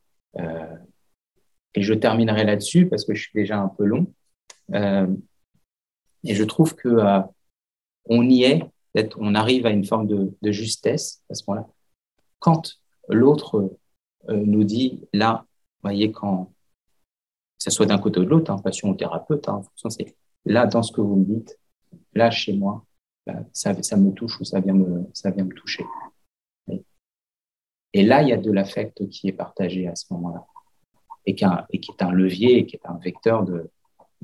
Et 1.76 1.82
je 1.82 1.94
terminerai 1.94 2.44
là-dessus 2.46 2.88
parce 2.88 3.06
que 3.06 3.14
je 3.14 3.22
suis 3.22 3.34
déjà 3.34 3.60
un 3.60 3.68
peu 3.68 3.86
long. 3.86 4.08
et 4.74 6.34
je 6.34 6.44
trouve 6.44 6.76
que 6.76 6.90
on 8.06 8.30
y 8.30 8.44
est, 8.44 8.64
on 9.18 9.36
arrive 9.36 9.66
à 9.66 9.72
une 9.72 9.86
forme 9.86 10.08
de, 10.08 10.52
justesse 10.52 11.22
à 11.30 11.34
ce 11.34 11.44
moment-là. 11.48 11.68
Quand 12.40 12.80
l'autre 13.10 13.78
nous 14.30 14.64
dit, 14.64 15.08
là, 15.14 15.46
voyez, 15.82 16.12
quand, 16.12 16.46
que 16.46 17.64
ce 17.64 17.72
soit 17.72 17.86
d'un 17.86 18.00
côté 18.00 18.20
ou 18.20 18.26
de 18.26 18.30
l'autre, 18.30 18.52
hein, 18.52 18.60
patient 18.60 18.90
ou 18.90 18.96
thérapeute, 18.96 19.48
hein, 19.50 19.62
c'est 19.90 20.16
là, 20.46 20.66
dans 20.68 20.84
ce 20.84 20.92
que 20.92 21.02
vous 21.02 21.16
me 21.16 21.26
dites, 21.26 21.60
là, 22.14 22.32
chez 22.32 22.54
moi, 22.54 22.86
ça, 23.54 23.82
ça, 23.82 23.98
me 23.98 24.12
touche 24.12 24.40
ou 24.40 24.44
ça 24.44 24.60
vient 24.60 24.74
me, 24.74 25.04
ça 25.14 25.32
vient 25.32 25.46
me 25.46 25.54
toucher. 25.54 25.84
Et 27.94 28.04
là, 28.04 28.22
il 28.22 28.30
y 28.30 28.34
a 28.34 28.38
de 28.38 28.52
l'affect 28.52 29.08
qui 29.10 29.30
est 29.30 29.34
partagé 29.34 29.88
à 29.88 29.96
ce 29.96 30.06
moment-là 30.14 30.46
et, 31.26 31.36
qui 31.36 31.44
est 31.44 32.02
un 32.02 32.12
levier, 32.12 32.60
et 32.60 32.66
qui 32.66 32.76
est 32.76 32.86
un 32.86 32.98
vecteur 32.98 33.44
de, 33.44 33.70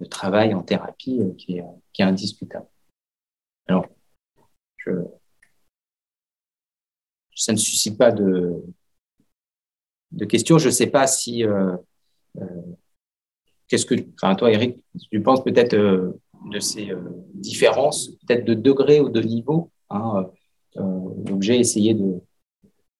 travail 0.10 0.56
en 0.56 0.64
thérapie 0.64 1.20
euh, 1.22 1.32
qui 1.36 1.60
est, 1.60 1.64
qui 1.94 2.02
indiscutable. 2.02 2.66
Alors, 3.68 3.86
ça 7.36 7.54
ne 7.54 7.58
suscite 7.58 8.00
pas 8.00 8.12
de, 8.12 8.64
questions. 10.28 10.58
Je 10.58 10.68
ne 10.68 10.72
sais 10.72 10.88
pas 10.88 11.06
si 11.06 11.46
euh, 11.46 11.78
euh, 12.38 12.62
Qu'est-ce 13.68 13.86
que, 13.86 13.96
enfin, 14.16 14.34
toi, 14.36 14.52
Eric, 14.52 14.84
tu 15.12 15.22
penses 15.22 15.44
peut-être 15.44 15.76
de 15.76 16.60
ces 16.60 16.92
différences, 17.34 18.10
peut-être 18.26 18.44
de 18.44 18.54
degré 18.54 19.00
ou 19.00 19.08
de 19.08 19.22
niveau 19.22 19.72
hein, 19.90 20.30
Donc, 20.76 21.42
j'ai 21.42 21.58
essayé 21.58 21.94
de, 21.94 22.20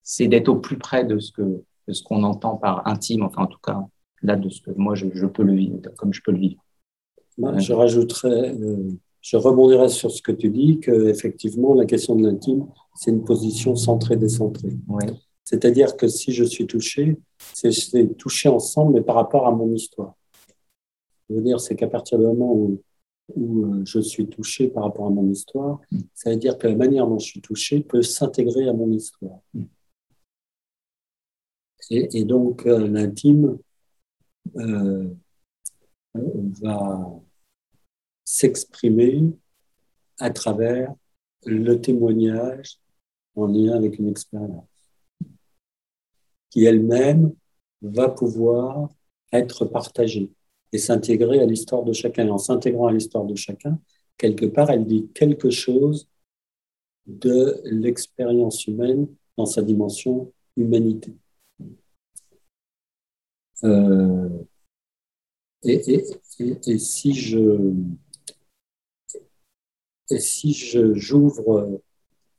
c'est 0.02 0.28
d'être 0.28 0.50
au 0.50 0.56
plus 0.56 0.78
près 0.78 1.04
de 1.04 1.20
ce 1.20 1.32
que, 1.32 1.64
de 1.88 1.94
ce 1.94 2.04
qu'on 2.04 2.24
entend 2.24 2.58
par 2.58 2.88
intime, 2.88 3.24
enfin, 3.24 3.44
en 3.44 3.48
tout 3.48 3.60
cas, 3.60 3.86
là, 4.24 4.36
de 4.36 4.50
ce 4.50 4.62
que 4.62 4.72
moi, 4.72 4.96
je, 4.96 5.26
peux 5.26 5.44
le 5.44 5.56
vivre, 5.56 5.80
comme 5.98 6.14
je 6.14 6.22
peux 6.24 6.32
le 6.32 6.40
vivre. 6.40 6.64
je 7.38 7.74
rajouterais, 7.74 8.56
je 9.22 9.38
rebondirais 9.38 9.90
sur 9.90 10.12
ce 10.12 10.22
que 10.22 10.32
tu 10.32 10.50
dis, 10.50 10.80
que 10.80 11.08
effectivement, 11.08 11.74
la 11.74 11.86
question 11.86 12.16
de 12.16 12.24
l'intime, 12.24 12.66
c'est 12.96 13.12
une 13.12 13.24
position 13.24 13.76
centrée-décentrée. 13.76 14.78
C'est-à-dire 15.44 15.98
que 15.98 16.08
si 16.08 16.32
je 16.32 16.44
suis 16.44 16.68
touché, 16.68 17.18
c'est 17.54 18.18
touché 18.18 18.48
ensemble, 18.50 18.94
mais 18.94 19.02
par 19.02 19.16
rapport 19.16 19.48
à 19.48 19.52
mon 19.52 19.74
histoire 19.74 20.16
veux 21.36 21.42
dire, 21.42 21.60
c'est 21.60 21.76
qu'à 21.76 21.88
partir 21.88 22.18
du 22.18 22.26
moment 22.26 22.54
où, 22.54 22.82
euh, 23.38 23.82
je 23.86 24.00
suis 24.00 24.28
touché 24.28 24.68
par 24.68 24.84
rapport 24.84 25.08
à 25.08 25.10
mon 25.10 25.30
histoire, 25.30 25.80
ça 26.14 26.32
veut 26.32 26.36
dire 26.36 26.58
que 26.58 26.68
la 26.68 26.76
manière 26.76 27.08
dont 27.08 27.20
je 27.20 27.26
suis 27.26 27.42
touché 27.42 27.80
peut 27.80 28.02
s'intégrer 28.02 28.68
à 28.68 28.74
mon 28.74 28.92
histoire. 28.92 29.40
Et, 31.90 32.24
donc, 32.24 32.66
euh, 32.68 32.88
l'intime 32.88 33.58
euh, 34.58 35.08
va 36.14 37.10
s'exprimer 38.24 39.32
à 40.20 40.30
travers 40.30 40.94
le 41.46 41.82
témoignage 41.82 42.80
en 43.36 43.48
lien 43.48 43.76
avec 43.76 43.98
une 43.98 44.10
expérience 44.10 44.66
qui 46.50 46.66
elle-même 46.66 47.34
va 47.82 48.10
pouvoir 48.10 48.90
être 49.32 49.66
partagée 49.66 50.30
et 50.72 50.78
s'intégrer 50.78 51.40
à 51.40 51.46
l'histoire 51.46 51.84
de 51.84 51.94
chacun. 51.94 52.30
en 52.30 52.38
s'intégrant 52.38 52.88
à 52.88 52.92
l'histoire 52.92 53.26
de 53.26 53.36
chacun, 53.36 53.80
quelque 54.18 54.46
part, 54.46 54.70
elle 54.70 54.86
dit 54.86 55.10
quelque 55.14 55.50
chose 55.50 56.08
de 57.08 57.60
l'expérience 57.66 58.68
humaine 58.68 59.08
dans 59.38 59.46
sa 59.46 59.62
dimension 59.62 60.32
humanité. 60.56 61.14
Euh, 63.64 64.30
et, 65.64 66.78
si 66.80 67.14
je 67.14 67.74
et 70.10 70.20
si 70.20 70.54
j'ouvre 70.54 71.82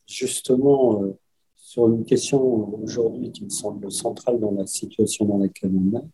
justement 0.06 1.02
euh, 1.02 1.12
sur 1.54 1.88
une 1.88 2.04
question 2.04 2.42
aujourd'hui 2.82 3.30
qui 3.32 3.44
me 3.44 3.50
semble 3.50 3.90
centrale 3.92 4.40
dans 4.40 4.50
la 4.52 4.66
situation 4.66 5.24
dans 5.24 5.38
laquelle 5.38 5.72
on 5.74 5.98
est, 5.98 6.04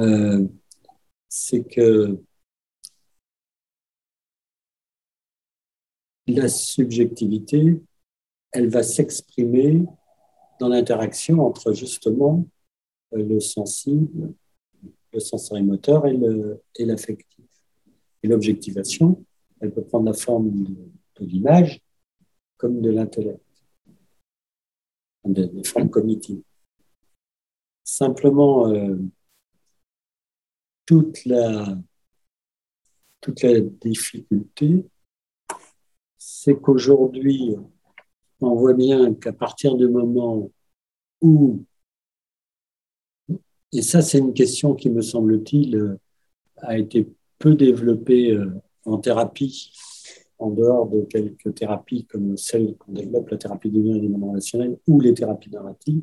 euh, 0.00 0.46
c'est 1.28 1.64
que 1.64 2.22
la 6.26 6.48
subjectivité, 6.48 7.80
elle 8.52 8.68
va 8.68 8.82
s'exprimer 8.82 9.84
dans 10.60 10.68
l'interaction 10.68 11.40
entre 11.46 11.72
justement 11.72 12.46
le 13.22 13.40
sensible, 13.40 14.34
le 15.12 15.20
sensorimoteur 15.20 16.06
et 16.06 16.84
l'affectif. 16.84 17.44
Et 18.22 18.28
l'objectivation, 18.28 19.24
elle 19.60 19.72
peut 19.72 19.84
prendre 19.84 20.06
la 20.06 20.12
forme 20.12 20.50
de, 20.50 21.24
l'image, 21.24 21.80
comme 22.56 22.80
de 22.80 22.90
l'intellect, 22.90 23.40
des, 25.24 25.64
formes. 25.64 25.90
Simplement, 27.84 28.68
euh, 28.68 28.96
toute, 30.84 31.24
la, 31.24 31.78
toute 33.20 33.42
la 33.42 33.60
difficulté, 33.60 34.84
c'est 36.16 36.60
qu'aujourd'hui, 36.60 37.56
on 38.40 38.54
voit 38.54 38.74
bien 38.74 39.14
qu'à 39.14 39.32
partir 39.32 39.76
du 39.76 39.88
moment 39.88 40.50
où, 41.20 41.64
et 43.72 43.82
ça 43.82 44.02
c'est 44.02 44.18
une 44.18 44.34
question 44.34 44.74
qui 44.74 44.90
me 44.90 45.02
semble-t-il 45.02 45.98
a 46.58 46.78
été 46.78 47.08
peu 47.38 47.54
développée 47.54 48.32
euh, 48.32 48.50
en 48.84 48.98
thérapie, 48.98 49.72
en 50.38 50.50
dehors 50.50 50.88
de 50.88 51.02
quelques 51.02 51.54
thérapies 51.54 52.06
comme 52.06 52.36
celle 52.36 52.76
qu'on 52.76 52.92
développe, 52.92 53.30
la 53.30 53.38
thérapie 53.38 53.70
du 53.70 53.82
bien 53.82 53.96
relationnel 53.96 54.78
ou 54.86 55.00
les 55.00 55.14
thérapies 55.14 55.50
narratives, 55.50 56.02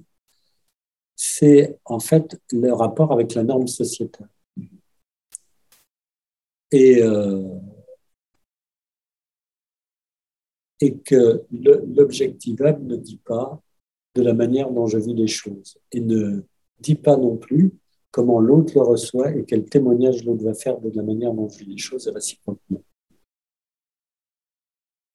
c'est 1.16 1.78
en 1.86 2.00
fait 2.00 2.40
le 2.52 2.74
rapport 2.74 3.12
avec 3.12 3.34
la 3.36 3.44
norme 3.44 3.68
sociétale. 3.68 4.30
Et, 6.72 7.04
euh, 7.04 7.60
et 10.80 10.98
que 10.98 11.44
l'objectivable 11.52 12.84
ne 12.86 12.96
dit 12.96 13.22
pas 13.24 13.62
de 14.16 14.24
la 14.24 14.34
manière 14.34 14.72
dont 14.72 14.88
je 14.88 14.98
vis 14.98 15.14
les 15.14 15.28
choses 15.28 15.78
et 15.92 16.02
ne 16.02 16.44
dit 16.84 16.96
pas 16.96 17.18
non 17.18 17.38
plus 17.38 17.74
comment 18.12 18.40
l'autre 18.40 18.74
le 18.76 18.82
reçoit 18.82 19.32
et 19.36 19.44
quel 19.46 19.66
témoignage 19.66 20.24
l'autre 20.24 20.44
va 20.44 20.54
faire 20.54 20.80
de 20.80 20.92
la 20.96 21.04
manière 21.04 21.34
dont 21.34 21.50
je 21.50 21.60
vis 21.60 21.66
les 21.66 21.78
choses 21.78 22.08
réciproquement. 22.08 22.84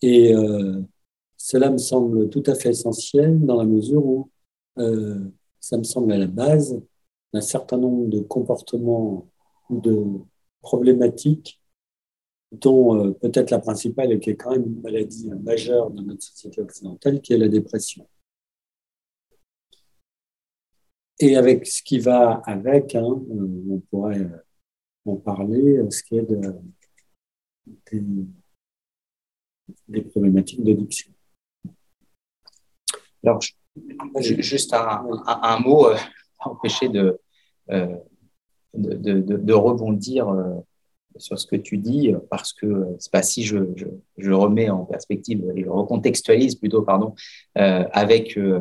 Et 0.03 0.35
euh, 0.35 0.81
cela 1.37 1.71
me 1.71 1.79
semble 1.79 2.29
tout 2.31 2.43
à 2.47 2.55
fait 2.55 2.71
essentiel 2.71 3.41
dans 3.45 3.57
la 3.57 3.65
mesure 3.65 4.05
où 4.05 4.31
euh, 4.79 5.21
ça 5.61 5.79
me 5.79 5.85
semble 5.85 6.13
à 6.13 6.19
la 6.19 6.27
base 6.27 6.81
d'un 7.33 7.41
certain 7.41 7.79
nombre 7.79 8.09
de 8.09 8.21
comportements 8.21 9.29
ou 9.71 9.81
de 9.81 10.05
problématiques 10.61 11.61
dont 12.53 12.97
euh, 12.97 13.11
peut-être 13.13 13.51
la 13.51 13.59
principale 13.59 14.13
et 14.13 14.21
qui 14.21 14.31
est 14.31 14.37
quand 14.37 14.51
même 14.51 14.67
une 14.67 14.81
maladie 14.81 15.29
majeure 15.29 15.91
dans 15.91 16.03
notre 16.03 16.23
société 16.23 16.61
occidentale, 16.61 17.21
qui 17.21 17.35
est 17.35 17.39
la 17.39 17.49
dépression. 17.49 18.07
Et 21.21 21.37
avec 21.37 21.67
ce 21.67 21.83
qui 21.83 21.99
va 21.99 22.43
avec, 22.45 22.95
hein, 22.95 23.03
on 23.03 23.81
pourrait 23.91 24.29
en 25.05 25.17
parler, 25.17 25.81
ce 25.91 26.03
qui 26.03 26.19
est 26.19 26.23
de, 26.23 26.55
des, 29.89 30.03
problématiques 30.03 30.63
d'addiction. 30.63 31.13
Alors, 33.25 33.41
juste 34.21 34.73
un, 34.75 35.59
mot, 35.61 35.89
euh, 35.89 35.97
empêcher 36.39 36.89
de, 36.89 37.21
euh, 37.71 37.97
de, 38.75 39.53
rebondir 39.53 40.29
euh, 40.29 40.55
sur 41.17 41.39
ce 41.39 41.47
que 41.47 41.57
tu 41.57 41.79
dis, 41.79 42.13
parce 42.31 42.53
que 42.53 42.97
pas 43.11 43.23
si 43.23 43.43
je, 43.43 43.59
je, 43.77 43.87
je, 44.19 44.33
remets 44.33 44.71
en 44.71 44.85
perspective 44.85 45.45
et 45.57 45.65
je 45.65 45.69
recontextualise 45.69 46.55
plutôt, 46.57 46.83
pardon, 46.83 47.15
euh, 47.57 47.85
avec 47.93 48.37
euh, 48.37 48.61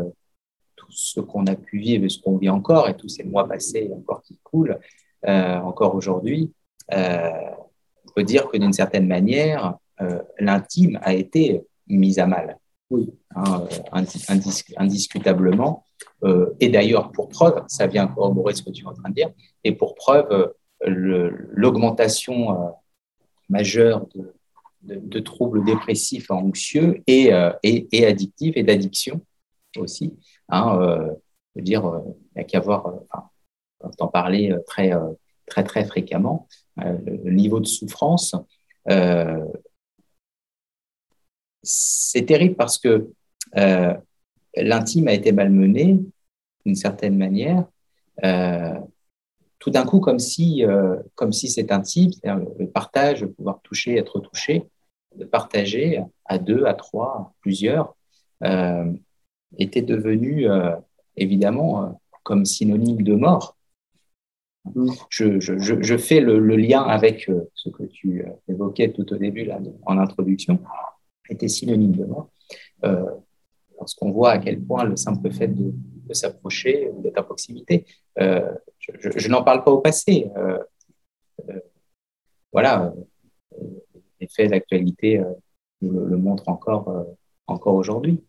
tout 0.88 0.96
ce 0.96 1.20
qu'on 1.20 1.46
a 1.48 1.56
pu 1.56 1.80
vivre 1.80 2.06
et 2.06 2.10
ce 2.10 2.20
qu'on 2.22 2.38
vit 2.38 2.50
encore 2.50 2.90
et 2.90 2.96
tous 2.96 3.10
ces 3.10 3.24
mois 3.24 3.48
passés 3.48 3.90
encore 3.96 4.22
qui 4.22 4.38
coulent, 4.44 4.80
euh, 5.28 5.58
encore 5.58 5.96
aujourd'hui, 5.96 6.52
on 6.92 8.12
peut 8.16 8.24
dire 8.24 8.48
que 8.48 8.58
d'une 8.58 8.74
certaine 8.74 9.08
manière, 9.08 9.76
l'intime 10.40 11.00
a 11.02 11.14
été 11.14 11.62
mise 11.88 12.18
à 12.20 12.26
mal. 12.26 12.58
Oui. 12.90 13.10
Hein, 13.36 13.66
indiscutablement. 14.78 15.84
et 16.62 16.70
d'ailleurs, 16.70 17.12
pour 17.12 17.28
preuve, 17.28 17.62
ça 17.68 17.88
vient 17.88 18.08
corroborer 18.08 18.56
ce 18.56 18.64
que 18.64 18.70
tu 18.70 18.84
es 18.84 18.88
en 18.88 18.94
train 18.94 19.10
de 19.10 19.16
dire, 19.16 19.30
et 19.66 19.74
pour 19.74 19.96
preuve, 19.96 20.54
l'augmentation 20.86 22.52
euh, 22.52 22.70
majeure 23.50 24.08
de, 24.16 24.34
de, 24.82 25.20
troubles 25.20 25.64
dépressifs 25.66 26.30
anxieux 26.30 27.02
et, 27.08 27.34
euh, 27.34 27.52
et, 27.64 27.88
et 27.92 28.06
addictifs 28.06 28.56
et 28.56 28.64
d'addiction 28.64 29.22
aussi. 29.78 30.14
Hein, 30.50 30.80
euh, 30.82 31.14
veux 31.56 31.62
dire, 31.62 32.02
il 32.06 32.38
n'y 32.38 32.41
a 32.41 32.43
qu'à 32.43 32.60
voir, 32.60 32.93
enfin, 33.10 33.30
en 34.00 34.08
parler 34.08 34.56
très, 34.68 34.91
très, 35.45 35.64
très 35.64 35.86
fréquemment, 35.86 36.48
le 36.78 37.32
niveau 37.32 37.60
de 37.60 37.68
souffrance. 37.68 38.36
c'est 41.64 42.26
terrible 42.26 42.56
parce 42.56 42.78
que 42.78 43.10
l'intime 44.56 45.08
a 45.08 45.14
été 45.14 45.32
malmené 45.32 46.00
d'une 46.66 46.76
certaine 46.76 47.18
manière. 47.18 47.66
Euh, 48.24 48.80
tout 49.60 49.70
d'un 49.72 49.86
coup 49.86 50.00
comme 50.00 50.20
si, 50.20 50.64
euh, 50.66 50.98
comme 51.16 51.34
si 51.34 51.50
c'est 51.50 51.72
un 51.72 51.82
type, 51.82 52.14
le 52.24 52.68
partage, 52.68 53.26
pouvoir 53.26 53.60
toucher, 53.62 53.98
être 53.98 54.20
touché, 54.20 54.64
de 55.16 55.26
partager 55.26 56.04
à 56.26 56.38
deux, 56.38 56.66
à 56.66 56.74
trois, 56.74 57.08
à 57.08 57.34
plusieurs, 57.41 57.95
euh, 58.43 58.91
était 59.58 59.82
devenu 59.82 60.50
euh, 60.50 60.76
évidemment 61.16 61.84
euh, 61.84 61.89
comme 62.24 62.45
synonyme 62.45 63.02
de 63.02 63.16
mort. 63.16 63.56
Je, 65.10 65.39
je, 65.39 65.58
je, 65.58 65.98
fais 65.98 66.20
le, 66.20 66.39
le, 66.39 66.58
lien 66.58 66.82
avec 66.82 67.30
euh, 67.30 67.50
ce 67.54 67.70
que 67.70 67.84
tu 67.84 68.26
évoquais 68.50 68.91
tout 68.91 69.14
au 69.14 69.16
début 69.16 69.45
là, 69.45 69.60
en 69.86 69.98
introduction, 69.98 70.60
était 71.30 71.48
synonyme 71.48 71.93
de 71.93 72.04
mort. 72.04 72.30
lorsqu'on 73.80 74.12
voit 74.12 74.32
à 74.32 74.38
quel 74.39 74.62
point 74.62 74.84
le 74.84 74.98
simple 74.98 75.32
fait 75.32 75.48
de, 75.48 75.72
de 76.08 76.14
s'approcher 76.14 76.89
ou 76.89 77.02
d'être 77.02 77.18
à 77.18 77.24
proximité 77.24 77.86
je, 78.18 79.28
n'en 79.30 79.43
parle 79.43 79.64
pas 79.64 79.72
au 79.72 79.80
passé. 79.80 80.30
Voilà, 82.52 82.93
les 84.20 84.28
faits 84.28 84.50
d'actualité 84.52 85.22
le, 85.82 86.18
montrent 86.18 86.50
encore, 86.50 87.06
encore 87.48 87.76
aujourd'hui. 87.76 88.22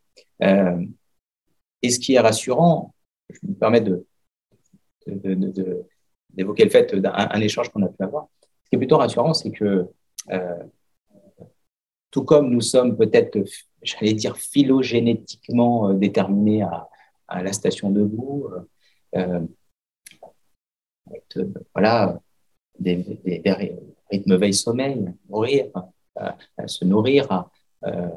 Et 1.83 1.91
ce 1.91 1.99
qui 1.99 2.15
est 2.15 2.21
rassurant, 2.21 2.95
je 3.31 3.39
me 3.47 3.55
permets 3.55 3.81
de, 3.81 4.07
d'évoquer 6.31 6.65
le 6.65 6.71
fait 6.71 6.95
d'un 6.95 7.41
échange 7.41 7.71
qu'on 7.71 7.83
a 7.83 7.89
pu 7.89 8.03
avoir. 8.03 8.29
Ce 8.65 8.71
qui 8.71 8.77
est 8.77 8.79
plutôt 8.79 8.99
rassurant, 8.99 9.35
c'est 9.35 9.51
que 9.51 9.87
tout 12.11 12.25
comme 12.25 12.51
nous 12.51 12.61
sommes 12.61 12.97
peut-être, 12.97 13.39
j'allais 13.83 14.15
dire, 14.15 14.37
phylogénétiquement 14.37 15.93
déterminés 15.95 16.63
à, 16.63 16.89
à 17.29 17.43
la 17.43 17.53
station 17.53 17.91
debout, 17.91 18.49
euh, 19.15 19.41
voilà, 21.75 22.21
des, 22.79 23.05
rythmes 24.11 24.37
veille-sommeil, 24.37 25.13
nourrir, 25.29 25.67
euh, 26.21 26.31
à 26.57 26.69
se 26.69 26.85
nourrir, 26.85 27.31
à, 27.31 27.51
euh, 27.85 28.09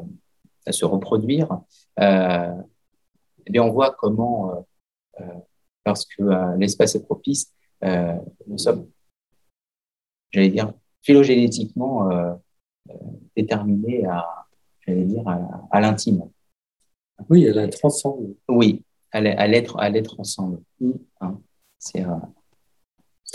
se 0.70 0.86
reproduire, 0.86 1.62
euh, 2.00 2.54
eh 3.46 3.52
bien 3.52 3.64
on 3.64 3.72
voit 3.72 3.92
comment, 3.92 4.66
euh, 5.20 5.24
lorsque 5.86 6.20
l'espace 6.58 6.96
est 6.96 7.04
propice, 7.04 7.54
nous 8.48 8.58
sommes, 8.58 8.88
j'allais 10.32 10.50
dire, 10.50 10.74
phylogénétiquement 11.04 12.10
déterminés 13.36 14.06
à, 14.06 14.46
j'allais 14.86 15.06
dire, 15.06 15.24
à, 15.72 15.82
l'intime. 15.82 16.30
Oui, 17.30 17.48
à 17.48 17.54
l'être 17.54 17.84
ensemble. 17.84 18.36
Oui, 18.48 18.84
à 19.12 19.22
l'être, 19.48 19.78
à 19.80 19.90
l'être 19.90 20.20
ensemble. 20.20 20.62
Mm. 20.80 20.92
Hein, 21.22 21.42
c'est 21.80 22.06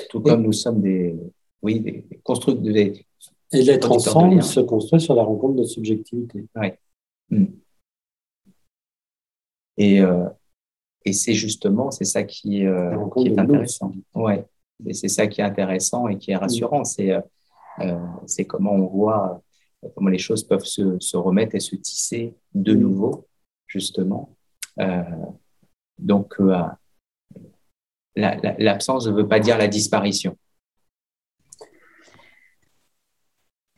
tout 0.08 0.20
comme 0.20 0.42
nous 0.42 0.52
sommes 0.52 0.80
des, 0.80 1.16
oui, 1.62 1.80
des, 1.80 2.20
constructeurs. 2.22 2.72
Des, 2.72 3.06
et 3.52 3.62
l'être 3.62 3.90
ensemble 3.90 4.42
se 4.42 4.60
construit 4.60 5.00
sur 5.00 5.14
la 5.14 5.22
rencontre 5.22 5.56
de 5.56 5.64
subjectivité. 5.64 6.44
Oui. 6.56 6.68
Hmm. 7.30 7.46
Et, 9.76 10.00
euh, 10.00 10.28
et 11.04 11.12
c'est 11.12 11.34
justement, 11.34 11.90
c'est 11.90 12.04
ça 12.04 12.24
qui, 12.24 12.66
euh, 12.66 12.96
qui 13.16 13.28
est 13.28 13.38
intéressant. 13.38 13.92
Ouais. 14.14 14.44
Et 14.86 14.94
c'est 14.94 15.08
ça 15.08 15.26
qui 15.26 15.40
est 15.40 15.44
intéressant 15.44 16.08
et 16.08 16.18
qui 16.18 16.32
est 16.32 16.36
rassurant. 16.36 16.84
C'est 16.84 17.12
euh, 17.80 17.98
c'est 18.26 18.44
comment 18.46 18.72
on 18.72 18.86
voit 18.86 19.42
comment 19.94 20.10
les 20.10 20.18
choses 20.18 20.44
peuvent 20.44 20.64
se, 20.64 20.98
se 21.00 21.16
remettre 21.16 21.54
et 21.54 21.60
se 21.60 21.76
tisser 21.76 22.34
de 22.54 22.74
nouveau, 22.74 23.28
justement. 23.66 24.36
Euh, 24.80 25.02
donc, 25.98 26.34
euh, 26.40 26.62
l'absence 28.16 29.06
ne 29.06 29.12
veut 29.12 29.28
pas 29.28 29.40
dire 29.40 29.58
la 29.58 29.68
disparition. 29.68 30.36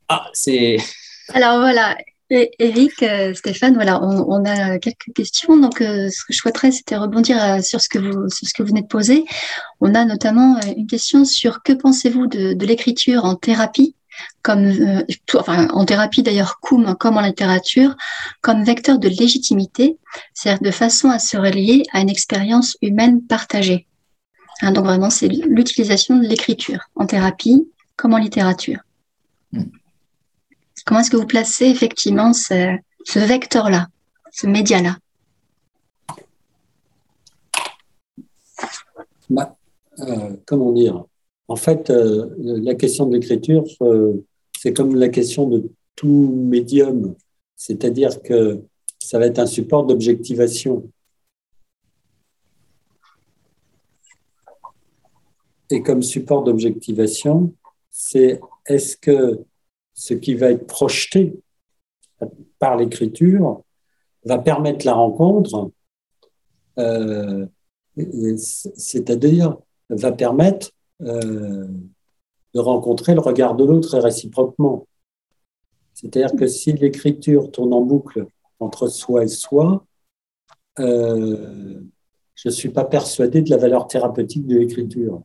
Ah, 0.08 0.30
c'est. 0.32 0.76
Alors 1.34 1.58
voilà, 1.58 1.96
Eric, 2.30 3.02
euh, 3.02 3.32
Stéphane, 3.32 3.74
voilà, 3.74 4.02
on, 4.02 4.44
a 4.44 4.78
quelques 4.78 5.12
questions. 5.14 5.56
Donc, 5.56 5.80
euh, 5.80 6.10
ce 6.10 6.24
que 6.24 6.32
je 6.32 6.38
souhaiterais, 6.38 6.70
c'était 6.72 6.96
rebondir 6.96 7.42
euh, 7.42 7.62
sur 7.62 7.80
ce 7.80 7.88
que 7.88 7.98
vous, 7.98 8.28
sur 8.28 8.46
ce 8.46 8.52
que 8.52 8.62
vous 8.62 8.68
venez 8.68 8.82
de 8.82 8.86
poser. 8.86 9.24
On 9.80 9.94
a 9.94 10.04
notamment 10.04 10.60
une 10.76 10.86
question 10.86 11.24
sur 11.24 11.62
que 11.62 11.72
pensez-vous 11.72 12.26
de, 12.26 12.64
l'écriture 12.66 13.24
en 13.24 13.34
thérapie 13.34 13.94
comme, 14.42 14.66
euh, 14.66 15.02
en 15.36 15.84
thérapie 15.86 16.22
d'ailleurs, 16.22 16.58
comme, 16.60 16.94
comme 16.96 17.16
en 17.16 17.22
littérature, 17.22 17.96
comme 18.42 18.62
vecteur 18.62 18.98
de 18.98 19.08
légitimité, 19.08 19.96
c'est-à-dire 20.34 20.62
de 20.62 20.70
façon 20.70 21.08
à 21.08 21.18
se 21.18 21.36
relier 21.36 21.84
à 21.92 22.00
une 22.00 22.10
expérience 22.10 22.76
humaine 22.82 23.22
partagée. 23.22 23.86
Hein, 24.60 24.72
donc 24.72 24.84
vraiment, 24.84 25.08
c'est 25.08 25.28
l'utilisation 25.28 26.18
de 26.18 26.26
l'écriture 26.26 26.80
en 26.94 27.06
thérapie 27.06 27.68
comme 27.96 28.12
en 28.12 28.18
littérature. 28.18 28.80
Hmm. 29.52 29.62
Comment 30.88 31.00
est-ce 31.00 31.10
que 31.10 31.18
vous 31.18 31.26
placez 31.26 31.66
effectivement 31.66 32.32
ce, 32.32 32.78
vecteur-là, 33.14 33.88
ce 34.32 34.46
média-là? 34.46 34.96
Bah, 39.28 39.54
euh, 39.98 40.34
Comment 40.46 40.72
dire? 40.72 41.04
En 41.46 41.56
fait, 41.56 41.90
euh, 41.90 42.30
la 42.38 42.74
question 42.74 43.04
de 43.04 43.16
l'écriture, 43.16 43.64
euh, 43.82 44.14
c'est 44.58 44.72
comme 44.72 44.94
la 44.94 45.10
question 45.10 45.46
de 45.46 45.70
tout 45.94 46.32
médium, 46.34 47.14
c'est-à-dire 47.54 48.22
que 48.22 48.62
ça 48.98 49.18
va 49.18 49.26
être 49.26 49.40
un 49.40 49.46
support 49.46 49.84
d'objectivation. 49.84 50.90
Et 55.68 55.82
comme 55.82 56.02
support 56.02 56.44
d'objectivation, 56.44 57.52
c'est 57.90 58.40
est-ce 58.64 58.96
que 58.96 59.44
ce 59.98 60.14
qui 60.14 60.36
va 60.36 60.52
être 60.52 60.64
projeté 60.68 61.40
par 62.60 62.76
l'écriture 62.76 63.64
va 64.24 64.38
permettre 64.38 64.86
la 64.86 64.94
rencontre, 64.94 65.72
euh, 66.78 67.46
c'est-à-dire 67.96 69.56
va 69.90 70.12
permettre 70.12 70.70
euh, 71.02 71.66
de 72.54 72.60
rencontrer 72.60 73.14
le 73.14 73.20
regard 73.20 73.56
de 73.56 73.64
l'autre 73.64 73.96
et 73.96 73.98
réciproquement. 73.98 74.86
C'est-à-dire 75.94 76.36
que 76.36 76.46
si 76.46 76.72
l'écriture 76.74 77.50
tourne 77.50 77.72
en 77.74 77.82
boucle 77.82 78.24
entre 78.60 78.86
soi 78.86 79.24
et 79.24 79.28
soi, 79.28 79.84
euh, 80.78 81.80
je 82.36 82.48
ne 82.48 82.52
suis 82.52 82.68
pas 82.68 82.84
persuadé 82.84 83.42
de 83.42 83.50
la 83.50 83.56
valeur 83.56 83.88
thérapeutique 83.88 84.46
de 84.46 84.58
l'écriture. 84.58 85.22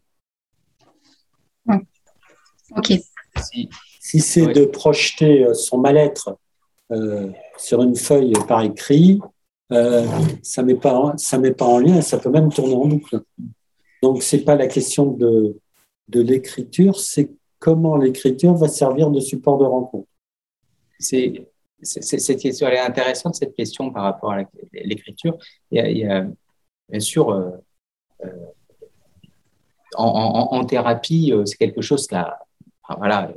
Ok. 2.76 2.94
Si, 4.04 4.20
c'est 4.20 4.48
de 4.48 4.66
projeter 4.66 5.48
son 5.54 5.78
mal-être 5.78 6.38
euh, 6.92 7.32
sur 7.58 7.82
une 7.82 7.96
feuille 7.96 8.34
par 8.50 8.62
écrit, 8.62 9.22
euh, 9.72 10.06
ça 10.44 10.62
ne 10.62 10.68
met, 10.68 10.74
met 10.74 11.54
pas 11.54 11.66
en 11.66 11.80
lien, 11.80 12.02
ça 12.02 12.18
peut 12.18 12.30
même 12.30 12.52
tourner 12.52 12.76
en 12.76 12.86
boucle. 12.86 13.22
Donc, 14.02 14.22
ce 14.22 14.36
n'est 14.36 14.42
pas 14.42 14.56
la 14.56 14.68
question 14.68 15.06
de, 15.06 15.58
de 16.10 16.22
l'écriture, 16.22 17.00
c'est 17.00 17.32
comment 17.60 17.96
l'écriture 17.96 18.54
va 18.56 18.68
servir 18.68 19.10
de 19.10 19.22
support 19.22 19.58
de 19.58 19.64
rencontre. 19.64 20.10
C'est 21.00 21.48
cette 21.82 22.42
question, 22.42 22.68
elle 22.68 22.74
est 22.74 22.80
intéressante, 22.80 23.36
cette 23.36 23.56
question 23.56 23.90
par 23.90 24.04
rapport 24.04 24.34
à 24.34 24.44
l'écriture. 24.74 25.38
Il, 25.72 25.98
y 25.98 26.06
a, 26.06 26.28
bien 26.90 27.00
sûr, 27.00 27.30
euh, 27.30 27.52
en, 29.96 30.66
thérapie, 30.66 31.34
c'est 31.46 31.58
quelque 31.58 31.82
chose 31.82 32.06
qui 32.06 32.16
a, 32.16 32.38
voilà, 32.98 33.32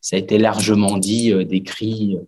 ça 0.00 0.16
a 0.16 0.18
été 0.18 0.38
largement 0.38 0.96
dit, 0.96 1.32
décrit 1.44 2.18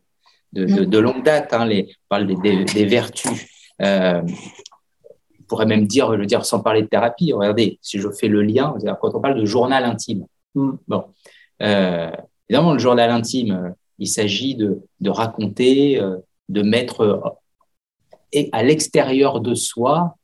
de, 0.52 0.98
longue 0.98 1.22
date. 1.22 1.52
Hein, 1.52 1.66
les, 1.66 1.88
on 1.88 2.08
parle 2.08 2.26
des, 2.26 2.84
vertus. 2.84 3.46
Euh, 3.80 4.22
on 4.22 5.42
pourrait 5.48 5.66
même 5.66 5.86
dire, 5.86 6.10
le 6.10 6.26
dire 6.26 6.44
sans 6.44 6.60
parler 6.60 6.82
de 6.82 6.86
thérapie. 6.86 7.32
Regardez, 7.32 7.78
si 7.82 7.98
je 7.98 8.10
fais 8.10 8.28
le 8.28 8.42
lien, 8.42 8.74
quand 9.00 9.14
on 9.14 9.20
parle 9.20 9.38
de 9.40 9.44
journal 9.44 9.84
intime. 9.84 10.26
Mm. 10.54 10.72
Bon, 10.88 11.04
euh, 11.62 12.10
évidemment, 12.48 12.72
le 12.72 12.78
journal 12.78 13.10
intime, 13.10 13.74
il 13.98 14.08
s'agit 14.08 14.54
de, 14.54 14.80
raconter, 15.06 16.00
euh, 16.00 16.16
de 16.48 16.62
mettre 16.62 17.38
et 18.34 18.48
à 18.52 18.62
l'extérieur 18.62 19.40
de 19.40 19.54
soi 19.54 20.16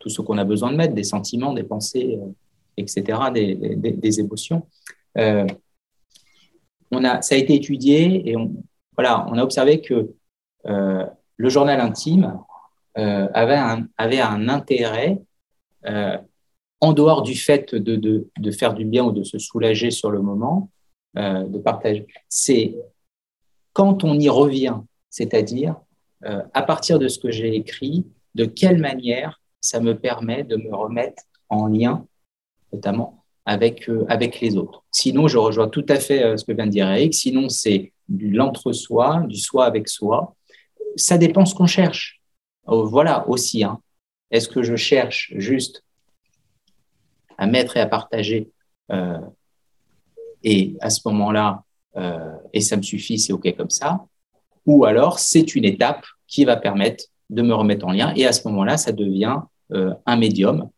tout 0.00 0.08
ce 0.08 0.20
qu'on 0.20 0.36
a 0.36 0.42
besoin 0.42 0.72
de 0.72 0.76
mettre, 0.76 0.94
des 0.94 1.04
sentiments, 1.04 1.52
des 1.52 1.62
pensées, 1.62 2.18
etc., 2.76 3.18
des, 3.32 3.54
des 3.54 4.20
émotions. 4.20 4.66
On 6.90 7.04
a, 7.04 7.22
ça 7.22 7.34
a 7.34 7.38
été 7.38 7.54
étudié 7.54 8.28
et 8.28 8.36
on, 8.36 8.52
voilà, 8.94 9.26
on 9.28 9.38
a 9.38 9.44
observé 9.44 9.80
que 9.80 10.14
euh, 10.66 11.06
le 11.36 11.48
journal 11.48 11.80
intime 11.80 12.38
euh, 12.98 13.28
avait, 13.32 13.56
un, 13.56 13.86
avait 13.96 14.20
un 14.20 14.48
intérêt 14.48 15.22
euh, 15.86 16.18
en 16.80 16.92
dehors 16.92 17.22
du 17.22 17.34
fait 17.34 17.74
de, 17.74 18.26
faire 18.52 18.74
du 18.74 18.84
bien 18.84 19.04
ou 19.04 19.12
de 19.12 19.22
se 19.22 19.38
soulager 19.38 19.90
sur 19.90 20.10
le 20.10 20.20
moment, 20.20 20.70
de 21.16 21.58
partager. 21.58 22.06
C'est 22.28 22.76
quand 23.72 24.04
on 24.04 24.18
y 24.18 24.28
revient, 24.28 24.76
c'est-à-dire 25.10 25.74
à 26.22 26.62
partir 26.62 27.00
de 27.00 27.08
ce 27.08 27.18
que 27.18 27.32
j'ai 27.32 27.56
écrit, 27.56 28.06
de 28.36 28.44
quelle 28.44 28.78
manière 28.78 29.40
ça 29.60 29.80
me 29.80 29.98
permet 29.98 30.44
de 30.44 30.54
me 30.54 30.72
remettre 30.72 31.24
en 31.48 31.66
lien, 31.66 32.06
notamment 32.72 33.17
avec, 33.48 33.90
avec 34.08 34.40
les 34.40 34.56
autres. 34.56 34.84
Sinon, 34.92 35.26
je 35.26 35.38
rejoins 35.38 35.68
tout 35.68 35.86
à 35.88 35.96
fait 35.96 36.36
ce 36.36 36.44
que 36.44 36.52
vient 36.52 36.66
de 36.66 36.70
dire 36.70 36.88
Eric, 36.90 37.14
sinon 37.14 37.48
c'est 37.48 37.92
du 38.08 38.30
l'entre-soi, 38.30 39.24
du 39.26 39.36
soi 39.36 39.64
avec 39.64 39.88
soi. 39.88 40.34
Ça 40.96 41.18
dépend 41.18 41.44
ce 41.44 41.54
qu'on 41.54 41.66
cherche. 41.66 42.20
Oh, 42.66 42.86
voilà 42.86 43.28
aussi. 43.28 43.64
Hein. 43.64 43.80
Est-ce 44.30 44.48
que 44.48 44.62
je 44.62 44.76
cherche 44.76 45.32
juste 45.36 45.82
à 47.38 47.46
mettre 47.46 47.76
et 47.76 47.80
à 47.80 47.86
partager 47.86 48.50
euh, 48.92 49.18
et 50.42 50.76
à 50.80 50.90
ce 50.90 51.00
moment-là, 51.06 51.62
euh, 51.96 52.36
et 52.52 52.60
ça 52.60 52.76
me 52.76 52.82
suffit, 52.82 53.18
c'est 53.18 53.32
OK 53.32 53.56
comme 53.56 53.70
ça? 53.70 54.04
Ou 54.66 54.84
alors, 54.84 55.18
c'est 55.18 55.54
une 55.54 55.64
étape 55.64 56.04
qui 56.26 56.44
va 56.44 56.56
permettre 56.56 57.04
de 57.30 57.42
me 57.42 57.54
remettre 57.54 57.86
en 57.86 57.92
lien 57.92 58.12
et 58.16 58.26
à 58.26 58.32
ce 58.32 58.46
moment-là, 58.48 58.76
ça 58.76 58.92
devient 58.92 59.40
euh, 59.72 59.94
un 60.06 60.16
médium 60.16 60.70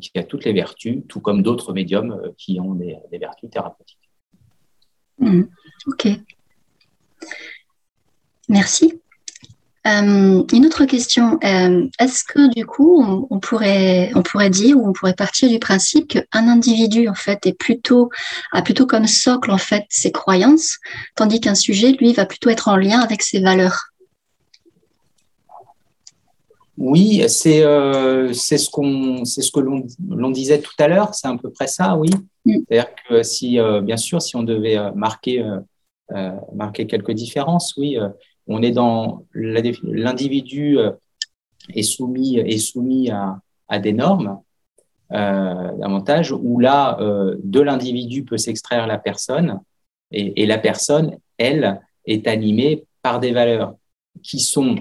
qui 0.00 0.18
a 0.18 0.24
toutes 0.24 0.44
les 0.44 0.52
vertus, 0.52 1.02
tout 1.08 1.20
comme 1.20 1.42
d'autres 1.42 1.72
médiums 1.72 2.20
qui 2.36 2.60
ont 2.60 2.74
des, 2.74 2.96
vertus 3.12 3.50
thérapeutiques. 3.50 3.98
Mmh. 5.18 5.42
OK. 5.86 6.08
Merci. 8.48 9.00
Euh, 9.86 10.42
une 10.50 10.64
autre 10.64 10.86
question, 10.86 11.38
euh, 11.44 11.86
est-ce 12.00 12.24
que 12.24 12.50
du 12.54 12.64
coup 12.64 13.04
on, 13.28 13.38
pourrait 13.38 14.10
on 14.14 14.22
pourrait 14.22 14.48
dire 14.48 14.78
ou 14.78 14.88
on 14.88 14.94
pourrait 14.94 15.14
partir 15.14 15.50
du 15.50 15.58
principe 15.58 16.08
qu'un 16.08 16.48
individu 16.48 17.06
en 17.06 17.14
fait 17.14 17.44
est 17.44 17.52
plutôt 17.52 18.08
a 18.52 18.62
plutôt 18.62 18.86
comme 18.86 19.06
socle 19.06 19.50
en 19.50 19.58
fait 19.58 19.84
ses 19.90 20.10
croyances, 20.10 20.78
tandis 21.16 21.38
qu'un 21.38 21.54
sujet 21.54 21.92
lui 21.92 22.14
va 22.14 22.24
plutôt 22.24 22.48
être 22.48 22.68
en 22.68 22.76
lien 22.76 23.00
avec 23.00 23.20
ses 23.20 23.40
valeurs? 23.40 23.90
Oui, 26.76 27.22
c'est 27.28 27.62
euh, 27.64 28.32
c'est 28.32 28.58
ce 28.58 28.68
qu'on 28.68 29.24
c'est 29.24 29.42
ce 29.42 29.52
que 29.52 29.60
l'on 29.60 30.30
disait 30.30 30.60
tout 30.60 30.74
à 30.78 30.88
l'heure, 30.88 31.14
c'est 31.14 31.28
à 31.28 31.36
peu 31.36 31.50
près 31.50 31.68
ça, 31.68 31.96
oui. 31.96 32.10
Mm. 32.44 32.58
C'est-à-dire 32.68 32.94
que 33.08 33.22
si 33.22 33.58
bien 33.82 33.96
sûr 33.96 34.20
si 34.20 34.36
on 34.36 34.42
devait 34.42 34.78
marquer 34.94 35.44
marquer 36.52 36.86
quelques 36.86 37.12
différences, 37.12 37.74
oui 37.76 37.96
on 38.46 38.62
est 38.62 38.70
dans 38.70 39.24
l'individu 39.34 40.78
euh, 40.78 40.92
est 41.74 41.82
soumis 41.82 42.38
est 42.38 42.58
soumis 42.58 43.10
à, 43.10 43.78
des 43.78 43.92
normes 43.92 44.40
euh, 45.12 45.72
davantage 45.78 46.32
où 46.32 46.60
là 46.60 46.98
euh, 47.00 47.36
de 47.42 47.60
l'individu 47.60 48.24
peut 48.24 48.36
s'extraire 48.36 48.86
la 48.86 48.98
personne 48.98 49.60
et, 50.10 50.46
la 50.46 50.58
personne 50.58 51.16
elle 51.38 51.80
est 52.06 52.28
animée 52.28 52.84
par 53.02 53.18
des 53.18 53.32
valeurs 53.32 53.74
qui 54.22 54.38
sont 54.38 54.76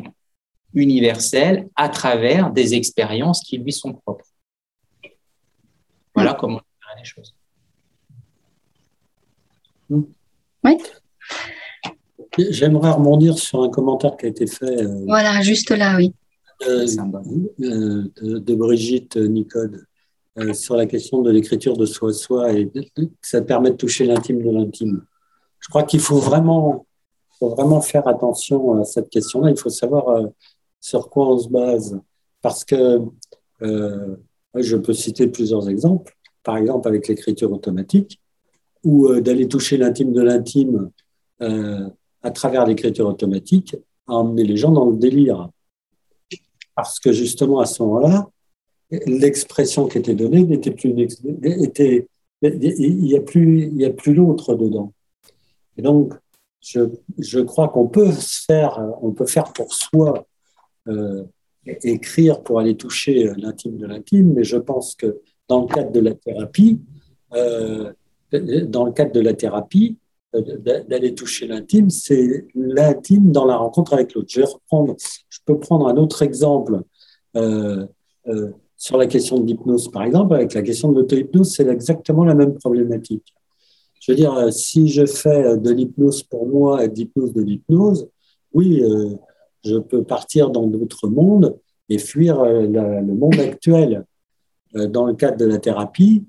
universelles 0.73 1.69
à 1.75 1.89
travers 1.89 2.51
des 2.51 2.73
expériences 2.73 3.41
qui 3.41 3.57
lui 3.57 3.71
sont 3.71 3.93
propres. 3.93 4.25
Voilà 6.15 6.33
comment 6.33 6.57
on 6.57 6.87
verrait 6.87 6.99
les 6.99 7.05
choses. 7.05 7.35
Oui. 9.89 10.77
J'aimerais 12.37 12.91
rebondir 12.91 13.37
sur 13.37 13.63
un 13.63 13.69
commentaire 13.69 14.17
qui 14.17 14.25
a 14.25 14.29
été 14.29 14.47
fait. 14.47 14.83
Euh, 14.83 15.05
voilà, 15.05 15.41
juste 15.41 15.71
là, 15.71 15.95
oui. 15.97 16.13
Euh, 16.67 18.07
de, 18.21 18.55
Brigitte 18.55 19.17
Nicole 19.17 19.85
euh, 20.37 20.53
sur 20.53 20.77
la 20.77 20.85
question 20.85 21.21
de 21.21 21.29
l'écriture 21.29 21.75
de 21.75 21.85
soi-soi 21.85 22.53
et 22.53 22.69
que 22.69 23.01
ça 23.21 23.41
permet 23.41 23.71
de 23.71 23.75
toucher 23.75 24.05
l'intime 24.05 24.41
de 24.41 24.49
l'intime. 24.49 25.03
Je 25.59 25.67
crois 25.67 25.83
qu'il 25.83 25.99
faut 25.99 26.19
vraiment, 26.19 26.85
faut 27.37 27.49
vraiment 27.49 27.81
faire 27.81 28.07
attention 28.07 28.79
à 28.79 28.85
cette 28.85 29.09
question-là. 29.09 29.49
Il 29.49 29.57
faut 29.57 29.69
savoir 29.69 30.25
sur 30.83 31.09
quoi 31.09 31.29
on 31.29 31.37
se 31.37 31.47
base. 31.47 31.97
Parce 32.41 32.65
que 32.65 32.99
je 33.61 34.75
peux 34.75 34.93
citer 34.93 35.27
plusieurs 35.27 35.69
exemples. 35.69 36.13
Par 36.43 36.57
exemple, 36.57 36.89
avec 36.89 37.07
l'écriture 37.07 37.51
automatique, 37.53 38.19
ou 38.83 39.17
d'aller 39.21 39.47
toucher 39.47 39.77
l'intime 39.77 40.11
de 40.11 40.21
l'intime 40.21 40.91
à 41.39 42.31
travers 42.31 42.65
l'écriture 42.65 43.07
automatique, 43.07 43.77
à 44.07 44.15
emmener 44.15 44.43
les 44.43 44.57
gens 44.57 44.71
dans 44.71 44.89
le 44.89 44.97
délire. 44.97 45.49
Parce 46.75 46.99
que 46.99 47.13
justement, 47.13 47.61
à 47.61 47.65
ce 47.65 47.81
moment-là, 47.83 48.29
l'expression 49.05 49.87
qui 49.87 49.99
était 49.99 50.15
donnée 50.15 50.43
n'était 50.43 50.71
plus 50.71 50.93
était, 50.99 52.07
il 52.41 53.03
n'y 53.03 53.15
a 53.15 53.21
plus, 53.21 53.67
il 53.67 53.77
y 53.77 53.85
a 53.85 53.89
plus 53.89 54.13
l'autre 54.13 54.53
dedans. 54.55 54.91
Et 55.77 55.81
donc, 55.81 56.13
je, 56.59 56.81
je 57.19 57.39
crois 57.39 57.69
qu'on 57.69 57.87
peut 57.87 58.11
faire, 58.11 58.85
on 59.01 59.11
peut 59.11 59.25
faire 59.25 59.53
pour 59.53 59.73
soi 59.73 60.25
euh, 60.87 61.23
écrire 61.65 62.43
pour 62.43 62.59
aller 62.59 62.75
toucher 62.75 63.31
l'intime 63.37 63.77
de 63.77 63.85
l'intime, 63.85 64.33
mais 64.33 64.43
je 64.43 64.57
pense 64.57 64.95
que 64.95 65.21
dans 65.47 65.61
le 65.61 65.67
cadre 65.67 65.91
de 65.91 65.99
la 65.99 66.13
thérapie, 66.13 66.79
euh, 67.33 67.91
dans 68.31 68.85
le 68.85 68.91
cadre 68.91 69.11
de 69.11 69.19
la 69.19 69.33
thérapie, 69.33 69.97
euh, 70.35 70.57
d'aller 70.87 71.13
toucher 71.13 71.47
l'intime, 71.47 71.89
c'est 71.89 72.47
l'intime 72.55 73.31
dans 73.31 73.45
la 73.45 73.57
rencontre 73.57 73.93
avec 73.93 74.13
l'autre. 74.13 74.29
Je 74.29 75.39
peux 75.45 75.59
prendre 75.59 75.87
un 75.87 75.97
autre 75.97 76.21
exemple 76.23 76.81
euh, 77.35 77.85
euh, 78.27 78.51
sur 78.75 78.97
la 78.97 79.05
question 79.05 79.39
de 79.39 79.45
l'hypnose, 79.45 79.91
par 79.91 80.03
exemple. 80.03 80.33
Avec 80.33 80.53
la 80.53 80.61
question 80.61 80.91
de 80.91 80.99
l'auto-hypnose, 80.99 81.53
c'est 81.55 81.67
exactement 81.67 82.25
la 82.25 82.33
même 82.35 82.55
problématique. 82.55 83.33
Je 84.01 84.11
veux 84.11 84.15
dire, 84.15 84.51
si 84.51 84.89
je 84.89 85.05
fais 85.05 85.57
de 85.57 85.71
l'hypnose 85.71 86.23
pour 86.23 86.47
moi 86.47 86.83
et 86.83 86.89
de 86.89 86.95
l'hypnose 86.95 87.33
de 87.33 87.41
l'hypnose, 87.41 88.09
oui, 88.53 88.83
je 89.63 89.77
peux 89.77 90.03
partir 90.03 90.49
dans 90.49 90.67
d'autres 90.67 91.07
mondes 91.07 91.57
et 91.89 91.97
fuir 91.97 92.43
le 92.43 93.13
monde 93.13 93.39
actuel. 93.39 94.05
Dans 94.73 95.05
le 95.05 95.13
cadre 95.13 95.37
de 95.37 95.45
la 95.45 95.59
thérapie, 95.59 96.25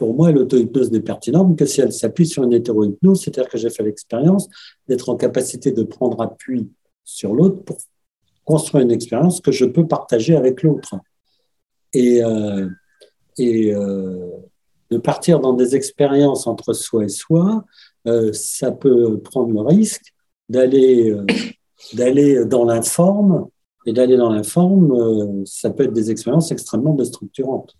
pour 0.00 0.14
moi, 0.14 0.32
l'auto-hypnose 0.32 0.90
n'est 0.92 1.00
pertinente 1.00 1.58
que 1.58 1.66
si 1.66 1.82
elle 1.82 1.92
s'appuie 1.92 2.26
sur 2.26 2.42
une 2.42 2.54
hétéro-hypnose, 2.54 3.20
c'est-à-dire 3.20 3.50
que 3.50 3.58
j'ai 3.58 3.68
fait 3.68 3.82
l'expérience 3.82 4.48
d'être 4.88 5.10
en 5.10 5.16
capacité 5.16 5.72
de 5.72 5.82
prendre 5.82 6.22
appui 6.22 6.70
sur 7.04 7.34
l'autre 7.34 7.62
pour 7.64 7.76
construire 8.46 8.82
une 8.82 8.90
expérience 8.90 9.42
que 9.42 9.52
je 9.52 9.66
peux 9.66 9.86
partager 9.86 10.34
avec 10.34 10.62
l'autre. 10.62 10.96
Et, 11.92 12.24
euh, 12.24 12.66
euh, 13.40 14.30
de 14.90 14.96
partir 14.96 15.38
dans 15.38 15.52
des 15.52 15.76
expériences 15.76 16.46
entre 16.46 16.72
soi 16.72 17.04
et 17.04 17.08
soi, 17.08 17.64
euh, 18.06 18.32
ça 18.32 18.72
peut 18.72 19.20
prendre 19.20 19.52
le 19.52 19.60
risque 19.60 20.14
d'aller 20.48 21.14
d'aller 21.92 22.44
dans 22.44 22.64
l'informe, 22.64 23.48
et 23.86 23.92
d'aller 23.92 24.16
dans 24.16 24.30
l'informe, 24.30 25.44
ça 25.46 25.70
peut 25.70 25.84
être 25.84 25.92
des 25.92 26.10
expériences 26.10 26.50
extrêmement 26.52 26.94
déstructurantes. 26.94 27.76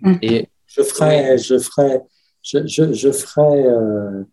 Mm. 0.00 0.14
Et 0.22 0.48
je 0.66 0.82
ferai, 0.82 1.38
je 1.38 1.58
ferai, 1.58 2.00
je, 2.42 2.66
je, 2.66 2.92
je 2.92 3.12
ferai. 3.12 3.66
Euh, 3.66 4.24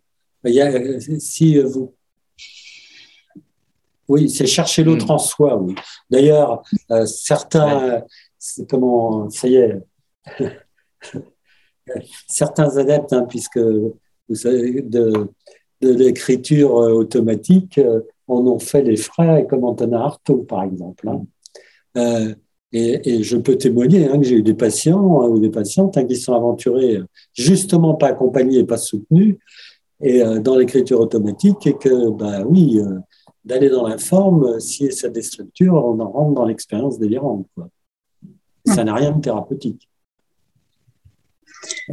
il 0.44 0.54
y 0.54 0.60
a, 0.60 1.00
si 1.18 1.58
vous. 1.58 1.94
Oui, 4.06 4.28
c'est 4.28 4.46
chercher 4.46 4.84
l'autre 4.84 5.06
mm. 5.06 5.10
en 5.10 5.18
soi. 5.18 5.56
Oui. 5.56 5.74
D'ailleurs, 6.10 6.62
euh, 6.90 7.06
certains, 7.06 8.02
comment, 8.68 9.30
ça 9.30 9.48
y 9.48 9.56
est, 9.56 9.82
certains 12.28 12.76
adeptes, 12.76 13.14
hein, 13.14 13.26
puisque 13.28 13.60
de, 14.28 15.28
l'écriture 15.80 16.78
euh, 16.78 16.92
automatique, 16.92 17.80
en 18.26 18.46
ont 18.46 18.58
fait 18.58 18.82
les 18.82 18.96
frais, 18.96 19.46
comme 19.48 19.64
Antonin 19.64 20.00
Artaud, 20.00 20.44
par 20.48 20.62
exemple. 20.62 21.08
Hein. 21.08 21.22
Euh, 21.96 22.34
et, 22.72 23.22
je 23.22 23.36
peux 23.36 23.56
témoigner 23.56 24.08
hein, 24.08 24.18
que 24.18 24.24
j'ai 24.24 24.36
eu 24.36 24.42
des 24.42 24.54
patients 24.54 25.22
hein, 25.22 25.28
ou 25.28 25.38
des 25.38 25.50
patientes 25.50 25.96
qui 26.08 26.16
sont 26.16 26.34
aventurés 26.34 27.00
justement 27.32 27.94
pas 27.94 28.08
accompagnés 28.08 28.64
pas 28.64 28.78
soutenus 28.78 29.36
et 30.00 30.22
euh, 30.22 30.40
dans 30.40 30.56
l'écriture 30.56 31.00
automatique 31.00 31.68
et 31.68 31.74
que, 31.74 32.10
bah 32.10 32.42
oui, 32.44 32.80
euh, 32.80 32.98
d'aller 33.44 33.68
dans 33.68 33.86
la 33.86 33.98
forme, 33.98 34.58
si 34.58 34.90
ça 34.90 35.08
déstructure, 35.08 35.74
on 35.74 36.00
en 36.00 36.10
rentre 36.10 36.34
dans 36.34 36.46
l'expérience 36.46 36.98
délirante. 36.98 37.46
Ça 38.66 38.82
n'a 38.82 38.94
rien 38.94 39.12
de 39.12 39.20
thérapeutique. 39.20 39.88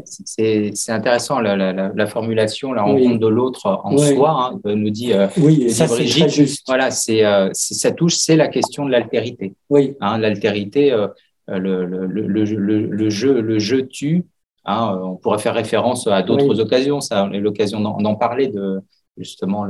C'est 0.03 0.89
intéressant 0.89 1.39
la, 1.39 2.07
formulation, 2.07 2.73
la 2.73 2.83
rencontre 2.83 3.19
de 3.19 3.27
l'autre 3.27 3.81
en 3.83 3.97
soi, 3.97 4.51
hein, 4.53 4.75
nous 4.75 4.89
dit, 4.89 5.13
euh, 5.13 5.27
oui, 5.37 5.69
ça, 5.69 5.87
Brigitte. 5.87 6.29
Juste. 6.29 6.63
Voilà, 6.67 6.91
c'est 6.91 7.25
euh, 7.25 7.49
ça 7.53 7.91
touche, 7.91 8.15
c'est 8.15 8.35
la 8.35 8.47
question 8.47 8.85
de 8.85 8.91
l'altérité. 8.91 9.53
Oui. 9.69 9.95
Hein, 9.99 10.17
l'altérité, 10.17 10.91
euh, 10.91 11.07
le, 11.47 11.85
le, 11.85 12.05
le, 12.07 13.09
jeu, 13.09 13.41
le 13.41 13.59
jeu 13.59 13.87
tue. 13.87 14.23
Hein, 14.63 14.99
on 15.03 15.15
pourrait 15.15 15.39
faire 15.39 15.55
référence 15.55 16.07
à 16.07 16.21
d'autres 16.21 16.59
occasions. 16.59 17.01
Ça, 17.01 17.25
on 17.25 17.33
a 17.33 17.37
l'occasion 17.37 17.79
d'en 17.81 18.15
parler 18.15 18.47
de 18.47 18.79
justement 19.17 19.65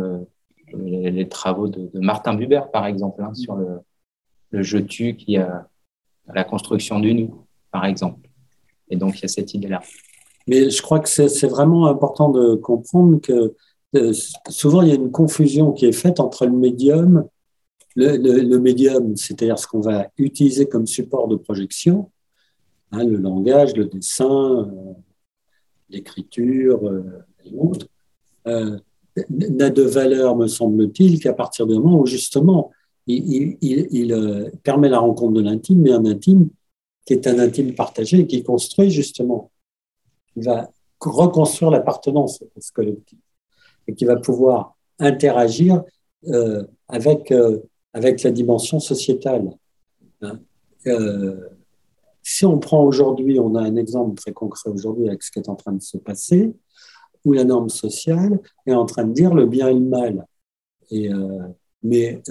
les 0.73 1.27
travaux 1.27 1.67
de, 1.67 1.89
Martin 1.95 2.33
Buber, 2.33 2.61
par 2.71 2.85
exemple, 2.85 3.23
hein, 3.23 3.33
sur 3.33 3.55
le, 3.55 4.61
jeu 4.61 4.85
tue 4.85 5.15
qui 5.15 5.37
a 5.37 5.67
la 6.33 6.43
construction 6.43 6.99
du 6.99 7.13
nous, 7.13 7.45
par 7.71 7.85
exemple. 7.85 8.29
Et 8.89 8.97
donc, 8.97 9.17
il 9.17 9.21
y 9.23 9.25
a 9.25 9.29
cette 9.29 9.53
idée-là. 9.53 9.81
Mais 10.51 10.69
je 10.69 10.81
crois 10.81 10.99
que 10.99 11.07
c'est 11.07 11.47
vraiment 11.47 11.87
important 11.87 12.27
de 12.27 12.55
comprendre 12.55 13.21
que 13.21 13.55
euh, 13.95 14.11
souvent, 14.49 14.81
il 14.81 14.89
y 14.89 14.91
a 14.91 14.95
une 14.95 15.09
confusion 15.09 15.71
qui 15.71 15.85
est 15.85 15.93
faite 15.93 16.19
entre 16.19 16.45
le 16.45 16.51
médium, 16.51 17.25
le, 17.95 18.57
médium, 18.57 19.15
c'est-à-dire 19.15 19.57
ce 19.57 19.65
qu'on 19.65 19.79
va 19.79 20.09
utiliser 20.17 20.65
comme 20.65 20.87
support 20.87 21.29
de 21.29 21.37
projection, 21.37 22.11
hein, 22.91 23.05
le 23.05 23.15
langage, 23.15 23.77
le 23.77 23.85
dessin, 23.85 24.67
euh, 24.67 24.93
l'écriture 25.89 26.85
euh, 26.85 27.23
et 27.45 27.55
autres, 27.57 27.87
n'a 28.45 29.69
de 29.69 29.83
valeur, 29.83 30.35
me 30.35 30.47
semble-t-il, 30.47 31.21
qu'à 31.21 31.33
partir 31.33 31.65
du 31.65 31.75
moment 31.75 32.01
où 32.01 32.05
justement 32.05 32.71
il, 33.07 33.57
il 33.61 34.51
permet 34.63 34.89
la 34.89 34.99
rencontre 34.99 35.31
de 35.31 35.41
l'intime, 35.41 35.83
mais 35.83 35.93
un 35.93 36.05
intime 36.05 36.49
qui 37.05 37.13
est 37.13 37.25
un 37.25 37.39
intime 37.39 37.73
partagé 37.73 38.19
et 38.19 38.27
qui 38.27 38.43
construit 38.43 38.89
justement, 38.89 39.50
qui 40.33 40.41
va 40.41 40.69
reconstruire 40.99 41.71
l'appartenance 41.71 42.41
à 42.41 42.61
ce 42.61 42.71
collectif 42.71 43.19
et 43.87 43.93
qui 43.93 44.05
va 44.05 44.17
pouvoir 44.17 44.75
interagir 44.99 45.83
euh, 46.27 46.63
avec, 46.87 47.31
euh, 47.31 47.57
avec 47.93 48.21
la 48.23 48.31
dimension 48.31 48.79
sociétale. 48.79 49.51
Hein. 50.21 50.39
Euh, 50.87 51.49
si 52.21 52.45
on 52.45 52.59
prend 52.59 52.83
aujourd'hui, 52.83 53.39
on 53.39 53.55
a 53.55 53.61
un 53.61 53.75
exemple 53.75 54.15
très 54.15 54.31
concret 54.31 54.69
aujourd'hui 54.69 55.07
avec 55.07 55.23
ce 55.23 55.31
qui 55.31 55.39
est 55.39 55.49
en 55.49 55.55
train 55.55 55.73
de 55.73 55.81
se 55.81 55.97
passer, 55.97 56.53
où 57.25 57.33
la 57.33 57.43
norme 57.43 57.69
sociale 57.69 58.39
est 58.67 58.73
en 58.73 58.85
train 58.85 59.05
de 59.05 59.13
dire 59.13 59.33
le 59.33 59.47
bien 59.47 59.69
et 59.69 59.73
le 59.73 59.79
mal. 59.79 60.27
Et, 60.91 61.09
mais 61.81 62.21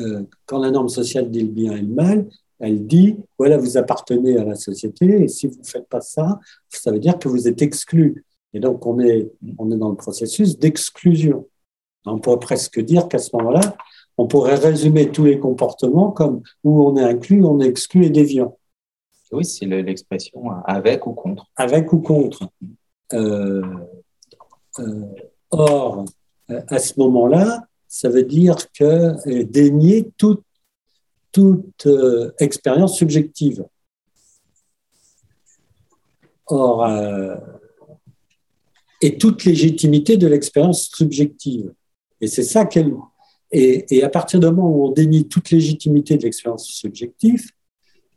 quand 0.46 0.58
la 0.58 0.70
norme 0.70 0.88
sociale 0.88 1.30
dit 1.30 1.42
le 1.42 1.48
bien 1.48 1.72
et 1.72 1.80
le 1.80 1.88
mal, 1.88 2.28
elle 2.60 2.86
dit, 2.86 3.16
voilà, 3.38 3.56
vous 3.56 3.76
appartenez 3.76 4.36
à 4.36 4.44
la 4.44 4.54
société 4.54 5.22
et 5.22 5.28
si 5.28 5.46
vous 5.46 5.58
ne 5.58 5.66
faites 5.66 5.88
pas 5.88 6.00
ça, 6.00 6.38
ça 6.68 6.92
veut 6.92 6.98
dire 6.98 7.18
que 7.18 7.28
vous 7.28 7.48
êtes 7.48 7.62
exclu. 7.62 8.24
Et 8.52 8.60
donc, 8.60 8.86
on 8.86 9.00
est, 9.00 9.30
on 9.58 9.70
est 9.70 9.76
dans 9.76 9.88
le 9.88 9.96
processus 9.96 10.58
d'exclusion. 10.58 11.48
On 12.04 12.18
pourrait 12.18 12.38
presque 12.38 12.80
dire 12.80 13.08
qu'à 13.08 13.18
ce 13.18 13.34
moment-là, 13.36 13.76
on 14.18 14.26
pourrait 14.26 14.56
résumer 14.56 15.10
tous 15.10 15.24
les 15.24 15.38
comportements 15.38 16.10
comme 16.10 16.42
où 16.64 16.86
on 16.86 16.96
est 16.96 17.02
inclus, 17.02 17.44
on 17.44 17.60
est 17.60 17.66
exclu 17.66 18.04
et 18.04 18.10
déviant. 18.10 18.58
Oui, 19.32 19.44
c'est 19.44 19.66
l'expression 19.66 20.50
avec 20.64 21.06
ou 21.06 21.12
contre. 21.12 21.46
Avec 21.56 21.92
ou 21.92 22.00
contre. 22.00 22.48
Euh, 23.12 23.62
euh, 24.78 25.04
or, 25.50 26.04
à 26.48 26.78
ce 26.78 26.98
moment-là, 26.98 27.64
ça 27.86 28.08
veut 28.08 28.24
dire 28.24 28.56
que 28.72 29.42
dénier 29.42 30.10
toute 30.16 30.42
toute 31.32 31.86
euh, 31.86 32.32
expérience 32.38 32.96
subjective. 32.96 33.64
Or, 36.46 36.84
euh, 36.84 37.36
et 39.00 39.16
toute 39.16 39.44
légitimité 39.44 40.16
de 40.16 40.26
l'expérience 40.26 40.88
subjective. 40.88 41.72
Et 42.20 42.26
c'est 42.26 42.42
ça 42.42 42.64
qu'elle. 42.66 42.92
Et, 43.52 43.96
et, 43.96 44.04
à 44.04 44.08
partir 44.08 44.38
du 44.40 44.46
moment 44.46 44.68
où 44.68 44.86
on 44.86 44.92
dénie 44.92 45.26
toute 45.26 45.50
légitimité 45.50 46.16
de 46.16 46.22
l'expérience 46.22 46.66
subjective, 46.66 47.50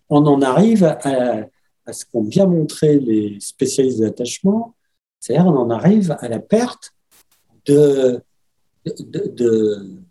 on 0.09 0.25
en 0.25 0.41
arrive 0.41 0.83
à, 0.83 1.47
ce 1.91 2.05
qu'ont 2.05 2.23
bien 2.23 2.45
montré 2.45 2.99
les 2.99 3.39
spécialistes 3.39 3.99
de 3.99 4.05
l'attachement, 4.05 4.75
c'est-à-dire 5.19 5.47
on 5.47 5.57
en 5.57 5.69
arrive 5.69 6.15
à 6.19 6.27
la 6.27 6.39
perte 6.39 6.91
de, 7.65 8.21
de 8.85 10.03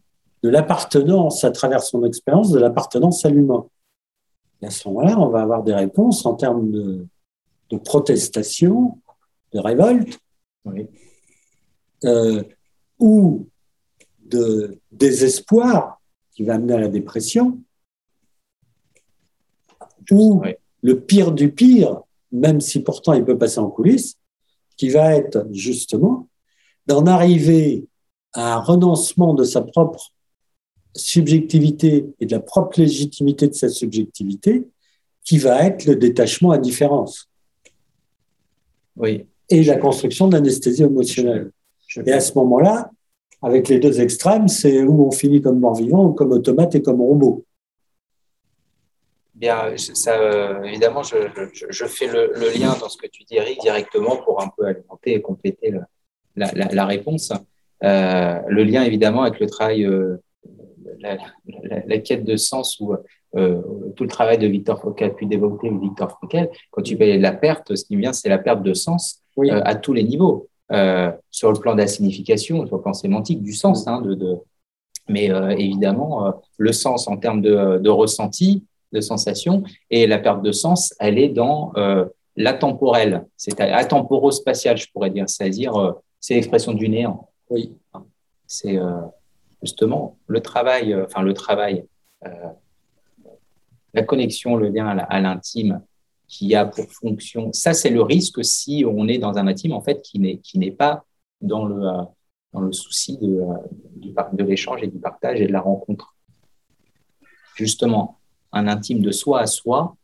de 0.43 0.49
l'appartenance 0.49 1.45
à 1.45 1.51
travers 1.51 1.83
son 1.83 2.05
expérience, 2.05 2.51
de 2.51 2.59
l'appartenance 2.59 3.25
à 3.25 3.31
l'humain. 3.31 3.67
Et 4.61 4.67
à 4.67 4.71
ce 4.71 4.89
moment-là, 4.89 5.19
on 5.19 5.29
va 5.29 5.43
avoir 5.43 5.63
des 5.63 5.75
réponses 5.75 6.27
en 6.27 6.35
termes 6.35 6.71
de, 6.71 7.07
protestation, 7.85 8.99
de 9.53 9.59
révolte, 9.59 10.19
euh, 12.05 12.43
ou 12.99 13.47
de 14.25 14.79
désespoir 14.91 16.01
qui 16.33 16.45
va 16.45 16.55
amener 16.55 16.75
à 16.75 16.81
la 16.81 16.89
dépression, 16.89 17.59
ou 20.11 20.43
le 20.83 21.01
pire 21.01 21.33
du 21.33 21.51
pire, 21.53 22.03
même 22.31 22.61
si 22.61 22.83
pourtant 22.83 23.13
il 23.13 23.25
peut 23.25 23.39
passer 23.39 23.59
en 23.59 23.71
coulisses, 23.71 24.19
qui 24.77 24.89
va 24.89 25.15
être 25.15 25.47
justement 25.53 26.29
d'en 26.87 27.07
arriver 27.07 27.87
à 28.33 28.55
un 28.55 28.59
renoncement 28.59 29.35
de 29.35 29.45
sa 29.45 29.63
propre 29.63 30.13
subjectivité 30.95 32.07
et 32.21 32.27
de 32.27 32.33
la 32.33 32.41
propre 32.41 32.81
légitimité 32.81 33.49
de 33.49 33.55
sa 33.55 33.69
subjectivité 33.69 34.67
qui 35.25 35.39
va 35.39 35.65
être 35.65 35.87
le 35.87 35.97
détachement 35.97 36.51
à 36.51 36.59
différence. 36.59 37.29
Oui. 38.97 39.25
et 39.49 39.63
la 39.65 39.77
construction 39.77 40.29
d'anesthésie 40.29 40.83
émotionnelle. 40.83 41.51
Et 42.07 42.13
à 42.13 42.21
ce 42.21 42.35
moment-là, 42.35 42.91
avec 43.43 43.69
les 43.69 43.79
deux 43.79 44.01
extrêmes, 44.01 44.49
c'est 44.49 44.83
où 44.83 45.07
on 45.07 45.11
finit 45.11 45.43
comme 45.43 45.59
mort-vivant, 45.59 46.13
comme 46.13 46.33
automate 46.33 46.75
et 46.75 46.83
comme 46.83 47.01
robot. 47.01 47.45
Bien, 49.35 49.77
ça, 49.77 50.21
euh, 50.21 50.63
évidemment, 50.63 51.03
je, 51.03 51.17
je, 51.69 51.85
fais 51.87 52.07
le, 52.07 52.33
lien 52.57 52.77
dans 52.79 52.89
ce 52.89 52.97
que 52.97 53.09
tu 53.09 53.25
dis, 53.25 53.37
Eric, 53.37 53.61
directement 53.61 54.17
pour 54.17 54.41
un 54.41 54.49
peu 54.57 54.67
alimenter 54.67 55.15
et 55.15 55.21
compléter 55.21 55.73
la, 56.37 56.51
la, 56.55 56.69
la, 56.69 56.87
réponse. 56.87 57.33
Euh, 57.83 58.39
le 58.47 58.63
lien, 58.63 58.85
évidemment, 58.85 59.23
avec 59.23 59.41
le 59.41 59.49
travail, 59.49 59.85
euh, 59.85 60.22
la, 61.03 61.19
la, 61.87 61.99
quête 61.99 62.25
de 62.25 62.37
sens 62.37 62.79
ou 62.81 62.95
euh, 63.35 63.63
tout 63.97 64.05
le 64.05 64.11
travail 64.11 64.37
de 64.37 64.47
Victor 64.47 64.79
Foucault, 64.79 65.09
puis 65.17 65.27
développé 65.27 65.71
Victor 65.71 66.19
Foucault, 66.21 66.51
quand 66.71 66.83
tu 66.83 66.97
parlais 66.97 67.17
de 67.17 67.23
la 67.23 67.33
perte, 67.33 67.75
ce 67.75 67.85
qui 67.85 67.97
vient, 67.97 68.13
c'est 68.13 68.29
la 68.29 68.39
perte 68.39 68.63
de 68.63 68.75
sens 68.75 69.23
euh, 69.39 69.61
à 69.65 69.75
tous 69.75 69.93
les 69.93 70.05
niveaux. 70.05 70.49
Euh, 70.71 71.11
sur 71.31 71.53
le 71.53 71.59
plan 71.59 71.75
de 71.75 71.81
la 71.81 71.87
signification, 71.87 72.67
sur 72.67 72.77
le 72.77 72.83
plan 72.83 72.95
sémantique, 72.95 73.43
du 73.43 73.53
sens. 73.53 73.87
Hein, 73.87 74.01
de, 74.01 74.15
de, 74.15 74.39
mais 75.09 75.31
évidemment, 75.59 76.33
le 76.57 76.73
sens 76.73 77.09
en 77.09 77.17
termes 77.17 77.43
de, 77.43 77.79
de, 77.79 77.91
ressenti, 77.91 78.65
de 78.93 79.01
sensation, 79.01 79.65
et 79.91 80.07
la 80.07 80.19
perte 80.19 80.43
de 80.43 80.53
sens, 80.53 80.95
elle 81.01 81.19
est 81.19 81.29
dans 81.29 81.73
l'atemporel, 82.37 83.27
c'est 83.37 83.61
atemporo-spatial, 83.61 84.79
je 84.79 84.87
pourrais 84.93 85.11
dire, 85.11 85.29
c'est-à-dire 85.29 85.97
c'est 86.21 86.35
l'expression 86.35 86.73
du 86.73 86.89
néant. 86.89 87.29
Oui. 87.51 87.75
C'est 88.47 88.79
justement 89.63 90.19
le 90.27 90.41
travail, 90.41 90.95
enfin 90.95 91.23
le 91.23 91.35
travail, 91.35 91.85
la 93.95 94.03
connexion, 94.03 94.57
le 94.57 94.69
lien 94.69 94.87
à 94.87 95.21
l'intime 95.21 95.83
qui 96.33 96.55
a 96.55 96.65
pour 96.65 96.91
fonction, 96.91 97.53
ça 97.53 97.75
c'est 97.75 97.91
le 97.91 98.01
risque 98.03 98.43
si 98.43 98.85
on 98.89 99.07
est 99.07 99.19
dans 99.19 99.37
un 99.37 99.47
intime 99.47 99.73
en 99.73 99.83
fait 99.83 100.01
qui 100.01 100.19
n'est 100.19 100.39
qui 100.39 100.59
n'est 100.59 100.71
pas 100.71 101.05
dans 101.43 101.67
le 101.67 101.87
euh, 101.87 102.03
dans 102.55 102.61
le 102.61 102.73
souci 102.73 103.19
de, 103.19 103.41
euh, 103.41 104.23
de 104.33 104.45
l'échange 104.45 104.83
et 104.83 104.87
du 104.87 104.99
partage 104.99 105.41
et 105.41 105.47
de 105.47 105.53
la 105.53 105.61
rencontre. 105.61 106.15
Justement, 107.55 108.19
un 108.53 108.69
intime 108.69 109.01
de 109.01 109.11
soi 109.11 109.41
à 109.41 109.47
soi 109.47 109.97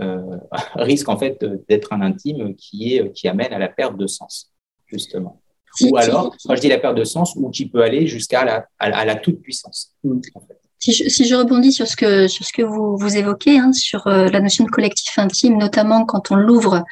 euh, 0.00 0.38
risque 0.76 1.08
en 1.10 1.18
fait 1.18 1.44
d'être 1.68 1.92
un 1.92 2.00
intime 2.00 2.54
qui 2.54 2.94
est 2.94 3.12
qui 3.12 3.28
amène 3.28 3.52
à 3.52 3.58
la 3.58 3.68
perte 3.68 3.98
de 3.98 4.06
sens, 4.06 4.50
justement. 4.86 5.42
Ou 5.82 5.96
alors, 5.96 6.34
quand 6.44 6.54
je 6.54 6.60
dis 6.60 6.68
la 6.68 6.78
perte 6.78 6.96
de 6.96 7.04
sens, 7.04 7.34
où 7.36 7.50
qui 7.50 7.68
peut 7.68 7.82
aller 7.82 8.06
jusqu'à 8.06 8.44
la, 8.44 8.66
à, 8.78 9.04
la 9.04 9.14
toute 9.14 9.40
puissance. 9.40 9.92
En 10.04 10.40
fait. 10.40 10.58
Si 10.80 10.92
je, 10.92 11.08
si 11.08 11.26
je, 11.26 11.34
rebondis 11.34 11.72
sur 11.72 11.88
ce 11.88 11.96
que, 11.96 12.28
sur 12.28 12.44
ce 12.44 12.52
que 12.52 12.62
vous, 12.62 12.96
vous 12.96 13.16
évoquez, 13.16 13.58
hein, 13.58 13.72
sur 13.72 14.06
euh, 14.06 14.28
la 14.28 14.40
notion 14.40 14.64
de 14.64 14.70
collectif 14.70 15.18
intime, 15.18 15.58
notamment 15.58 16.04
quand 16.04 16.30
on 16.30 16.36
l'ouvre 16.36 16.84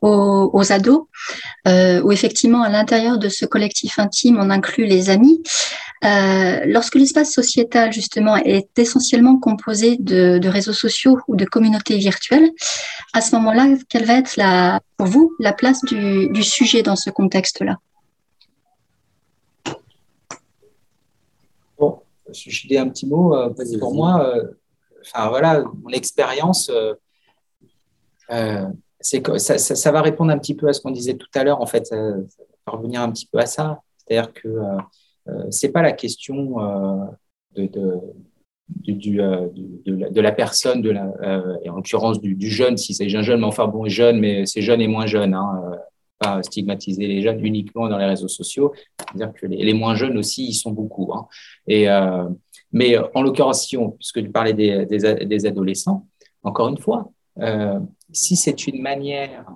aux, 0.00 0.50
aux, 0.52 0.72
ados, 0.72 1.02
euh, 1.68 2.00
où 2.02 2.10
effectivement 2.10 2.62
à 2.62 2.70
l'intérieur 2.70 3.18
de 3.18 3.28
ce 3.28 3.44
collectif 3.44 3.98
intime, 3.98 4.38
on 4.40 4.48
inclut 4.48 4.86
les 4.86 5.10
amis. 5.10 5.42
Euh, 6.04 6.60
lorsque 6.64 6.94
l'espace 6.94 7.32
sociétal, 7.32 7.92
justement, 7.92 8.36
est 8.36 8.78
essentiellement 8.78 9.38
composé 9.38 9.96
de, 9.98 10.38
de, 10.38 10.48
réseaux 10.48 10.72
sociaux 10.72 11.18
ou 11.28 11.36
de 11.36 11.44
communautés 11.44 11.98
virtuelles, 11.98 12.50
à 13.12 13.20
ce 13.20 13.34
moment-là, 13.36 13.68
quelle 13.90 14.06
va 14.06 14.14
être 14.14 14.36
la, 14.36 14.80
pour 14.96 15.06
vous 15.06 15.34
la 15.38 15.52
place 15.52 15.82
du, 15.82 16.30
du 16.30 16.42
sujet 16.42 16.82
dans 16.82 16.96
ce 16.96 17.10
contexte-là? 17.10 17.76
Je 22.32 22.68
dis 22.68 22.78
un 22.78 22.88
petit 22.88 23.06
mot. 23.06 23.34
Euh, 23.34 23.50
pour 23.78 23.94
moi, 23.94 24.34
euh, 24.34 24.44
enfin 25.02 25.28
voilà, 25.28 25.64
mon 25.82 25.90
expérience, 25.90 26.70
euh, 28.30 28.66
c'est 29.00 29.22
que 29.22 29.38
ça, 29.38 29.58
ça, 29.58 29.92
va 29.92 30.02
répondre 30.02 30.30
un 30.30 30.38
petit 30.38 30.54
peu 30.54 30.68
à 30.68 30.72
ce 30.72 30.80
qu'on 30.80 30.90
disait 30.90 31.14
tout 31.14 31.28
à 31.34 31.44
l'heure. 31.44 31.60
En 31.60 31.66
fait, 31.66 31.86
ça, 31.86 31.96
va 31.96 32.72
revenir 32.72 33.02
un 33.02 33.10
petit 33.10 33.26
peu 33.26 33.38
à 33.38 33.46
ça. 33.46 33.82
C'est-à-dire 33.98 34.32
que 34.32 34.48
c'est 35.50 35.70
pas 35.70 35.82
la 35.82 35.92
question 35.92 36.56
de, 37.56 37.66
de 37.66 38.00
du, 38.68 38.94
du, 38.94 39.16
de, 39.16 40.10
de, 40.10 40.20
la, 40.22 40.32
personne, 40.32 40.80
de 40.80 40.90
la, 40.90 41.12
et 41.62 41.68
en 41.68 41.76
l'occurrence 41.76 42.18
du, 42.18 42.34
du, 42.34 42.48
jeune, 42.48 42.78
si 42.78 42.94
c'est 42.94 43.14
un 43.14 43.22
jeune, 43.22 43.40
mais 43.40 43.46
enfin 43.46 43.66
bon, 43.66 43.86
jeune, 43.86 44.18
mais 44.18 44.46
c'est 44.46 44.62
jeune 44.62 44.80
et 44.80 44.88
moins 44.88 45.04
jeune. 45.04 45.34
Hein, 45.34 45.78
pas 46.18 46.42
stigmatiser 46.42 47.06
les 47.06 47.22
jeunes 47.22 47.44
uniquement 47.44 47.88
dans 47.88 47.98
les 47.98 48.06
réseaux 48.06 48.28
sociaux, 48.28 48.72
dire 49.14 49.32
que 49.32 49.46
les, 49.46 49.64
les, 49.64 49.74
moins 49.74 49.94
jeunes 49.94 50.16
aussi, 50.16 50.46
ils 50.46 50.54
sont 50.54 50.70
beaucoup. 50.70 51.12
Hein. 51.12 51.26
Et, 51.66 51.88
euh, 51.88 52.28
mais 52.72 52.96
en 53.14 53.22
l'occurrence, 53.22 53.66
si 53.66 53.76
on, 53.76 53.90
puisque 53.90 54.22
tu 54.22 54.30
parlais 54.30 54.52
des, 54.52 54.86
des, 54.86 55.26
des 55.26 55.46
adolescents, 55.46 56.06
encore 56.42 56.68
une 56.68 56.78
fois, 56.78 57.10
euh, 57.40 57.80
si 58.12 58.36
c'est 58.36 58.66
une 58.66 58.80
manière 58.80 59.46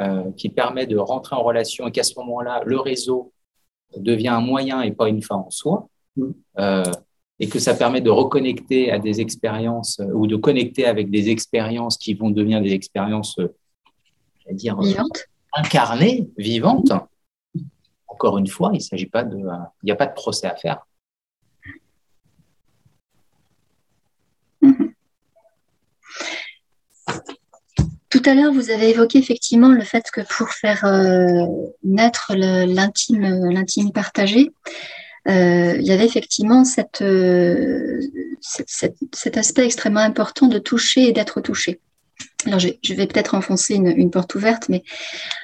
euh, 0.00 0.30
qui 0.36 0.48
permet 0.48 0.86
de 0.86 0.96
rentrer 0.96 1.36
en 1.36 1.42
relation 1.42 1.86
et 1.86 1.92
qu'à 1.92 2.02
ce 2.02 2.18
moment-là, 2.18 2.62
le 2.64 2.78
réseau 2.78 3.32
devient 3.96 4.28
un 4.28 4.40
moyen 4.40 4.82
et 4.82 4.92
pas 4.92 5.08
une 5.08 5.22
fin 5.22 5.36
en 5.36 5.50
soi, 5.50 5.88
euh, 6.58 6.84
et 7.38 7.48
que 7.48 7.58
ça 7.58 7.74
permet 7.74 8.00
de 8.00 8.10
reconnecter 8.10 8.90
à 8.92 8.98
des 8.98 9.20
expériences 9.20 9.98
euh, 10.00 10.12
ou 10.12 10.26
de 10.26 10.36
connecter 10.36 10.84
avec 10.84 11.10
des 11.10 11.30
expériences 11.30 11.96
qui 11.96 12.14
vont 12.14 12.30
devenir 12.30 12.60
des 12.60 12.72
expériences, 12.72 13.38
euh, 13.38 13.48
dire, 14.52 14.78
vivantes 14.78 15.26
incarnée, 15.52 16.28
vivante, 16.36 16.92
encore 18.08 18.38
une 18.38 18.48
fois, 18.48 18.70
il 18.74 18.82
s'agit 18.82 19.06
pas 19.06 19.24
de, 19.24 19.38
n'y 19.82 19.90
a 19.90 19.96
pas 19.96 20.06
de 20.06 20.14
procès 20.14 20.46
à 20.46 20.54
faire. 20.56 20.86
Tout 28.10 28.22
à 28.24 28.34
l'heure, 28.34 28.52
vous 28.52 28.70
avez 28.70 28.90
évoqué 28.90 29.18
effectivement 29.18 29.70
le 29.70 29.82
fait 29.82 30.10
que 30.12 30.20
pour 30.36 30.50
faire 30.50 30.84
euh, 30.84 31.46
naître 31.84 32.34
l'intime, 32.34 33.50
l'intime 33.50 33.92
partagé, 33.92 34.50
euh, 35.28 35.76
il 35.78 35.86
y 35.86 35.92
avait 35.92 36.06
effectivement 36.06 36.62
euh, 37.00 38.00
cet 39.12 39.36
aspect 39.36 39.64
extrêmement 39.64 40.00
important 40.00 40.46
de 40.46 40.58
toucher 40.58 41.08
et 41.08 41.12
d'être 41.12 41.40
touché. 41.40 41.80
Alors, 42.46 42.58
je, 42.58 42.94
vais 42.94 43.06
peut-être 43.06 43.34
enfoncer 43.34 43.74
une, 43.74 44.10
porte 44.10 44.34
ouverte, 44.34 44.68
mais 44.68 44.82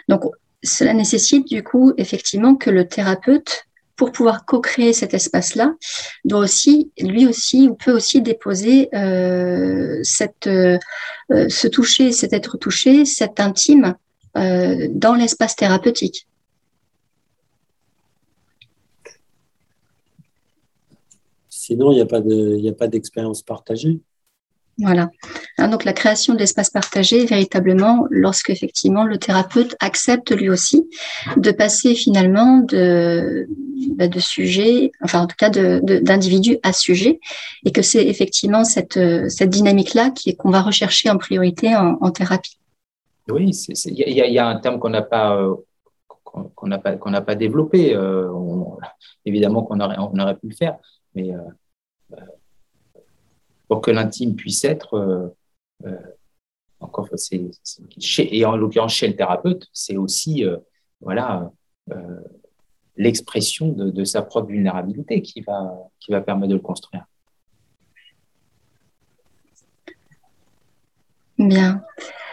donc 0.08 0.22
cela 0.62 0.94
nécessite 0.94 1.46
du 1.46 1.62
coup 1.62 1.92
effectivement 1.98 2.56
que 2.56 2.70
le 2.70 2.88
thérapeute, 2.88 3.64
pour 3.96 4.12
pouvoir 4.12 4.44
co-créer 4.44 4.92
cet 4.92 5.14
espace-là, 5.14 5.74
doit 6.24 6.40
aussi, 6.40 6.90
lui 6.98 7.26
aussi, 7.26 7.68
ou 7.68 7.74
peut 7.74 7.92
aussi 7.92 8.20
déposer 8.20 8.88
euh, 8.94 9.98
cette, 10.02 10.46
euh, 10.46 10.78
ce 11.30 11.66
toucher, 11.66 12.12
cet 12.12 12.32
être 12.32 12.58
touché, 12.58 13.04
cet 13.06 13.40
intime 13.40 13.94
euh, 14.36 14.88
dans 14.90 15.14
l'espace 15.14 15.56
thérapeutique. 15.56 16.26
Sinon, 21.48 21.90
il 21.90 21.96
n'y 22.60 22.68
a 22.68 22.74
pas 22.74 22.86
d'expérience 22.86 23.42
partagée. 23.42 24.00
Voilà. 24.78 25.08
Hein, 25.56 25.68
donc 25.68 25.84
la 25.84 25.94
création 25.94 26.34
de 26.34 26.38
l'espace 26.38 26.68
partagé, 26.68 27.24
véritablement, 27.24 28.06
lorsque 28.10 28.50
effectivement 28.50 29.04
le 29.04 29.16
thérapeute 29.18 29.74
accepte 29.80 30.32
lui 30.32 30.50
aussi 30.50 30.86
de 31.38 31.50
passer 31.50 31.94
finalement 31.94 32.58
de, 32.58 33.48
bah, 33.96 34.06
de 34.06 34.20
sujet, 34.20 34.92
enfin 35.02 35.22
en 35.22 35.26
tout 35.26 35.36
cas 35.38 35.48
d'individu 35.48 36.56
de, 36.56 36.60
à 36.62 36.74
sujet, 36.74 37.20
et 37.64 37.72
que 37.72 37.80
c'est 37.80 38.06
effectivement 38.06 38.64
cette, 38.64 39.00
cette 39.30 39.50
dynamique-là 39.50 40.12
qu'on 40.38 40.50
va 40.50 40.60
rechercher 40.60 41.08
en 41.08 41.16
priorité 41.16 41.74
en, 41.74 42.10
thérapie. 42.10 42.58
Oui, 43.28 43.50
il 43.86 43.94
y, 43.94 44.38
a 44.38 44.46
un 44.46 44.60
terme 44.60 44.78
qu'on 44.78 44.90
n'a 44.90 45.02
pas 45.02 45.42
qu'on 46.22 46.66
n'a 46.66 46.78
pas 46.78 46.96
qu'on 46.96 47.10
n'a 47.10 47.22
pas 47.22 47.34
développé. 47.34 47.94
Euh, 47.94 48.30
évidemment 49.24 49.62
qu'on 49.62 49.80
aurait 49.80 49.96
on 49.98 50.18
aurait 50.18 50.36
pu 50.36 50.48
le 50.48 50.54
faire, 50.54 50.76
mais 51.14 51.32
euh, 51.32 52.16
pour 53.68 53.80
que 53.80 53.90
l'intime 53.90 54.36
puisse 54.36 54.64
être, 54.64 54.94
euh, 54.94 55.28
euh, 55.86 55.96
encore, 56.80 57.08
c'est, 57.14 57.50
et 58.18 58.44
en 58.44 58.56
l'occurrence 58.56 58.94
chez 58.94 59.08
le 59.08 59.16
thérapeute, 59.16 59.66
c'est 59.72 59.96
aussi 59.96 60.44
euh, 60.44 60.56
voilà, 61.00 61.50
l'expression 62.96 63.68
de, 63.68 63.90
de, 63.90 64.04
sa 64.04 64.22
propre 64.22 64.48
vulnérabilité 64.48 65.22
qui 65.22 65.40
va, 65.40 65.74
qui 66.00 66.10
va 66.10 66.20
permettre 66.20 66.50
de 66.50 66.54
le 66.54 66.60
construire. 66.60 67.04
Bien. 71.38 71.82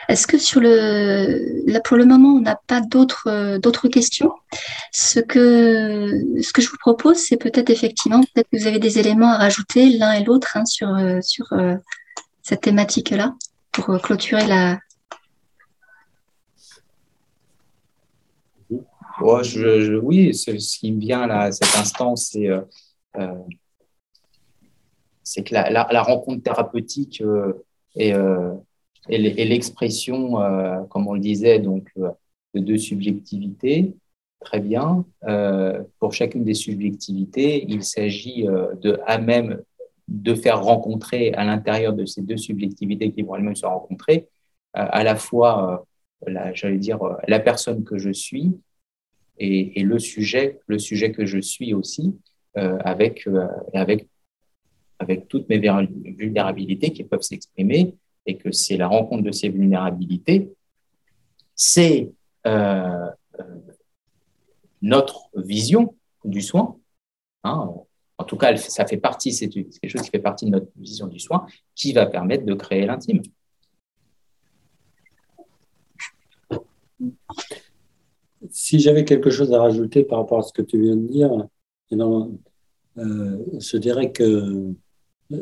Est-ce 0.09 0.27
que 0.27 0.37
sur 0.37 0.59
le, 0.59 1.69
là 1.71 1.79
pour 1.79 1.97
le 1.97 2.05
moment, 2.05 2.29
on 2.29 2.41
n'a 2.41 2.59
pas 2.67 2.81
d'autres 2.81 3.27
euh, 3.27 3.59
d'autres 3.59 3.87
questions? 3.87 4.31
Ce 4.91 5.19
que 5.19 6.11
ce 6.41 6.53
que 6.53 6.61
je 6.61 6.69
vous 6.69 6.77
propose, 6.77 7.17
c'est 7.17 7.37
peut-être 7.37 7.69
effectivement, 7.69 8.21
peut-être 8.21 8.49
que 8.51 8.57
vous 8.57 8.67
avez 8.67 8.79
des 8.79 8.99
éléments 8.99 9.31
à 9.31 9.37
rajouter 9.37 9.89
l'un 9.91 10.13
et 10.13 10.23
l'autre 10.23 10.57
hein, 10.57 10.65
sur 10.65 10.89
euh, 10.95 11.19
sur 11.21 11.51
euh, 11.53 11.75
cette 12.41 12.61
thématique-là 12.61 13.35
pour 13.71 13.99
clôturer 14.01 14.45
la. 14.45 14.79
Je, 19.43 19.97
oui, 19.99 20.33
ce 20.33 20.51
qui 20.51 20.91
me 20.91 20.99
vient 20.99 21.27
là 21.27 21.41
à 21.41 21.51
cet 21.51 21.77
instant, 21.77 22.15
c'est 22.15 22.49
c'est 25.23 25.43
que 25.43 25.53
la, 25.53 25.69
la, 25.69 26.01
rencontre 26.01 26.43
thérapeutique 26.43 27.23
est 27.95 28.13
et 29.09 29.45
l'expression, 29.45 30.39
euh, 30.41 30.81
comme 30.89 31.07
on 31.07 31.13
le 31.13 31.19
disait, 31.19 31.59
donc 31.59 31.89
euh, 31.97 32.09
de 32.53 32.59
deux 32.59 32.77
subjectivités. 32.77 33.93
Très 34.39 34.59
bien. 34.59 35.05
Euh, 35.25 35.81
pour 35.99 36.13
chacune 36.13 36.43
des 36.43 36.53
subjectivités, 36.53 37.65
il 37.67 37.83
s'agit 37.83 38.43
de 38.43 38.99
à 39.05 39.17
même 39.17 39.61
de 40.09 40.33
faire 40.35 40.61
rencontrer 40.61 41.33
à 41.33 41.45
l'intérieur 41.45 41.93
de 41.93 42.05
ces 42.05 42.21
deux 42.21 42.37
subjectivités 42.37 43.11
qui 43.11 43.21
vont 43.21 43.35
elles-mêmes 43.35 43.55
se 43.55 43.65
rencontrer, 43.65 44.27
à 44.73 45.03
la 45.03 45.15
fois, 45.15 45.85
j'allais 46.53 46.77
dire, 46.77 46.99
la 47.27 47.39
personne 47.39 47.85
que 47.85 47.97
je 47.97 48.11
suis 48.11 48.51
et, 49.37 49.79
et, 49.79 49.83
le 49.83 49.97
sujet, 49.97 50.59
le 50.67 50.77
sujet 50.77 51.13
que 51.13 51.25
je 51.25 51.39
suis 51.39 51.73
aussi, 51.73 52.13
avec, 52.55 53.27
avec 53.73 54.07
avec 54.99 55.27
toutes 55.27 55.47
mes 55.49 55.59
vulnérabilités 55.59 56.91
qui 56.91 57.03
peuvent 57.03 57.21
s'exprimer 57.21 57.95
et 58.25 58.37
que 58.37 58.51
c'est 58.51 58.77
la 58.77 58.87
rencontre 58.87 59.23
de 59.23 59.31
ces 59.31 59.49
vulnérabilités, 59.49 60.53
c'est 61.55 62.11
euh, 62.45 63.09
euh, 63.39 63.43
notre 64.81 65.29
vision 65.35 65.95
du 66.23 66.41
soin. 66.41 66.77
Hein. 67.45 67.69
en 68.17 68.23
tout 68.23 68.37
cas, 68.37 68.55
ça 68.55 68.85
fait 68.85 68.97
partie, 68.97 69.33
c'est 69.33 69.49
quelque 69.49 69.89
chose 69.89 70.01
qui 70.01 70.09
fait 70.09 70.19
partie 70.19 70.45
de 70.45 70.51
notre 70.51 70.71
vision 70.77 71.07
du 71.07 71.19
soin, 71.19 71.45
qui 71.75 71.91
va 71.91 72.05
permettre 72.05 72.45
de 72.45 72.53
créer 72.53 72.85
l'intime. 72.85 73.21
Si 78.49 78.79
j'avais 78.79 79.03
quelque 79.03 79.29
chose 79.29 79.51
à 79.53 79.59
rajouter 79.59 80.03
par 80.03 80.19
rapport 80.19 80.39
à 80.39 80.43
ce 80.43 80.53
que 80.53 80.61
tu 80.61 80.81
viens 80.81 80.95
de 80.95 81.07
dire, 81.07 81.47
euh, 82.97 83.37
je 83.59 83.77
dirais 83.77 84.11
que 84.11 84.73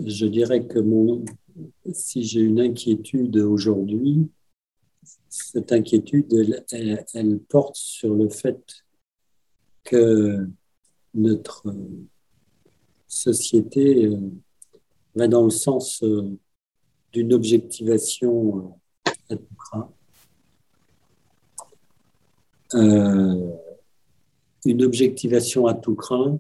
je 0.06 0.26
dirais 0.26 0.66
que 0.66 0.80
mon, 0.80 1.24
si 1.92 2.24
j'ai 2.24 2.42
une 2.42 2.60
inquiétude 2.60 3.38
aujourd'hui, 3.38 4.30
cette 5.30 5.72
inquiétude, 5.72 6.64
elle, 6.72 7.40
porte 7.40 7.76
sur 7.76 8.14
le 8.14 8.30
fait 8.30 8.62
que 9.84 10.48
notre 11.14 11.74
société 13.08 14.06
euh, 14.06 14.20
va 15.16 15.28
dans 15.28 15.44
le 15.44 15.50
sens 15.50 16.02
euh, 16.04 16.38
d'une 17.12 17.34
objectivation 17.34 18.78
euh, 19.08 19.12
à 19.30 19.36
tout 19.36 19.56
craint. 19.58 19.90
une 24.64 24.84
objectivation 24.84 25.66
à 25.68 25.74
tout 25.74 25.96
craint 25.96 26.40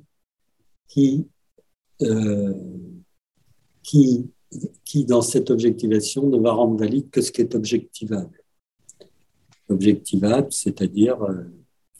qui 0.87 1.27
qui, 3.91 4.31
qui, 4.85 5.03
dans 5.03 5.21
cette 5.21 5.49
objectivation, 5.49 6.29
ne 6.29 6.37
va 6.37 6.53
rendre 6.53 6.77
valide 6.79 7.09
que 7.09 7.19
ce 7.19 7.29
qui 7.29 7.41
est 7.41 7.53
objectivable. 7.55 8.41
Objectivable, 9.67 10.47
c'est-à-dire 10.49 11.21
euh, 11.21 11.43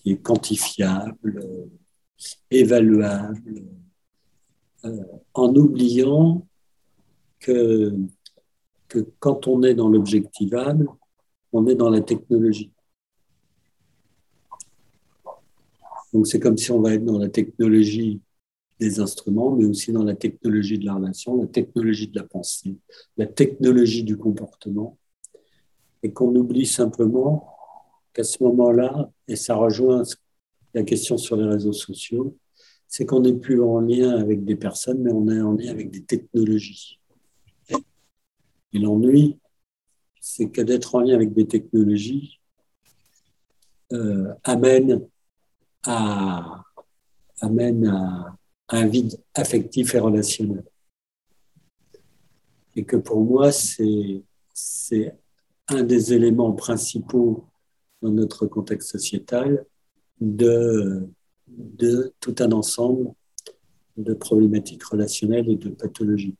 qui 0.01 0.11
est 0.11 0.21
quantifiable, 0.21 1.43
euh, 1.43 1.65
évaluable, 2.49 3.65
euh, 4.85 5.03
en 5.33 5.53
oubliant 5.53 6.47
que, 7.39 7.93
que 8.87 8.99
quand 9.19 9.47
on 9.49 9.61
est 9.63 9.73
dans 9.73 9.89
l'objectivable, 9.89 10.87
on 11.51 11.67
est 11.67 11.75
dans 11.75 11.89
la 11.89 11.99
technologie. 11.99 12.71
Donc 16.13 16.25
c'est 16.27 16.39
comme 16.39 16.57
si 16.57 16.71
on 16.71 16.81
va 16.81 16.93
être 16.93 17.03
dans 17.03 17.19
la 17.19 17.29
technologie 17.29 18.21
des 18.82 18.99
instruments, 18.99 19.51
mais 19.55 19.65
aussi 19.65 19.93
dans 19.93 20.03
la 20.03 20.15
technologie 20.15 20.79
de 20.79 20.86
la 20.86 20.95
relation, 20.95 21.38
la 21.38 21.45
technologie 21.45 22.07
de 22.07 22.19
la 22.19 22.25
pensée, 22.25 22.75
la 23.15 23.27
technologie 23.27 24.03
du 24.03 24.17
comportement, 24.17 24.97
et 26.01 26.11
qu'on 26.11 26.36
oublie 26.36 26.65
simplement 26.65 27.55
qu'à 28.11 28.23
ce 28.23 28.43
moment-là, 28.43 29.11
et 29.27 29.36
ça 29.36 29.53
rejoint 29.53 30.01
la 30.73 30.82
question 30.82 31.15
sur 31.17 31.36
les 31.38 31.45
réseaux 31.45 31.73
sociaux, 31.73 32.36
c'est 32.88 33.05
qu'on 33.05 33.21
n'est 33.21 33.38
plus 33.38 33.61
en 33.61 33.79
lien 33.82 34.17
avec 34.17 34.43
des 34.43 34.55
personnes, 34.55 35.03
mais 35.03 35.11
on 35.11 35.27
est 35.29 35.41
en 35.41 35.53
lien 35.53 35.69
avec 35.69 35.91
des 35.91 36.03
technologies. 36.03 36.99
Et 38.73 38.79
l'ennui, 38.79 39.38
c'est 40.19 40.49
que 40.49 40.61
d'être 40.61 40.95
en 40.95 41.01
lien 41.01 41.13
avec 41.13 41.34
des 41.34 41.45
technologies 41.45 42.39
euh, 43.93 44.34
amène 44.43 45.07
à, 45.86 46.63
amène 47.41 47.86
à, 47.86 48.36
un 48.72 48.88
vide 48.88 49.19
affectif 49.34 49.95
et 49.95 49.99
relationnel. 49.99 50.63
Et 52.76 52.84
que 52.86 52.95
pour 52.95 53.22
moi, 53.22 53.51
c'est 53.51 54.24
un 55.67 55.84
des 55.84 56.13
éléments 56.13 56.53
principaux 56.53 57.45
dans 58.01 58.11
notre 58.11 58.47
contexte 58.47 58.89
sociétal 58.89 59.65
de, 60.19 61.07
de 61.47 62.13
tout 62.19 62.36
un 62.39 62.51
ensemble 62.51 63.13
de 63.97 64.13
problématiques 64.13 64.84
relationnelles 64.84 65.49
et 65.49 65.57
de 65.57 65.69
pathologies. 65.69 66.36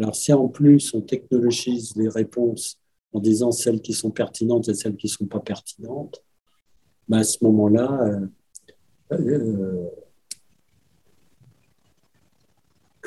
Alors 0.00 0.14
si 0.14 0.32
en 0.32 0.48
plus 0.48 0.94
on 0.94 1.00
technologise 1.00 1.96
les 1.96 2.08
réponses 2.08 2.78
en 3.12 3.20
disant 3.20 3.52
celles 3.52 3.80
qui 3.80 3.92
sont 3.92 4.10
pertinentes 4.10 4.68
et 4.68 4.74
celles 4.74 4.96
qui 4.96 5.06
ne 5.06 5.12
sont 5.12 5.26
pas 5.26 5.40
pertinentes, 5.40 6.22
ben 7.08 7.18
à 7.18 7.24
ce 7.24 7.42
moment-là, 7.44 8.28
euh, 9.12 9.18
euh, 9.18 9.86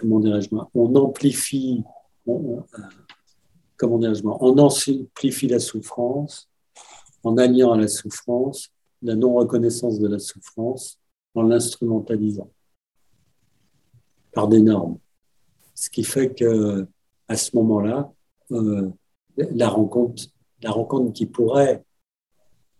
comment 0.02 0.20
dirais-je 0.20 0.50
on 0.74 0.96
amplifie, 0.96 1.84
on, 2.26 2.58
euh, 2.58 3.88
on 3.88 4.58
amplifie 4.58 5.48
la 5.48 5.60
souffrance 5.60 6.50
en 7.24 7.38
alliant 7.38 7.72
à 7.72 7.78
la 7.78 7.88
souffrance 7.88 8.72
la 9.04 9.16
non-reconnaissance 9.16 10.00
de 10.00 10.08
la 10.08 10.20
souffrance 10.20 11.00
en 11.34 11.44
l'instrumentalisant 11.44 12.52
par 14.34 14.48
des 14.48 14.62
normes. 14.62 14.98
Ce 15.74 15.90
qui 15.90 16.04
fait 16.04 16.34
que 16.34 16.88
à 17.28 17.38
ce 17.38 17.56
moment-là, 17.56 18.12
euh, 18.52 18.90
la 19.38 19.70
rencontre, 19.70 20.24
la 20.62 20.72
rencontre 20.72 21.14
qui 21.14 21.26
pourrait 21.26 21.84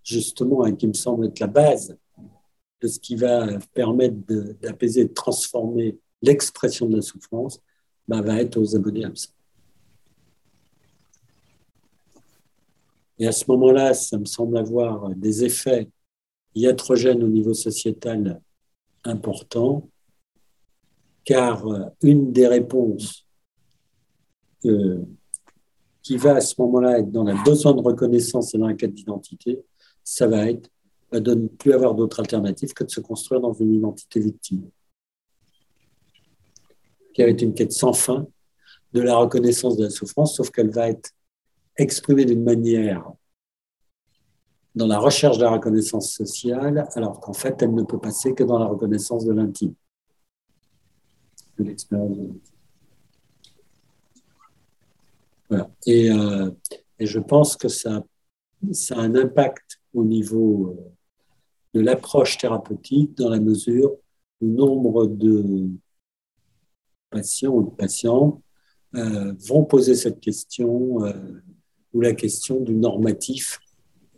justement 0.04 0.66
et 0.66 0.76
qui 0.76 0.88
me 0.88 0.94
semble 0.94 1.28
être 1.28 1.40
la 1.40 1.48
base 1.48 1.98
de 2.82 2.88
ce 2.88 3.00
qui 3.00 3.16
va 3.16 3.48
permettre 3.74 4.16
d'apaiser, 4.62 5.06
de 5.06 5.14
transformer 5.14 5.98
l'expression 6.22 6.88
de 6.88 6.98
la 6.98 7.02
souffrance 7.02 7.60
bah, 8.08 8.22
va 8.22 8.42
être 8.42 8.58
aux 8.58 8.76
abonnés 8.76 9.06
absents. 9.06 9.32
Et 13.20 13.28
à 13.28 13.32
ce 13.32 13.46
moment-là, 13.50 13.94
ça 13.94 14.18
me 14.18 14.26
semble 14.26 14.58
avoir 14.58 15.10
des 15.16 15.44
effets 15.44 15.90
iatrogènes 16.56 17.24
au 17.24 17.28
niveau 17.28 17.54
sociétal 17.54 18.42
importants, 19.04 19.90
car 21.24 21.64
une 22.02 22.32
des 22.32 22.48
réponses 22.48 23.28
qui 26.02 26.18
va 26.18 26.36
à 26.36 26.42
ce 26.42 26.56
moment-là 26.60 27.00
être 27.00 27.12
dans 27.12 27.24
le 27.24 27.36
besoin 27.44 27.74
de 27.74 27.82
reconnaissance 27.82 28.56
et 28.56 28.58
dans 28.58 28.68
la 28.68 28.74
quête 28.74 28.94
d'identité, 28.94 29.64
ça 30.04 30.28
va 30.28 30.50
être 30.50 30.70
de 31.12 31.36
ne 31.36 31.48
plus 31.48 31.74
avoir 31.74 31.94
d'autre 31.94 32.22
alternative 32.22 32.74
que 32.74 32.84
de 32.84 32.90
se 32.90 33.02
construire 33.02 33.42
dans 33.42 33.54
une 33.54 33.76
identité 33.76 34.20
victime 34.20 34.70
qui 37.14 37.22
va 37.24 37.30
être 37.30 37.42
une 37.42 37.54
quête 37.54 37.72
sans 37.72 37.94
fin 37.94 38.28
de 38.94 39.02
la 39.02 39.16
reconnaissance 39.16 39.78
de 39.78 39.86
la 39.86 39.90
souffrance, 39.90 40.36
sauf 40.36 40.50
qu'elle 40.52 40.72
va 40.72 40.90
être 40.90 41.12
exprimée 41.78 42.26
d'une 42.26 42.44
manière 42.44 43.12
dans 44.76 44.88
la 44.88 45.00
recherche 45.00 45.38
de 45.38 45.44
la 45.44 45.52
reconnaissance 45.52 46.14
sociale, 46.14 46.88
alors 46.96 47.20
qu'en 47.20 47.34
fait, 47.34 47.62
elle 47.62 47.74
ne 47.74 47.84
peut 47.84 48.00
passer 48.00 48.34
que 48.34 48.44
dans 48.44 48.58
la 48.58 48.66
reconnaissance 48.66 49.26
de 49.26 49.34
l'intime, 49.34 49.74
euh, 55.52 56.52
et, 57.00 57.06
je 57.06 57.20
pense 57.20 57.58
que 57.58 57.68
ça, 57.68 58.04
ça, 58.72 58.96
a 58.96 59.02
un 59.02 59.16
impact 59.16 59.82
au 59.94 60.04
niveau 60.04 60.70
euh, 60.70 60.92
de 61.74 61.82
l'approche 61.82 62.38
thérapeutique 62.38 63.18
dans 63.18 63.30
la 63.30 63.40
mesure 63.40 63.98
où 64.40 64.48
nombre 64.48 65.08
de 65.08 65.70
patients 67.12 67.52
ou 67.52 67.64
de 67.64 67.70
patients 67.70 68.42
euh, 68.96 69.34
vont 69.48 69.64
poser 69.64 69.96
cette 69.96 70.20
question 70.20 71.06
euh, 71.06 71.14
ou 71.94 72.02
la 72.02 72.14
question 72.14 72.60
du 72.60 72.74
normatif 72.74 73.60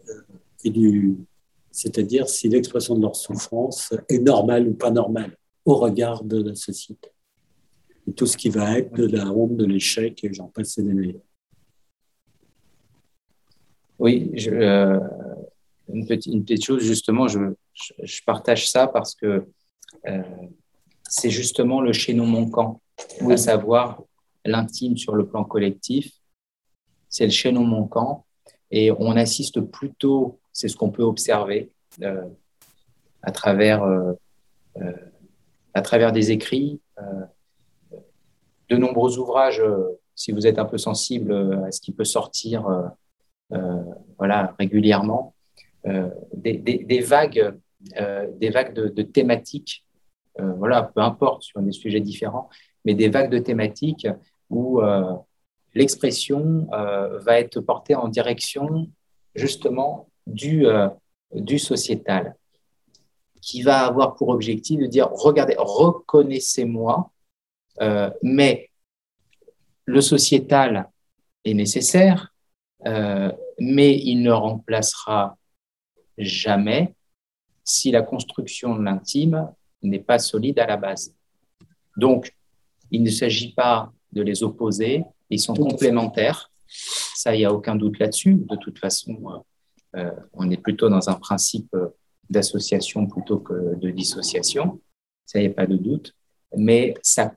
euh, 0.10 1.16
c'est-à-dire 1.72 2.30
si 2.30 2.48
l'expression 2.50 2.96
de 2.96 3.02
leur 3.02 3.16
souffrance 3.16 3.94
est 4.10 4.20
normale 4.20 4.68
ou 4.68 4.74
pas 4.74 4.92
normale 4.92 5.38
au 5.66 5.76
regard 5.76 6.24
de 6.24 6.42
la 6.42 6.56
société. 6.56 7.10
Tout 8.16 8.26
ce 8.26 8.38
qui 8.38 8.50
va 8.50 8.80
être 8.80 8.94
de 8.96 9.08
la 9.08 9.30
honte, 9.30 9.58
de 9.58 9.66
l'échec, 9.66 10.24
et 10.24 10.34
j'en 10.34 10.48
passe 10.48 10.80
des 10.80 10.94
meilleurs. 10.94 11.22
Oui, 14.00 14.32
je, 14.36 14.52
une, 15.90 16.06
petite, 16.08 16.34
une, 16.34 16.44
petite, 16.46 16.64
chose, 16.64 16.84
justement, 16.84 17.28
je, 17.28 17.40
je, 18.02 18.22
partage 18.26 18.70
ça 18.70 18.88
parce 18.88 19.16
que 19.16 19.46
c'est 21.10 21.30
justement 21.30 21.82
le 21.82 21.92
chaînon 21.92 22.26
manquant 22.26 22.82
à 23.30 23.38
savoir 23.38 24.02
l'intime 24.46 24.98
sur 24.98 25.16
le 25.16 25.26
plan 25.26 25.44
collectif. 25.44 26.12
C'est 27.10 27.26
le 27.26 27.32
chaînon 27.32 27.64
manquant 27.64 28.26
et 28.72 28.92
on 28.92 29.12
assiste 29.12 29.62
plutôt 29.62 30.40
c'est 30.52 30.68
ce 30.68 30.76
qu'on 30.76 30.92
peut 30.92 31.04
observer 31.04 31.72
à 33.22 33.32
travers 33.32 33.84
à 35.76 35.82
travers 35.82 36.12
des 36.12 36.32
écrits, 36.32 36.80
de 38.70 38.78
nombreux 38.78 39.18
ouvrages. 39.18 39.64
si 40.16 40.32
vous 40.32 40.46
êtes 40.46 40.60
un 40.60 40.66
peu 40.66 40.78
sensible 40.78 41.34
à 41.66 41.72
ce 41.72 41.82
qui 41.82 41.92
peut 41.92 42.04
sortir, 42.04 42.68
voilà, 44.18 44.56
régulièrement, 44.60 45.34
des, 45.86 47.02
vagues, 47.02 47.58
des 48.40 48.50
vagues 48.50 48.74
de, 48.74 48.88
de 48.88 49.02
thématiques 49.04 49.86
euh, 50.40 50.54
voilà, 50.54 50.84
peu 50.84 51.02
importe, 51.02 51.44
sur 51.44 51.62
des 51.62 51.72
sujets 51.72 52.00
différents, 52.00 52.50
mais 52.86 52.94
des 52.94 53.10
vagues 53.10 53.32
de 53.32 53.40
thématiques 53.40 54.08
où 54.50 54.82
euh, 54.82 55.14
l'expression 55.74 56.68
euh, 56.74 57.20
va 57.20 57.40
être 57.40 57.60
portée 57.60 57.96
en 57.96 58.08
direction 58.08 58.90
justement 59.36 60.10
du, 60.28 60.66
du 61.34 61.58
sociétal, 61.58 62.36
qui 63.42 63.62
va 63.62 63.86
avoir 63.86 64.16
pour 64.16 64.30
objectif 64.30 64.80
de 64.80 64.86
dire, 64.86 65.10
regardez, 65.12 65.56
reconnaissez-moi, 65.58 67.12
mais 68.22 68.70
le 69.86 70.02
sociétal 70.02 70.88
est 71.44 71.56
nécessaire, 71.56 72.32
mais 72.86 73.98
il 73.98 74.22
ne 74.22 74.32
remplacera 74.32 75.36
jamais 76.18 76.94
si 77.64 77.92
la 77.92 78.02
construction 78.02 78.76
de 78.76 78.84
l'intime 78.84 79.52
n'est 79.82 80.00
pas 80.00 80.20
solide 80.20 80.60
à 80.60 80.68
la 80.68 80.78
base. 80.78 81.16
Donc, 81.98 82.34
il 82.94 83.04
ne 83.04 83.10
s'agit 83.10 83.54
pas 83.54 83.92
de 84.14 84.22
les 84.22 84.44
opposer, 84.44 85.04
ils 85.30 85.40
sont 85.40 85.54
complémentaires. 85.54 86.50
Ça, 86.68 87.36
il 87.36 87.40
n'y 87.40 87.46
a 87.46 87.52
aucun 87.52 87.76
doute 87.76 88.00
là-dessus. 88.00 88.36
De 88.36 88.56
toute 88.56 88.80
façon, 88.80 89.44
euh, 89.96 90.12
on 90.34 90.50
est 90.50 90.58
plutôt 90.58 90.88
dans 90.88 91.10
un 91.10 91.16
principe 91.16 91.76
d'association 92.30 93.06
plutôt 93.08 93.40
que 93.40 93.76
de 93.76 93.90
dissociation. 93.90 94.80
Ça, 95.26 95.40
il 95.40 95.48
n'y 95.48 95.52
a 95.52 95.54
pas 95.54 95.68
de 95.68 95.76
doute. 95.76 96.16
Mais 96.56 96.94
ça, 97.02 97.34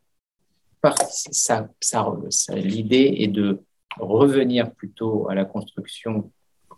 ça, 1.30 1.68
ça, 1.80 2.54
l'idée 2.54 3.16
est 3.18 3.28
de 3.28 3.62
revenir 3.98 4.70
plutôt 4.72 5.28
à 5.28 5.34
la 5.34 5.44
construction 5.44 6.30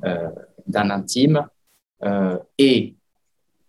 euh, 0.04 0.30
d'un 0.66 0.90
intime 0.90 1.46
euh, 2.04 2.38
et 2.56 2.94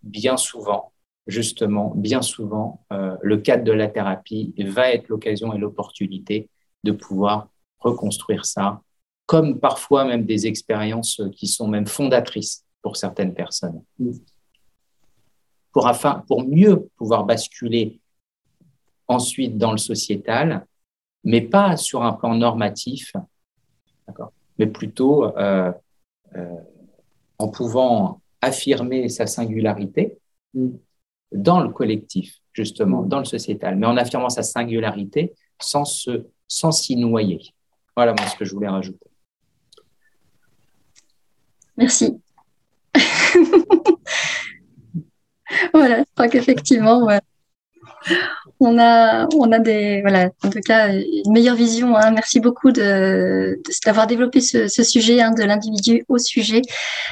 bien 0.04 0.38
souvent 0.38 0.89
justement, 1.30 1.94
bien 1.96 2.22
souvent, 2.22 2.86
euh, 2.92 3.16
le 3.22 3.38
cadre 3.38 3.64
de 3.64 3.72
la 3.72 3.88
thérapie 3.88 4.54
va 4.58 4.92
être 4.92 5.08
l'occasion 5.08 5.54
et 5.54 5.58
l'opportunité 5.58 6.50
de 6.84 6.92
pouvoir 6.92 7.50
reconstruire 7.80 8.46
ça, 8.46 8.82
comme 9.26 9.60
parfois 9.60 10.06
même 10.06 10.26
des 10.26 10.48
expériences 10.48 11.22
qui 11.36 11.48
sont 11.48 11.68
même 11.68 11.86
fondatrices 11.86 12.66
pour 12.82 12.98
certaines 12.98 13.34
personnes. 13.34 13.84
Pour, 15.72 15.88
afin, 15.88 16.24
pour 16.28 16.44
mieux 16.44 16.90
pouvoir 16.98 17.26
basculer 17.26 18.00
ensuite 19.08 19.58
dans 19.58 19.72
le 19.72 19.78
sociétal, 19.78 20.66
mais 21.24 21.42
pas 21.42 21.78
sur 21.78 22.04
un 22.04 22.14
plan 22.14 22.36
normatif, 22.36 23.14
mais 24.58 24.68
plutôt 24.68 25.26
euh, 25.38 25.72
euh, 26.36 26.56
en 27.38 27.50
pouvant 27.50 28.22
affirmer 28.42 29.10
sa 29.10 29.28
singularité, 29.28 30.18
dans 31.32 31.60
le 31.60 31.70
collectif, 31.70 32.36
justement, 32.54 33.04
dans 33.04 33.20
le 33.20 33.26
sociétal, 33.26 33.76
mais 33.76 33.88
en 33.88 33.98
affirmant 33.98 34.30
sa 34.30 34.44
singularité 34.44 35.34
sans 35.60 35.86
se, 35.86 36.26
sans 36.48 36.72
s'y 36.72 36.96
noyer. 36.96 37.54
Voilà 37.96 38.14
moi, 38.18 38.28
ce 38.28 38.36
que 38.36 38.46
je 38.46 38.54
voulais 38.54 38.70
rajouter. 38.70 39.10
Merci. 41.78 42.22
voilà, 45.74 46.00
je 46.00 46.12
crois 46.14 46.28
qu'effectivement, 46.28 47.08
on 48.60 48.78
a, 48.80 49.28
on 49.36 49.52
a 49.52 49.60
des, 49.60 50.02
voilà, 50.02 50.30
en 50.44 50.50
tout 50.50 50.60
cas, 50.60 50.90
une 50.90 51.32
meilleure 51.32 51.56
vision. 51.56 51.96
Hein. 51.96 52.12
Merci 52.12 52.40
beaucoup 52.40 52.72
de, 52.72 53.62
d'avoir 53.86 54.08
développé 54.08 54.42
ce, 54.42 54.68
sujet 54.68 55.22
hein, 55.22 55.32
de 55.32 55.44
l'individu 55.44 56.04
au 56.10 56.18
sujet. 56.18 56.62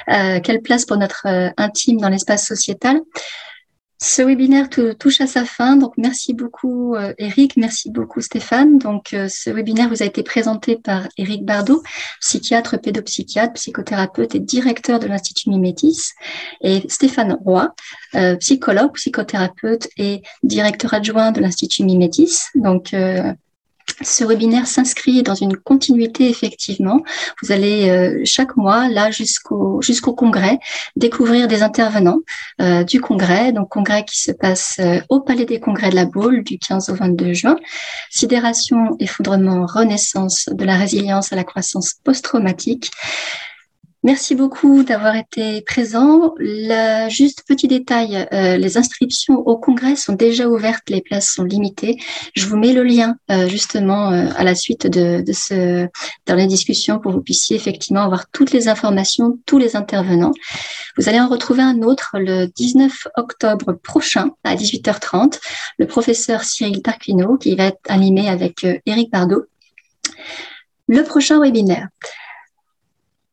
Euh, 0.10 0.40
quelle 0.42 0.62
place 0.62 0.86
pour 0.86 0.98
notre 0.98 1.26
euh, 1.28 1.50
intime 1.58 2.00
dans 2.00 2.10
l'espace 2.10 2.46
sociétal 2.46 3.00
ce 4.00 4.22
webinaire 4.22 4.70
touche 5.00 5.22
à 5.22 5.28
sa 5.28 5.44
fin, 5.44 5.76
donc 5.76 5.94
merci 5.98 6.36
beaucoup 6.36 6.96
euh, 6.96 7.14
Eric, 7.18 7.58
merci 7.58 7.90
beaucoup 7.90 8.22
Stéphane. 8.22 8.78
Donc 8.78 9.14
euh, 9.14 9.28
ce 9.28 9.50
webinaire 9.50 9.90
vous 9.90 10.04
a 10.04 10.06
été 10.06 10.22
présenté 10.22 10.76
par 10.76 11.08
Eric 11.18 11.44
Bardot, 11.44 11.82
psychiatre, 12.22 12.80
pédopsychiatre, 12.80 13.54
psychothérapeute 13.54 14.36
et 14.36 14.40
directeur 14.40 15.00
de 15.00 15.08
l'Institut 15.08 15.50
Mimétis, 15.50 16.12
et 16.62 16.84
Stéphane 16.90 17.40
Roy, 17.44 17.74
euh, 18.14 18.36
psychologue, 18.36 18.94
psychothérapeute 18.94 19.88
et 19.98 20.22
directeur 20.44 20.94
adjoint 20.94 21.32
de 21.32 21.42
l'Institut 21.42 21.84
Mimétis. 21.84 22.44
Donc 22.54 22.94
ce 24.02 24.24
webinaire 24.24 24.68
s'inscrit 24.68 25.24
dans 25.24 25.36
une 25.36 25.58
continuité 25.58 26.30
effectivement. 26.30 27.02
Vous 27.42 27.52
allez 27.52 27.90
euh, 27.90 28.22
chaque 28.26 28.56
mois, 28.56 28.90
là 28.90 29.12
jusqu'au 29.12 29.82
jusqu'au 29.82 30.14
congrès, 30.14 30.60
découvrir 30.96 31.48
des 31.48 31.64
intervenants 31.64 32.20
euh, 32.62 32.84
du 32.84 33.02
congrès, 33.02 33.52
donc 33.52 33.70
congrès 33.70 34.06
qui 34.06 34.20
se 34.20 34.32
passe 34.32 34.78
euh, 34.80 35.00
au 35.10 35.22
Palais 35.22 35.46
des 35.46 35.60
Congrès 35.60 35.90
de 35.90 35.96
la 35.96 36.06
Baule 36.06 36.44
du 36.44 36.60
15 36.60 36.90
au 36.90 36.96
22 36.96 37.34
juin. 37.34 37.58
Sidération, 38.10 38.96
effondrement, 39.00 39.66
renaissance 39.66 40.50
de 40.52 40.66
la 40.66 40.76
résilience 40.76 41.34
à 41.34 41.36
la 41.36 41.44
croissance 41.44 41.96
post-traumatique. 42.04 42.92
Merci 44.04 44.36
beaucoup 44.36 44.84
d'avoir 44.84 45.16
été 45.16 45.62
présent. 45.64 46.36
Juste 47.10 47.44
petit 47.48 47.68
détail, 47.68 48.28
euh, 48.32 48.56
les 48.56 48.78
inscriptions 48.78 49.40
au 49.40 49.58
congrès 49.58 49.96
sont 49.96 50.14
déjà 50.14 50.48
ouvertes, 50.48 50.90
les 50.90 51.02
places 51.02 51.32
sont 51.32 51.44
limitées. 51.44 51.98
Je 52.36 52.46
vous 52.46 52.58
mets 52.58 52.74
le 52.74 52.84
lien 52.84 53.16
euh, 53.32 53.48
justement 53.48 54.12
euh, 54.12 54.30
à 54.36 54.44
la 54.44 54.54
suite 54.54 54.86
de, 54.86 55.22
de, 55.22 55.34
ce 55.34 55.88
dans 56.28 56.36
la 56.36 56.46
discussion 56.46 57.00
pour 57.00 57.12
que 57.12 57.18
vous 57.18 57.24
puissiez 57.24 57.56
effectivement 57.56 58.04
avoir 58.04 58.30
toutes 58.30 58.52
les 58.52 58.68
informations, 58.68 59.40
tous 59.48 59.58
les 59.58 59.76
intervenants. 59.76 60.34
Vous 60.98 61.10
allez 61.10 61.20
en 61.20 61.28
retrouver 61.28 61.64
un 61.64 61.82
autre 61.82 62.12
le 62.20 62.46
19 62.46 63.08
octobre 63.18 63.74
prochain 63.74 64.30
à 64.44 64.56
18h30, 64.56 65.40
le 65.80 65.88
professeur 65.88 66.44
Cyril 66.44 66.84
Tarquino 66.84 67.36
qui 67.38 67.56
va 67.56 67.66
être 67.66 67.80
animé 67.90 68.30
avec 68.30 68.66
Eric 68.86 69.12
Bardot. 69.12 69.46
Le 70.88 71.02
prochain 71.04 71.42
webinaire. 71.42 71.88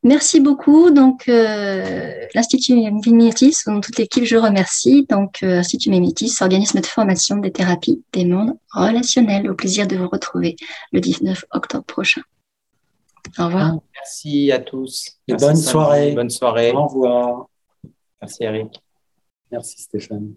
Merci 0.05 0.39
beaucoup. 0.39 0.91
Donc, 0.91 1.27
euh, 1.27 2.27
l'Institut 2.35 2.75
Mimétis, 2.75 3.55
dont 3.65 3.81
toute 3.81 3.97
l'équipe, 3.97 4.23
je 4.23 4.37
remercie. 4.37 5.07
Donc, 5.09 5.41
euh, 5.41 5.57
Institut 5.57 5.89
Mimétis, 5.89 6.31
organisme 6.41 6.79
de 6.79 6.85
formation 6.85 7.37
des 7.37 7.51
thérapies 7.51 8.03
des 8.13 8.23
mondes 8.23 8.53
relationnels. 8.71 9.49
Au 9.49 9.55
plaisir 9.55 9.87
de 9.87 9.95
vous 9.97 10.07
retrouver 10.07 10.57
le 10.91 11.01
19 11.01 11.45
octobre 11.51 11.85
prochain. 11.85 12.21
Au 13.39 13.47
revoir. 13.47 13.79
Merci 13.95 14.51
à 14.51 14.59
tous. 14.59 15.17
bonne 15.27 15.55
soirée. 15.55 16.11
Bonne 16.11 16.29
soirée. 16.29 16.71
Au 16.71 16.85
revoir. 16.85 17.47
Merci 18.21 18.43
Eric. 18.43 18.79
Merci 19.51 19.81
Stéphane. 19.81 20.35